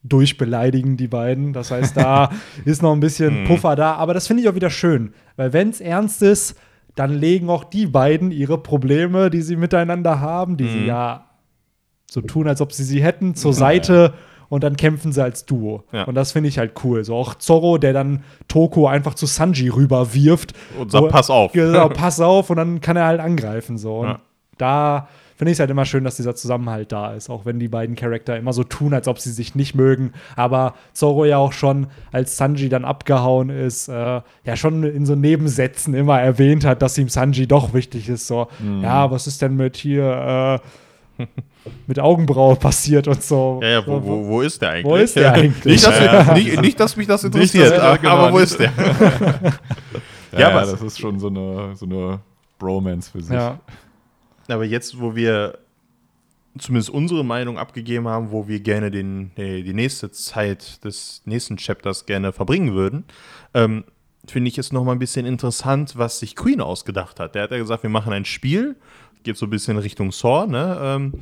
[0.04, 1.52] durchbeleidigen, die beiden.
[1.52, 2.30] Das heißt, da
[2.64, 3.94] ist noch ein bisschen Puffer da.
[3.94, 6.56] Aber das finde ich auch wieder schön, weil wenn es ernst ist,
[6.94, 11.25] dann legen auch die beiden ihre Probleme, die sie miteinander haben, die sie ja
[12.16, 14.14] so tun, als ob sie sie hätten, zur Seite.
[14.48, 15.82] Und dann kämpfen sie als Duo.
[15.92, 16.04] Ja.
[16.04, 17.04] Und das finde ich halt cool.
[17.04, 20.52] So auch Zorro, der dann Toko einfach zu Sanji rüberwirft.
[20.78, 21.50] Und sagt, Wo- pass auf.
[21.52, 23.76] Genau, pass auf und dann kann er halt angreifen.
[23.76, 23.98] So.
[24.00, 24.18] Und Ja.
[24.56, 27.66] da finde ich es halt immer schön, dass dieser Zusammenhalt da ist, auch wenn die
[27.66, 30.12] beiden Charakter immer so tun, als ob sie sich nicht mögen.
[30.36, 35.16] Aber Zorro ja auch schon, als Sanji dann abgehauen ist, äh, ja schon in so
[35.16, 38.28] Nebensätzen immer erwähnt hat, dass ihm Sanji doch wichtig ist.
[38.28, 38.82] So, Mhm.
[38.82, 40.66] ja, was ist denn mit hier äh,
[41.86, 43.60] mit Augenbraue passiert und so.
[43.62, 44.84] Ja, ja, wo, wo, wo ist der eigentlich?
[44.92, 45.64] Wo ist der eigentlich?
[45.64, 48.50] Nicht, dass, Ja, nicht, nicht, dass mich das interessiert, dass- aber, genau, aber wo nicht-
[48.50, 48.72] ist der?
[50.32, 52.20] Ja, Ja, aber aber- das ist schon so eine, so eine
[52.58, 53.32] Bromance für sich.
[53.34, 53.58] Ja,
[54.48, 55.58] Aber jetzt, wo wir
[56.58, 62.06] zumindest unsere Meinung abgegeben haben, wo wir gerne den, die nächste Zeit des nächsten Chapters
[62.06, 63.04] gerne verbringen würden,
[63.54, 63.84] ähm,
[64.26, 67.34] finde ich es noch mal ein bisschen interessant, was sich Queen ausgedacht hat.
[67.34, 68.76] Der hat ja gesagt, wir machen ein Spiel,
[69.26, 70.78] geht so ein bisschen Richtung Saw, ne?
[70.80, 71.12] Ähm,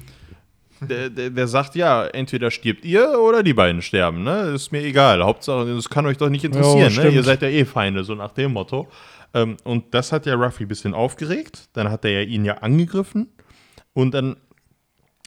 [0.80, 4.52] der, der, der sagt, ja, entweder stirbt ihr oder die beiden sterben, ne?
[4.54, 5.24] Ist mir egal.
[5.24, 6.90] Hauptsache, das kann euch doch nicht interessieren, ne?
[6.90, 7.14] stimmt.
[7.14, 8.88] Ihr seid ja eh Feinde, so nach dem Motto.
[9.32, 11.68] Ähm, und das hat ja Ruffy ein bisschen aufgeregt.
[11.72, 13.32] Dann hat er ja ihn ja angegriffen.
[13.94, 14.36] Und dann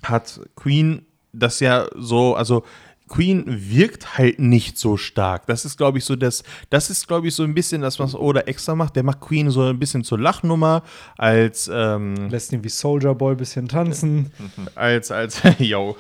[0.03, 2.63] hat Queen das ja so, also
[3.07, 5.45] Queen wirkt halt nicht so stark.
[5.47, 8.15] Das ist, glaube ich, so das, das ist, glaube ich, so ein bisschen das, was
[8.15, 8.95] Oda extra macht.
[8.95, 10.83] Der macht Queen so ein bisschen zur Lachnummer,
[11.17, 14.31] als, ähm, lässt ihn wie Soldier Boy ein bisschen tanzen.
[14.75, 15.95] als, als, yo,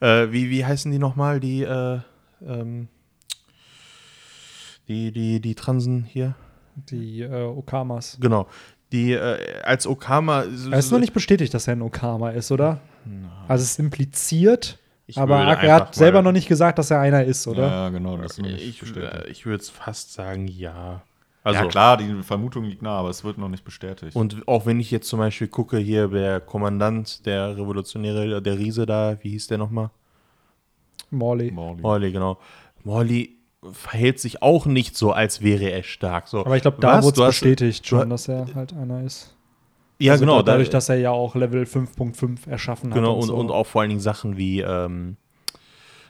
[0.00, 1.98] äh, wie, wie heißen die nochmal, die, äh,
[2.46, 2.88] ähm,
[4.88, 6.34] die, die, die Transen hier?
[6.74, 8.18] Die äh, Okamas.
[8.20, 8.46] Genau.
[8.92, 10.42] Die, äh, als Okama.
[10.42, 12.80] Es ist noch nicht bestätigt, dass er ein Okama ist, oder?
[13.48, 17.24] Also es ist impliziert, Ich aber er hat selber noch nicht gesagt, dass er einer
[17.24, 17.66] ist, oder?
[17.68, 19.12] Ja, genau, das ist noch nicht Ich, bestätigt.
[19.12, 21.02] äh, ich würde es fast sagen, ja.
[21.44, 24.14] Also, ja, klar, die Vermutung liegt nah, aber es wird noch nicht bestätigt.
[24.14, 28.86] Und auch wenn ich jetzt zum Beispiel gucke, hier der Kommandant, der Revolutionäre, der Riese
[28.86, 29.90] da, wie hieß der nochmal?
[31.10, 31.50] Morley.
[31.50, 31.82] Morley.
[31.82, 32.38] Morley, genau.
[32.84, 33.36] Morley
[33.72, 36.28] verhält sich auch nicht so, als wäre er stark.
[36.28, 39.34] So, Aber ich glaube, da wurde es bestätigt schon, dass er halt einer ist.
[40.02, 40.38] Ja, Also genau.
[40.42, 42.96] da- Dadurch, da, dass er ja auch Level 5.5 erschaffen hat.
[42.98, 43.36] genau und, so.
[43.36, 45.16] und auch vor allen Dingen Sachen wie ähm,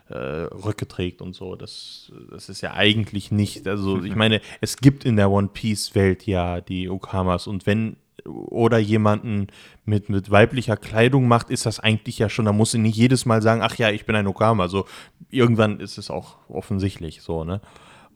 [0.09, 1.57] äh, Röcke trägt und so.
[1.57, 3.67] Das, das ist ja eigentlich nicht.
[3.67, 8.79] Also, ich meine, es gibt in der One Piece-Welt ja die Okamas und wenn oder
[8.79, 9.49] jemanden
[9.85, 13.27] mit, mit weiblicher Kleidung macht, ist das eigentlich ja schon, da muss sie nicht jedes
[13.27, 14.63] Mal sagen, ach ja, ich bin ein Okama.
[14.63, 14.85] Also
[15.31, 17.61] irgendwann ist es auch offensichtlich so, ne?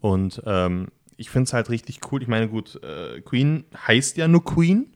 [0.01, 2.22] Und ähm, ich finde es halt richtig cool.
[2.22, 4.87] Ich meine, gut, äh, Queen heißt ja nur Queen,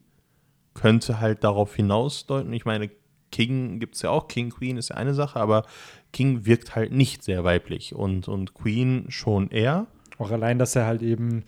[0.74, 2.52] könnte halt darauf hinausdeuten.
[2.52, 2.90] Ich meine,
[3.32, 5.64] King gibt es ja auch, King, Queen ist ja eine Sache, aber
[6.12, 9.86] King wirkt halt nicht sehr weiblich und, und Queen schon eher.
[10.18, 11.44] Auch allein, dass er halt eben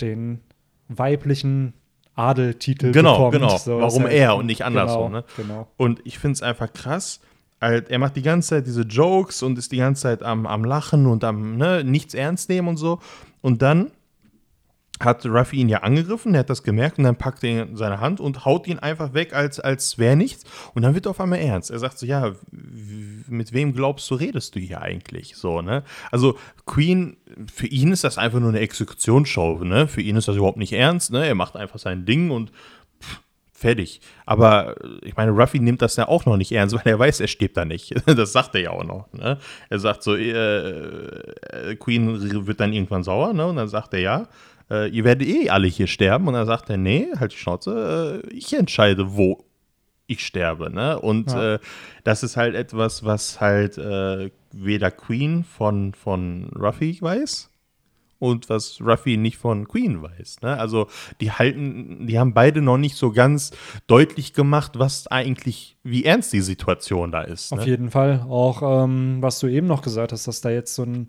[0.00, 0.40] den
[0.88, 1.74] weiblichen
[2.14, 3.32] Adeltitel Genau, bekommt.
[3.32, 3.56] genau.
[3.58, 5.24] So, Warum dass er und nicht andersrum, Genau, ne?
[5.36, 5.68] genau.
[5.76, 7.20] Und ich finde es einfach krass.
[7.60, 10.64] Halt, er macht die ganze Zeit diese Jokes und ist die ganze Zeit am, am
[10.64, 13.00] Lachen und am ne, nichts ernst nehmen und so.
[13.40, 13.90] Und dann
[15.00, 17.76] hat Ruffy ihn ja angegriffen, er hat das gemerkt und dann packt er ihn in
[17.76, 20.44] seine Hand und haut ihn einfach weg, als, als wäre nichts.
[20.74, 21.70] Und dann wird er auf einmal ernst.
[21.70, 22.32] Er sagt so, ja,
[23.28, 25.36] mit wem glaubst du, redest du hier eigentlich?
[25.36, 25.82] So, ne?
[26.10, 27.16] Also Queen,
[27.52, 29.88] für ihn ist das einfach nur eine Exekutionsshow, ne?
[29.88, 31.26] Für ihn ist das überhaupt nicht ernst, ne?
[31.26, 32.52] Er macht einfach sein Ding und
[33.02, 33.20] pff,
[33.52, 34.00] fertig.
[34.26, 37.28] Aber ich meine, Ruffy nimmt das ja auch noch nicht ernst, weil er weiß, er
[37.28, 37.94] stirbt da nicht.
[38.06, 39.12] Das sagt er ja auch noch.
[39.12, 39.38] Ne?
[39.70, 43.46] Er sagt so, äh, äh, Queen wird dann irgendwann sauer, ne?
[43.46, 44.28] Und dann sagt er ja,
[44.70, 46.28] äh, ihr werdet eh alle hier sterben.
[46.28, 49.44] Und dann sagt er, nee, halt die Schnauze, äh, ich entscheide, wo
[50.06, 50.98] ich sterbe, ne?
[51.00, 51.54] Und Ja.
[51.54, 51.58] äh,
[52.04, 57.50] das ist halt etwas, was halt äh, weder Queen von, von Ruffy weiß
[58.18, 60.42] und was Ruffy nicht von Queen weiß.
[60.42, 60.58] Ne?
[60.58, 60.88] Also
[61.20, 63.50] die halten, die haben beide noch nicht so ganz
[63.86, 67.52] deutlich gemacht, was eigentlich, wie ernst die Situation da ist.
[67.52, 67.66] Auf Ne?
[67.66, 68.24] jeden Fall.
[68.28, 71.08] Auch ähm, was du eben noch gesagt hast, dass da jetzt so ein,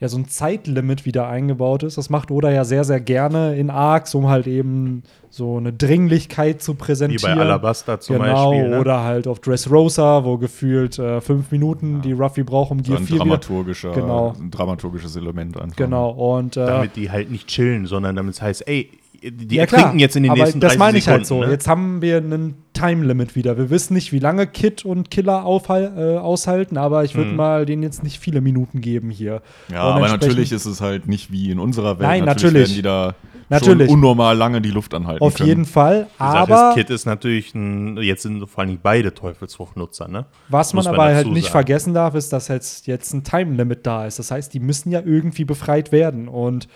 [0.00, 1.98] ja, so ein Zeitlimit wieder eingebaut ist.
[1.98, 6.62] Das macht Oda ja sehr, sehr gerne in Arcs, um halt eben so eine Dringlichkeit
[6.62, 7.36] zu Wie präsentieren.
[7.36, 8.70] bei Alabasta zum genau, Beispiel.
[8.70, 8.80] Ne?
[8.80, 12.98] oder halt auf Dressrosa, wo gefühlt äh, fünf Minuten die Ruffy braucht, um So Gear
[13.00, 13.24] ein 4 wieder.
[13.24, 14.34] dramaturgischer, Genau.
[14.38, 15.76] ein dramaturgisches Element einfach.
[15.76, 18.90] Genau, und äh, damit die halt nicht chillen, sondern damit es heißt, ey,
[19.22, 21.18] die ja, ertrinken klar, jetzt in den aber nächsten das 30 meine ich Sekunden.
[21.20, 21.40] halt so.
[21.44, 21.50] Ne?
[21.50, 23.56] Jetzt haben wir einen Time-Limit wieder.
[23.58, 27.66] Wir wissen nicht, wie lange Kid und Killer aufhal äh, aushalten, aber ich würde mal
[27.66, 29.42] denen jetzt nicht viele Minuten geben hier.
[29.72, 32.08] Ja, Und aber natürlich ist es halt nicht wie in unserer Welt.
[32.08, 32.54] Nein, natürlich.
[32.54, 32.68] natürlich.
[32.68, 33.14] werden die da
[33.50, 33.88] Natürlich.
[33.88, 35.48] schon unnormal lange die Luft anhalten Auf können.
[35.48, 39.14] jeden Fall, Die Sache aber ist, Kid ist natürlich ein, jetzt sind vor allem beide
[39.14, 40.26] Teufelsfruchtnutzer, ne?
[40.50, 41.52] was man man aber halt nicht sagen.
[41.52, 44.18] vergessen darf, ist, dass jetzt, jetzt ein Time-Limit da ist.
[44.18, 46.28] Das heißt, die müssen ja irgendwie befreit werden.
[46.28, 46.68] Und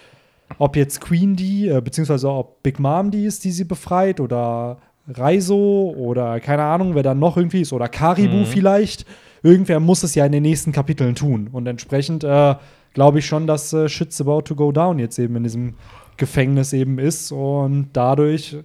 [0.58, 4.78] ob jetzt Queen die, äh, beziehungsweise ob Big Mom die ist, die sie befreit, oder
[5.08, 8.46] Raizo oder keine Ahnung, wer dann noch irgendwie ist, oder Karibu Mhm.
[8.46, 9.04] vielleicht,
[9.42, 11.48] irgendwer muss es ja in den nächsten Kapiteln tun.
[11.50, 12.54] Und entsprechend äh,
[12.94, 15.74] glaube ich schon, dass äh, Shit's about to go down jetzt eben in diesem
[16.16, 18.56] Gefängnis eben ist und dadurch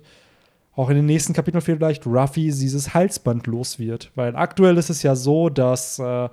[0.76, 4.12] auch in den nächsten Kapiteln vielleicht Ruffy dieses Halsband los wird.
[4.14, 6.30] Weil aktuell ist es ja so, dass äh,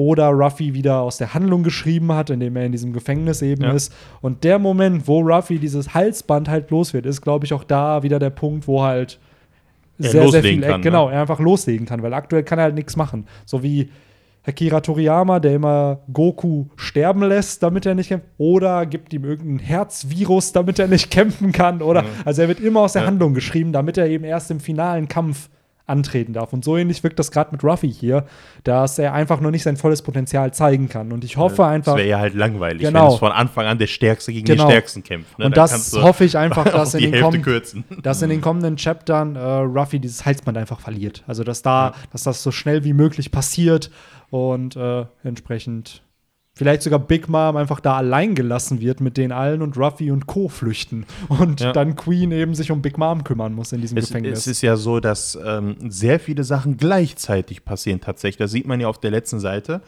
[0.00, 3.72] Oda Ruffy wieder aus der Handlung geschrieben hat, indem er in diesem Gefängnis eben Ja.
[3.72, 3.92] ist.
[4.22, 8.02] Und der Moment, wo Ruffy dieses Halsband halt los wird, ist, glaube ich, auch da
[8.02, 9.18] wieder der Punkt, wo halt
[9.98, 11.14] Er sehr, sehr viel, kann, genau, ne?
[11.14, 13.26] er einfach loslegen kann, weil aktuell kann er halt nichts machen.
[13.44, 13.90] So wie
[14.46, 19.58] Akira Toriyama, der immer Goku sterben lässt, damit er nicht kämpft, oder gibt ihm irgendein
[19.58, 23.08] Herzvirus, damit er nicht kämpfen kann, oder also er wird immer aus der Ja.
[23.08, 25.50] Handlung geschrieben, damit er eben erst im finalen Kampf
[25.90, 26.52] antreten darf.
[26.54, 28.24] Und so ähnlich wirkt das gerade mit Ruffy hier,
[28.64, 31.12] dass er einfach noch nicht sein volles Potenzial zeigen kann.
[31.12, 33.06] Und ich hoffe einfach, Das wäre ja halt langweilig, Genau.
[33.08, 34.64] wenn es von Anfang an der Stärkste gegen Genau.
[34.64, 35.38] den Stärksten kämpft.
[35.38, 35.44] Ne?
[35.46, 37.12] und Dann das hoffe ich einfach, dass in,
[38.02, 41.24] dass in den kommenden Chaptern äh, Ruffy dieses Halsband einfach verliert.
[41.26, 43.90] Also dass da, dass das so schnell wie möglich passiert
[44.30, 46.02] und äh, entsprechend
[46.60, 50.26] vielleicht sogar Big Mom einfach da allein gelassen wird mit den allen und Ruffy und
[50.26, 50.50] Co.
[50.50, 51.72] flüchten und Ja.
[51.72, 54.40] dann Queen eben sich um Big Mom kümmern muss in diesem Es, Gefängnis.
[54.40, 58.36] es ist ja so, dass ähm, sehr viele Sachen gleichzeitig passieren tatsächlich.
[58.36, 59.80] Das sieht man ja auf der letzten Seite.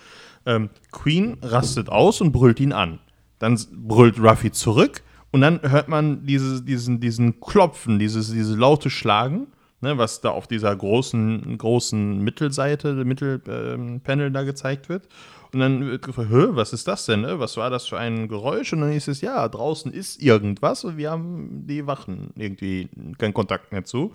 [0.46, 3.00] Ähm, Queen rastet aus und brüllt ihn an.
[3.38, 8.88] Dann brüllt Ruffy zurück und dann hört man dieses, diesen, diesen Klopfen, dieses, diese laute
[8.88, 9.48] Schlagen,
[9.82, 15.08] ne, was da auf dieser großen, großen Mittelseite, Mittelpanel da gezeigt wird.
[15.52, 17.20] Und dann wird gefragt, was ist das denn?
[17.20, 17.38] Ne?
[17.38, 18.72] Was war das für ein Geräusch?
[18.72, 23.34] Und dann hieß es, ja, draußen ist irgendwas und wir haben die Wachen irgendwie keinen
[23.34, 24.12] Kontakt mehr zu.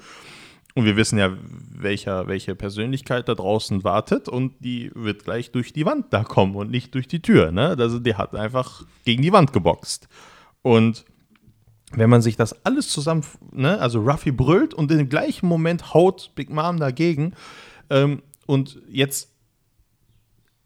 [0.74, 1.36] Und wir wissen ja,
[1.72, 6.56] welcher, welche Persönlichkeit da draußen wartet und die wird gleich durch die Wand da kommen
[6.56, 7.52] und nicht durch die Tür.
[7.52, 7.76] Ne?
[7.78, 10.08] Also die hat einfach gegen die Wand geboxt.
[10.62, 11.06] Und
[11.94, 16.32] wenn man sich das alles zusammen, ne, also Ruffy brüllt und im gleichen Moment haut
[16.36, 17.34] Big Mom dagegen
[17.90, 19.30] ähm, und jetzt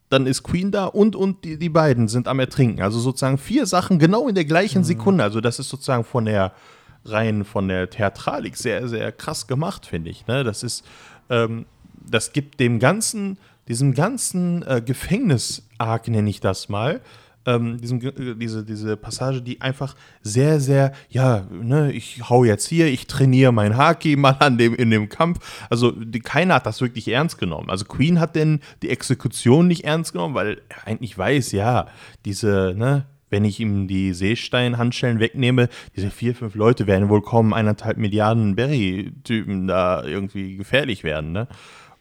[0.09, 2.81] dann ist Queen da und, und die, die beiden sind am Ertrinken.
[2.81, 5.23] Also sozusagen vier Sachen genau in der gleichen Sekunde.
[5.23, 6.51] Also das ist sozusagen von der
[7.05, 10.27] rein von der Theatralik sehr, sehr krass gemacht, finde ich.
[10.27, 10.43] Ne?
[10.43, 10.85] Das ist,
[11.29, 13.37] ähm, das gibt dem ganzen,
[13.67, 17.01] diesem ganzen äh, Gefängnis-Arc, nenne ich das mal,
[17.45, 22.43] ähm, diesem, Ge- äh, diese, diese Passage, die einfach sehr, sehr, ja, ne, ich hau
[22.43, 25.39] jetzt hier, ich trainiere mein Haki mal an dem, in dem Kampf.
[25.69, 27.69] Also die, keiner hat das wirklich ernst genommen.
[27.69, 31.87] Also Queen hat denn die Exekution nicht ernst genommen, weil er eigentlich weiß, ja,
[32.25, 37.53] diese, ne, wenn ich ihm die Seestein-Handschellen wegnehme, diese vier, fünf Leute werden wohl kommen,
[37.53, 41.47] eineinhalb Milliarden Berry-Typen da irgendwie gefährlich werden, ne?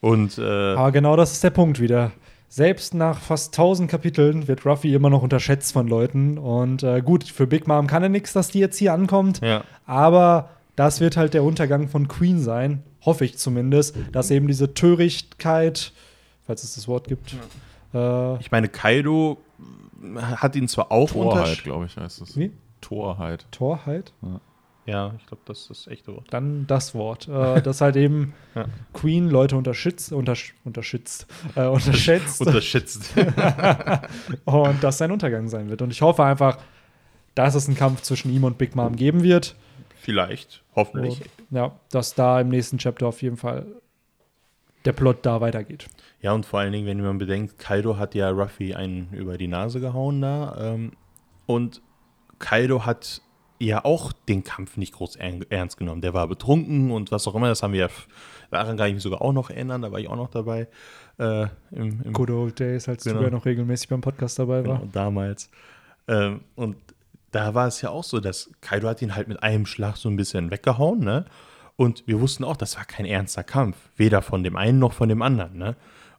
[0.00, 2.10] Und äh, Aber genau das ist der Punkt wieder.
[2.52, 6.36] Selbst nach fast 1000 Kapiteln wird Ruffy immer noch unterschätzt von Leuten.
[6.36, 9.40] Und äh, gut, für Big Mom kann er nichts, dass die jetzt hier ankommt.
[9.40, 9.62] ja.
[9.86, 12.82] Aber das wird halt der Untergang von Queen sein.
[13.04, 13.96] Hoffe ich zumindest.
[14.12, 15.92] Dass eben diese Törichtkeit,
[16.46, 17.36] falls es das Wort gibt,
[17.94, 19.38] äh, Ich meine, Kaido
[20.16, 22.36] hat ihn zwar auch Torheit, glaube ich, heißt es.
[22.36, 22.50] wie?
[22.80, 23.46] Torheit.
[23.50, 24.12] Torheit?
[24.22, 24.40] Ja,
[25.18, 26.26] ich glaube, das ist das echte Wort.
[26.30, 27.28] Dann das Wort.
[27.28, 28.66] Äh, dass halt eben Ja.
[28.92, 32.40] Queen Leute unterschätzt, untersch unterschätzt, äh, unterschätzt.
[32.46, 33.12] Unterschätzt.
[34.44, 35.82] und das sein Untergang sein wird.
[35.82, 36.58] Und ich hoffe einfach,
[37.34, 39.54] dass es einen Kampf zwischen ihm und Big Mom geben wird.
[40.00, 41.20] Vielleicht, hoffentlich.
[41.20, 43.66] Und, ja, dass da im nächsten Chapter auf jeden Fall
[44.84, 45.86] der Plot da weitergeht.
[46.22, 49.48] Ja, und vor allen Dingen, wenn man bedenkt, Kaido hat ja Ruffy einen über die
[49.48, 50.56] Nase gehauen da.
[50.58, 50.92] Ähm,
[51.46, 51.82] und
[52.38, 53.22] Kaido hat
[53.60, 56.00] ja auch den Kampf nicht groß ern- ernst genommen.
[56.00, 57.48] Der war betrunken und was auch immer.
[57.48, 57.88] Das haben wir ja,
[58.50, 59.82] daran kann ich mich sogar auch noch erinnern.
[59.82, 60.66] Da war ich auch noch dabei.
[61.18, 63.18] Äh, im, im, Good old days, als Genau.
[63.18, 64.78] du ja noch regelmäßig beim Podcast dabei war.
[64.78, 65.50] Genau, damals.
[66.08, 66.76] Ähm, und
[67.30, 70.08] da war es ja auch so, dass Kaido hat ihn halt mit einem Schlag so
[70.08, 71.26] ein bisschen weggehauen, ne?
[71.76, 73.76] Und wir wussten auch, das war kein ernster Kampf.
[73.96, 75.76] Weder von dem einen noch von dem anderen, ne?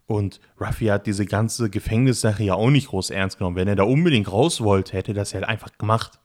[0.07, 3.55] Und Ruffy hat diese ganze Gefängnissache ja auch nicht groß ernst genommen.
[3.55, 6.19] Wenn er da unbedingt raus wollte, hätte das ja halt einfach gemacht.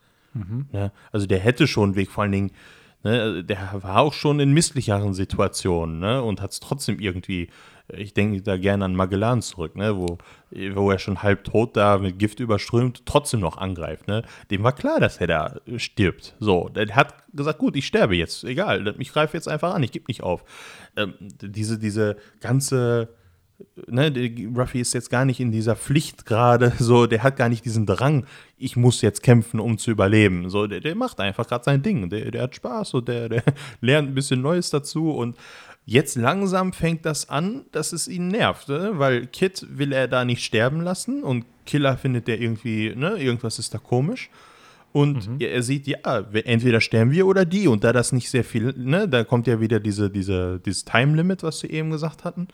[0.72, 0.92] Ne?
[1.12, 2.50] Also der hätte schon einen Weg, vor allen Dingen,
[3.02, 7.48] ne, der war auch schon in misslicheren Situationen ne, und hat es trotzdem irgendwie,
[7.88, 10.18] ich denke da gerne an Magellan zurück, ne, wo,
[10.74, 14.08] wo er schon halb tot da mit Gift überströmt, trotzdem noch angreift.
[14.08, 14.22] Ne.
[14.50, 16.34] Dem war klar, dass er da stirbt.
[16.40, 19.92] So, der hat gesagt, gut, ich sterbe jetzt, egal, ich greife jetzt einfach an, ich
[19.92, 20.44] gebe nicht auf.
[20.96, 23.08] Ähm, diese, diese ganze
[23.86, 27.48] ne, der Ruffy ist jetzt gar nicht in dieser Pflicht gerade, so, der hat gar
[27.48, 28.26] nicht diesen Drang,
[28.58, 30.50] ich muss jetzt kämpfen, um zu überleben.
[30.50, 32.08] So, der, der macht einfach gerade sein Ding.
[32.10, 33.42] Der, der hat Spaß und der, der
[33.80, 35.36] lernt ein bisschen Neues dazu und
[35.84, 38.92] jetzt langsam fängt das an, dass es ihn nervt, ne?
[38.94, 43.58] weil Kid will er da nicht sterben lassen und Killer findet der irgendwie, ne, irgendwas
[43.58, 44.30] ist da komisch.
[44.92, 47.68] Und er er sieht, ja, entweder sterben wir oder die.
[47.68, 51.42] Und da das nicht sehr viel, ne, da kommt ja wieder diese, diese, dieses Time-Limit,
[51.42, 52.48] was wir eben gesagt hatten.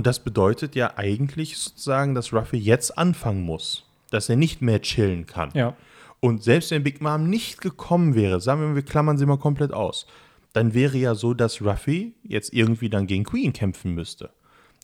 [0.00, 3.84] Und das bedeutet ja eigentlich sozusagen, dass Ruffy jetzt anfangen muss.
[4.10, 5.50] Dass er nicht mehr chillen kann.
[5.52, 5.76] Ja.
[6.20, 9.36] Und selbst wenn Big Mom nicht gekommen wäre, sagen wir mal, wir klammern sie mal
[9.36, 10.06] komplett aus,
[10.54, 14.30] dann wäre ja so, dass Ruffy jetzt irgendwie dann gegen Queen kämpfen müsste.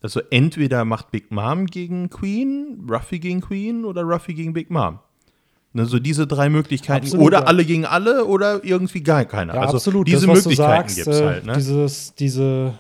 [0.03, 4.99] Also entweder macht Big Mom gegen Queen, Ruffy gegen Queen oder Ruffy gegen Big Mom.
[5.73, 7.07] Ne, so diese drei Möglichkeiten.
[7.07, 7.45] Absolut, oder ja.
[7.47, 9.55] alle gegen alle oder irgendwie gar keiner.
[9.55, 10.09] Ja, also absolut.
[10.09, 11.47] diese das, Möglichkeiten gibt es äh, halt.
[11.47, 11.55] Ne?
[11.55, 12.75] Dieses, diese,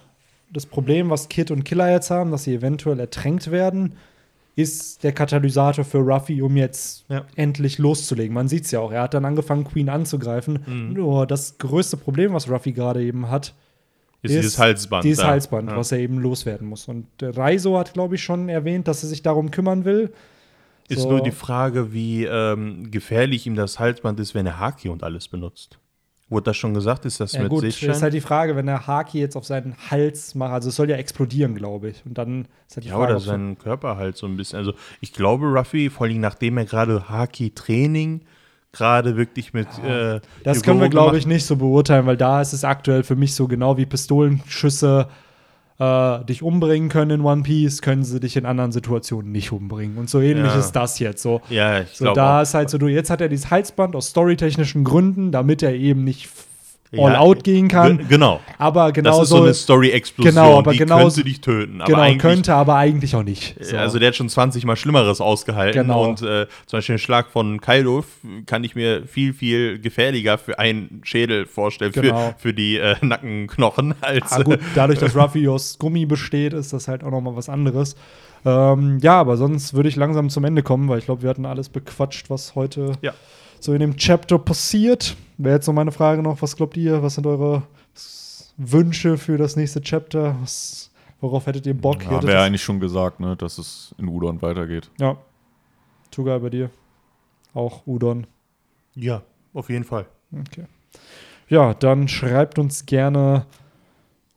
[0.52, 3.94] das Problem, was Kid und Killer jetzt haben, dass sie eventuell ertränkt werden,
[4.54, 7.24] ist der Katalysator für Ruffy, um jetzt Ja.
[7.36, 8.32] endlich loszulegen.
[8.34, 8.90] Man sieht es ja auch.
[8.90, 10.60] Er hat dann angefangen, Queen anzugreifen.
[10.66, 10.92] Mhm.
[10.94, 13.52] Nur das größte Problem, was Ruffy gerade eben hat,
[14.22, 15.04] ist dieses Halsband.
[15.04, 15.28] Dieses da.
[15.28, 15.76] Halsband, Ja.
[15.76, 16.88] was er eben loswerden muss.
[16.88, 20.10] Und der Reiso hat, glaube ich, schon erwähnt, dass er sich darum kümmern will.
[20.88, 21.10] Ist So.
[21.10, 25.28] nur die Frage, wie ähm, gefährlich ihm das Halsband ist, wenn er Haki und alles
[25.28, 25.78] benutzt.
[26.28, 27.04] Wurde das schon gesagt?
[27.04, 27.90] Ist das Ja, mit gut, Sichtschein?
[27.90, 30.90] ist halt die Frage, wenn der Haki jetzt auf seinen Hals macht, also es soll
[30.90, 32.04] ja explodieren, glaube ich.
[32.04, 34.36] Und dann ist halt die ja, Frage, oder ob so- sein Körper halt so ein
[34.36, 34.58] bisschen.
[34.58, 38.22] Also ich glaube, Ruffy, vor allem nachdem er gerade Haki-Training
[38.72, 42.52] gerade wirklich mit äh, Das können wir, glaube ich, nicht so beurteilen, weil da ist
[42.52, 45.08] es aktuell für mich so genau wie Pistolenschüsse
[45.78, 49.98] äh, dich umbringen können in One Piece, können sie dich in anderen Situationen nicht umbringen.
[49.98, 50.58] Und so ähnlich Ja.
[50.58, 51.40] ist das jetzt so.
[51.50, 52.42] Ja, ich So, glaube da auch.
[52.42, 56.04] ist halt so, du, jetzt hat er dieses Halsband aus storytechnischen Gründen, damit er eben
[56.04, 56.28] nicht
[56.92, 57.98] f- Ja, all out gehen kann.
[57.98, 58.40] Ge- Genau.
[58.58, 60.34] Aber genau das ist so so, eine Story-Explosion.
[60.34, 61.80] Genau, aber die genau könnte dich töten.
[61.80, 63.56] Aber genau, könnte, aber eigentlich auch nicht.
[63.60, 63.76] So.
[63.76, 65.82] Also der hat schon 20 Mal Schlimmeres ausgehalten.
[65.82, 66.04] Genau.
[66.04, 68.04] Und äh, zum Beispiel den Schlag von Kaido
[68.46, 72.34] kann ich mir viel, viel gefährlicher für einen Schädel vorstellen, Genau.
[72.38, 73.94] für, für die äh, Nackenknochen.
[74.00, 77.36] Als, Ah, gut, dadurch, dass Ruffy aus Gummi besteht, ist das halt auch noch mal
[77.36, 77.96] was anderes.
[78.44, 81.46] Ähm, ja, aber sonst würde ich langsam zum Ende kommen, weil ich glaube, wir hatten
[81.46, 83.12] alles bequatscht, was heute Ja.
[83.60, 85.16] So in dem Chapter passiert.
[85.38, 87.02] Wäre jetzt noch meine Frage noch, was glaubt ihr?
[87.02, 87.62] Was sind eure
[88.56, 90.36] Wünsche für das nächste Chapter?
[90.40, 92.04] Was, worauf hättet ihr Bock?
[92.04, 94.90] Ja, wäre eigentlich schon gesagt, ne, dass es in Udon weitergeht.
[94.98, 95.16] ja.
[96.12, 96.70] Tuga bei dir.
[97.52, 98.26] Auch Udon.
[98.94, 99.22] ja,
[99.52, 100.06] auf jeden Fall.
[100.32, 100.64] Okay.
[101.48, 103.44] Ja, dann schreibt uns gerne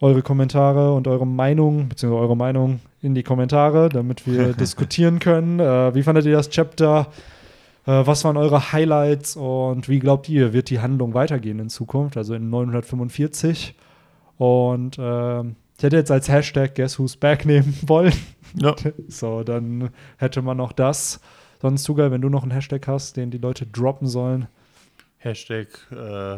[0.01, 5.59] eure Kommentare und eure Meinung, beziehungsweise eure Meinung in die Kommentare, damit wir diskutieren können.
[5.59, 7.07] Äh, wie fandet ihr das Chapter?
[7.89, 12.17] Äh, was waren eure Highlights und wie glaubt ihr, wird die Handlung weitergehen in Zukunft,
[12.17, 13.73] also in 945?
[14.37, 18.13] Und ähm, ich hätte jetzt als Hashtag Guess Who's Back nehmen wollen.
[18.53, 18.75] Ja.
[19.07, 21.19] So, dann hätte man noch das.
[21.61, 24.47] Sonst, Tuga, wenn du noch einen Hashtag hast, den die Leute droppen sollen.
[25.17, 26.37] Hashtag äh,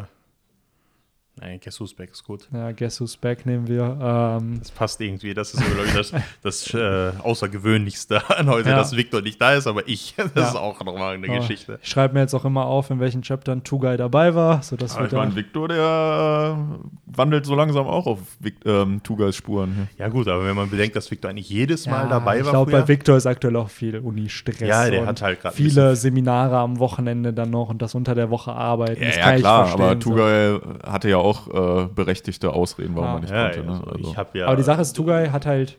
[1.40, 2.46] Nein, Guess Who's Back ist gut.
[2.52, 3.98] Ja, Guess Who's Back nehmen wir.
[4.02, 5.32] Ähm, Das passt irgendwie.
[5.32, 8.76] Das ist, so, glaube ich, das, das äh, Außergewöhnlichste an heute, Ja.
[8.76, 10.14] dass Victor nicht da ist, aber ich.
[10.22, 10.48] Das Ja.
[10.50, 11.78] ist auch nochmal eine oh, Geschichte.
[11.82, 14.92] Ich schreibe mir jetzt auch immer auf, in welchen Chaptern Two Guy dabei war, sodass
[14.92, 19.34] Aber wir ich meine, Victor, der äh, wandelt so langsam auch auf Vic, ähm, Tugas
[19.34, 19.88] Spuren.
[19.98, 22.52] Ja, gut, aber wenn man bedenkt, dass Victor eigentlich jedes Mal Ja, dabei ich war.
[22.52, 24.60] glaube, früher, bei Victor ist aktuell auch viel Uni-Stress.
[24.60, 27.94] Ja, der und hat halt grad ein viele Seminare am Wochenende dann noch und das
[27.94, 29.00] unter der Woche arbeiten.
[29.02, 29.94] Ja, das ja ich klar, aber so.
[29.96, 33.14] Tugai hatte ja auch äh, berechtigte Ausreden, warum Ja.
[33.14, 33.58] er nicht ja, konnte.
[33.58, 33.72] ja, Ne?
[33.92, 34.46] also, Also, ja.
[34.46, 35.78] Aber die Sache ist, Tugai hat halt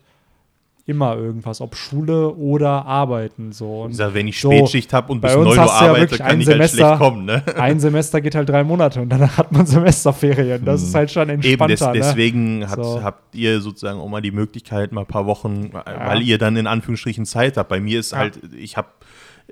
[0.86, 3.84] immer irgendwas, ob Schule oder Arbeiten so.
[3.84, 6.02] Und sag, wenn ich so, Spätschicht habe und bei bis uns 9 Uhr ja arbeite,
[6.02, 7.24] wirklich kann ein ich halt Semester- schlecht kommen.
[7.26, 7.42] Ne?
[7.58, 10.66] ein Semester geht halt drei Monate und danach hat man Semesterferien.
[10.66, 11.68] Das ist halt schon Eben, entspannter.
[11.68, 11.92] des, ne?
[11.94, 13.02] deswegen hat, So.
[13.02, 16.68] habt ihr sozusagen auch mal die Möglichkeit, mal ein paar Wochen, weil ihr dann in
[16.68, 17.70] Anführungsstrichen Zeit habt.
[17.70, 18.18] Bei mir ist Ja.
[18.18, 18.90] halt, ich habe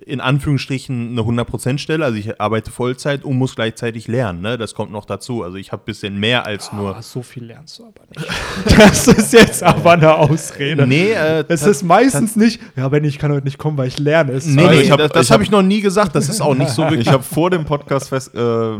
[0.05, 4.41] in Anführungsstrichen eine 100%-Stelle, also ich arbeite Vollzeit und muss gleichzeitig lernen.
[4.41, 4.57] Ne?
[4.57, 5.43] Das kommt noch dazu.
[5.43, 6.95] Also ich habe ein bisschen mehr als nur.
[6.95, 8.27] Ah, so viel lernst du aber nicht.
[8.77, 10.85] Das ist jetzt aber eine Ausrede.
[10.87, 13.99] Nee, äh, Es ist meistens nicht, ja, Benni, ich kann heute nicht kommen, weil ich
[13.99, 14.31] lerne.
[14.33, 16.15] Es Nee, nee, ich hab- das, das habe hab- ich noch nie gesagt.
[16.15, 17.01] Das ist auch nicht so wirklich.
[17.07, 18.77] ich habe vor dem Podcast fest, äh,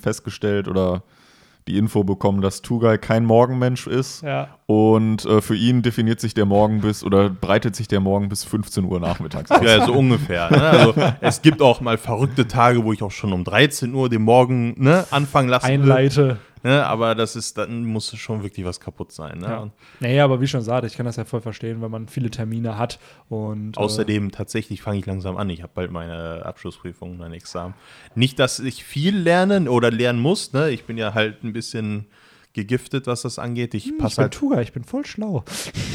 [0.00, 1.02] festgestellt oder
[1.66, 4.22] die Info bekommen, dass Tugai kein Morgenmensch ist.
[4.22, 4.48] Ja.
[4.66, 8.44] Und äh, für ihn definiert sich der Morgen bis oder breitet sich der Morgen bis
[8.44, 9.62] 15 Uhr nachmittags aus.
[9.62, 10.50] Ja, so ungefähr.
[10.50, 10.62] Ne?
[10.62, 14.22] Also, es gibt auch mal verrückte Tage, wo ich auch schon um 13 Uhr den
[14.22, 16.36] Morgen ne, anfangen lassen will.
[16.64, 16.84] Ne?
[16.86, 19.38] Aber das ist, dann muss schon wirklich was kaputt sein.
[19.38, 19.46] Ne?
[19.46, 19.70] Ja.
[20.00, 22.78] Nee, aber wie schon sagte, ich kann das ja voll verstehen, wenn man viele Termine
[22.78, 22.98] hat.
[23.28, 25.50] Und, äh, außerdem, tatsächlich fange ich langsam an.
[25.50, 27.74] Ich habe bald meine Abschlussprüfung, mein Examen.
[28.14, 30.54] Nicht, dass ich viel lernen oder lernen muss.
[30.54, 30.70] Ne?
[30.70, 32.06] Ich bin ja halt ein bisschen
[32.54, 33.74] gegiftet, was das angeht.
[33.74, 35.44] Ich Hm, passe bin halt Tuga, ich bin voll schlau.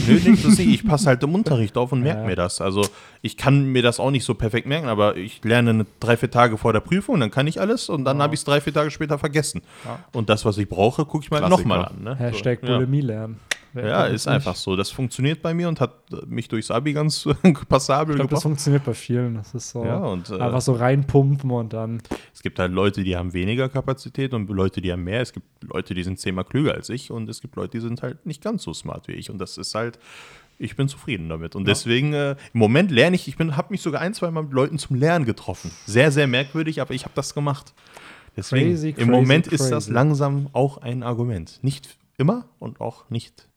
[0.08, 0.74] Nö, nicht so sie.
[0.74, 2.28] Ich passe halt im Unterricht auf und merke Ja.
[2.28, 2.62] mir das.
[2.62, 2.82] Also
[3.22, 6.58] ich kann mir das auch nicht so perfekt merken, aber ich lerne drei, vier Tage
[6.58, 8.92] vor der Prüfung, dann kann ich alles und dann habe ich es drei, vier Tage
[8.92, 9.62] später vergessen.
[9.86, 10.00] Ja.
[10.12, 11.58] Und das, was ich brauche, gucke ich mal Klassiker.
[11.60, 12.04] nochmal an.
[12.04, 12.16] Ne?
[12.16, 12.78] Hashtag so, ja.
[12.78, 13.40] Bulimie lernen.
[13.76, 14.76] Ja, ist das einfach so.
[14.76, 17.28] Das funktioniert bei mir und hat äh, mich durchs Abi ganz
[17.70, 18.42] passabel Ich glaube, das gebracht.
[18.44, 19.36] funktioniert bei vielen.
[19.36, 22.02] Das ist so Ja, und äh, einfach so reinpumpen und dann.
[22.34, 25.22] es gibt halt Leute, die haben weniger Kapazität und Leute, die haben mehr.
[25.22, 28.02] Es gibt Leute, die sind zehnmal klüger als ich und es gibt Leute, die sind
[28.02, 29.30] halt nicht ganz so smart wie ich.
[29.30, 30.00] Und das ist halt,
[30.58, 31.56] ich bin zufrieden damit.
[31.56, 34.54] Und deswegen, äh, im Moment lerne ich, ich habe mich sogar ein, zwei Mal mit
[34.54, 35.72] Leuten zum Lernen getroffen.
[35.86, 37.74] Sehr, sehr merkwürdig, aber ich habe das gemacht.
[38.38, 39.92] Deswegen, Crazy, im crazy, Moment ist das crazy.
[39.92, 41.60] langsam auch ein Argument.
[41.62, 43.49] Nicht immer und auch nicht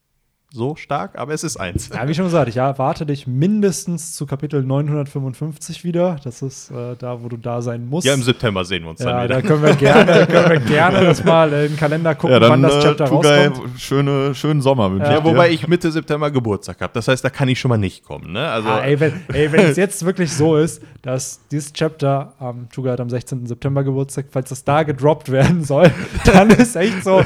[0.53, 1.89] so stark, aber es ist eins.
[1.93, 6.17] Ja, wie schon gesagt, ich erwarte dich mindestens zu Kapitel 955 wieder.
[6.25, 8.07] Das ist äh, da, wo du da sein musst.
[8.07, 9.49] Ja, im September sehen wir uns Ja, dann da wieder.
[9.49, 12.63] können wir gerne, können wir gerne das mal in den Kalender gucken, Ja, dann wann
[12.63, 13.81] das äh, Chapter Tugai, rauskommt.
[13.81, 15.31] schöne, schönen Sommer wünsche Ja, ich dir.
[15.31, 16.93] wobei ich Mitte September Geburtstag habe.
[16.95, 18.33] Das heißt, da kann ich schon mal nicht kommen.
[18.33, 18.47] Ne?
[18.49, 19.13] Also, Ah, ey, wenn,
[19.55, 23.47] es jetzt wirklich so ist, dass dieses Chapter am Tuga hat am 16.
[23.47, 25.91] September Geburtstag, falls das da gedroppt werden soll,
[26.25, 27.23] dann ist echt so,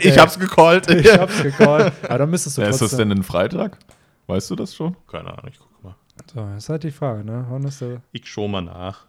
[0.00, 0.90] ich hab's gecallt.
[0.90, 1.92] ich hab's gecallt.
[2.08, 3.78] Aber dann müsstest du ja, ist das denn ein Freitag?
[4.26, 4.96] Weißt du das schon?
[5.10, 5.94] Keine Ahnung, ich guck mal.
[6.32, 7.44] so, das ist halt die Frage, ne?
[7.50, 8.00] Wann ist der?
[8.12, 9.06] Ich schau mal nach.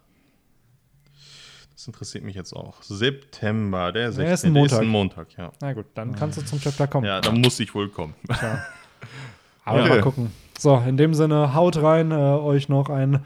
[1.73, 2.81] Das interessiert mich jetzt auch.
[2.83, 4.33] September, der 16.
[4.33, 4.71] ist ein Montag.
[4.73, 5.51] Ist ein Montag, ja.
[5.61, 7.05] Na gut, dann kannst du zum Chapter kommen.
[7.05, 8.13] Ja, dann muss ich wohl kommen.
[9.65, 9.89] Aber Okay.
[9.89, 10.31] mal gucken.
[10.57, 13.25] So, in dem Sinne, haut rein, äh, euch noch ein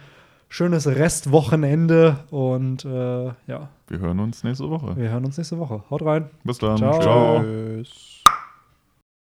[0.49, 4.95] schönes Restwochenende und äh, ja, Wir hören uns nächste Woche.
[4.95, 5.83] wir hören uns nächste Woche.
[5.89, 6.29] Haut rein.
[6.43, 6.77] Bis dann.
[6.77, 6.99] Ciao.
[7.01, 7.41] Ciao.
[7.43, 8.23] Tschüss.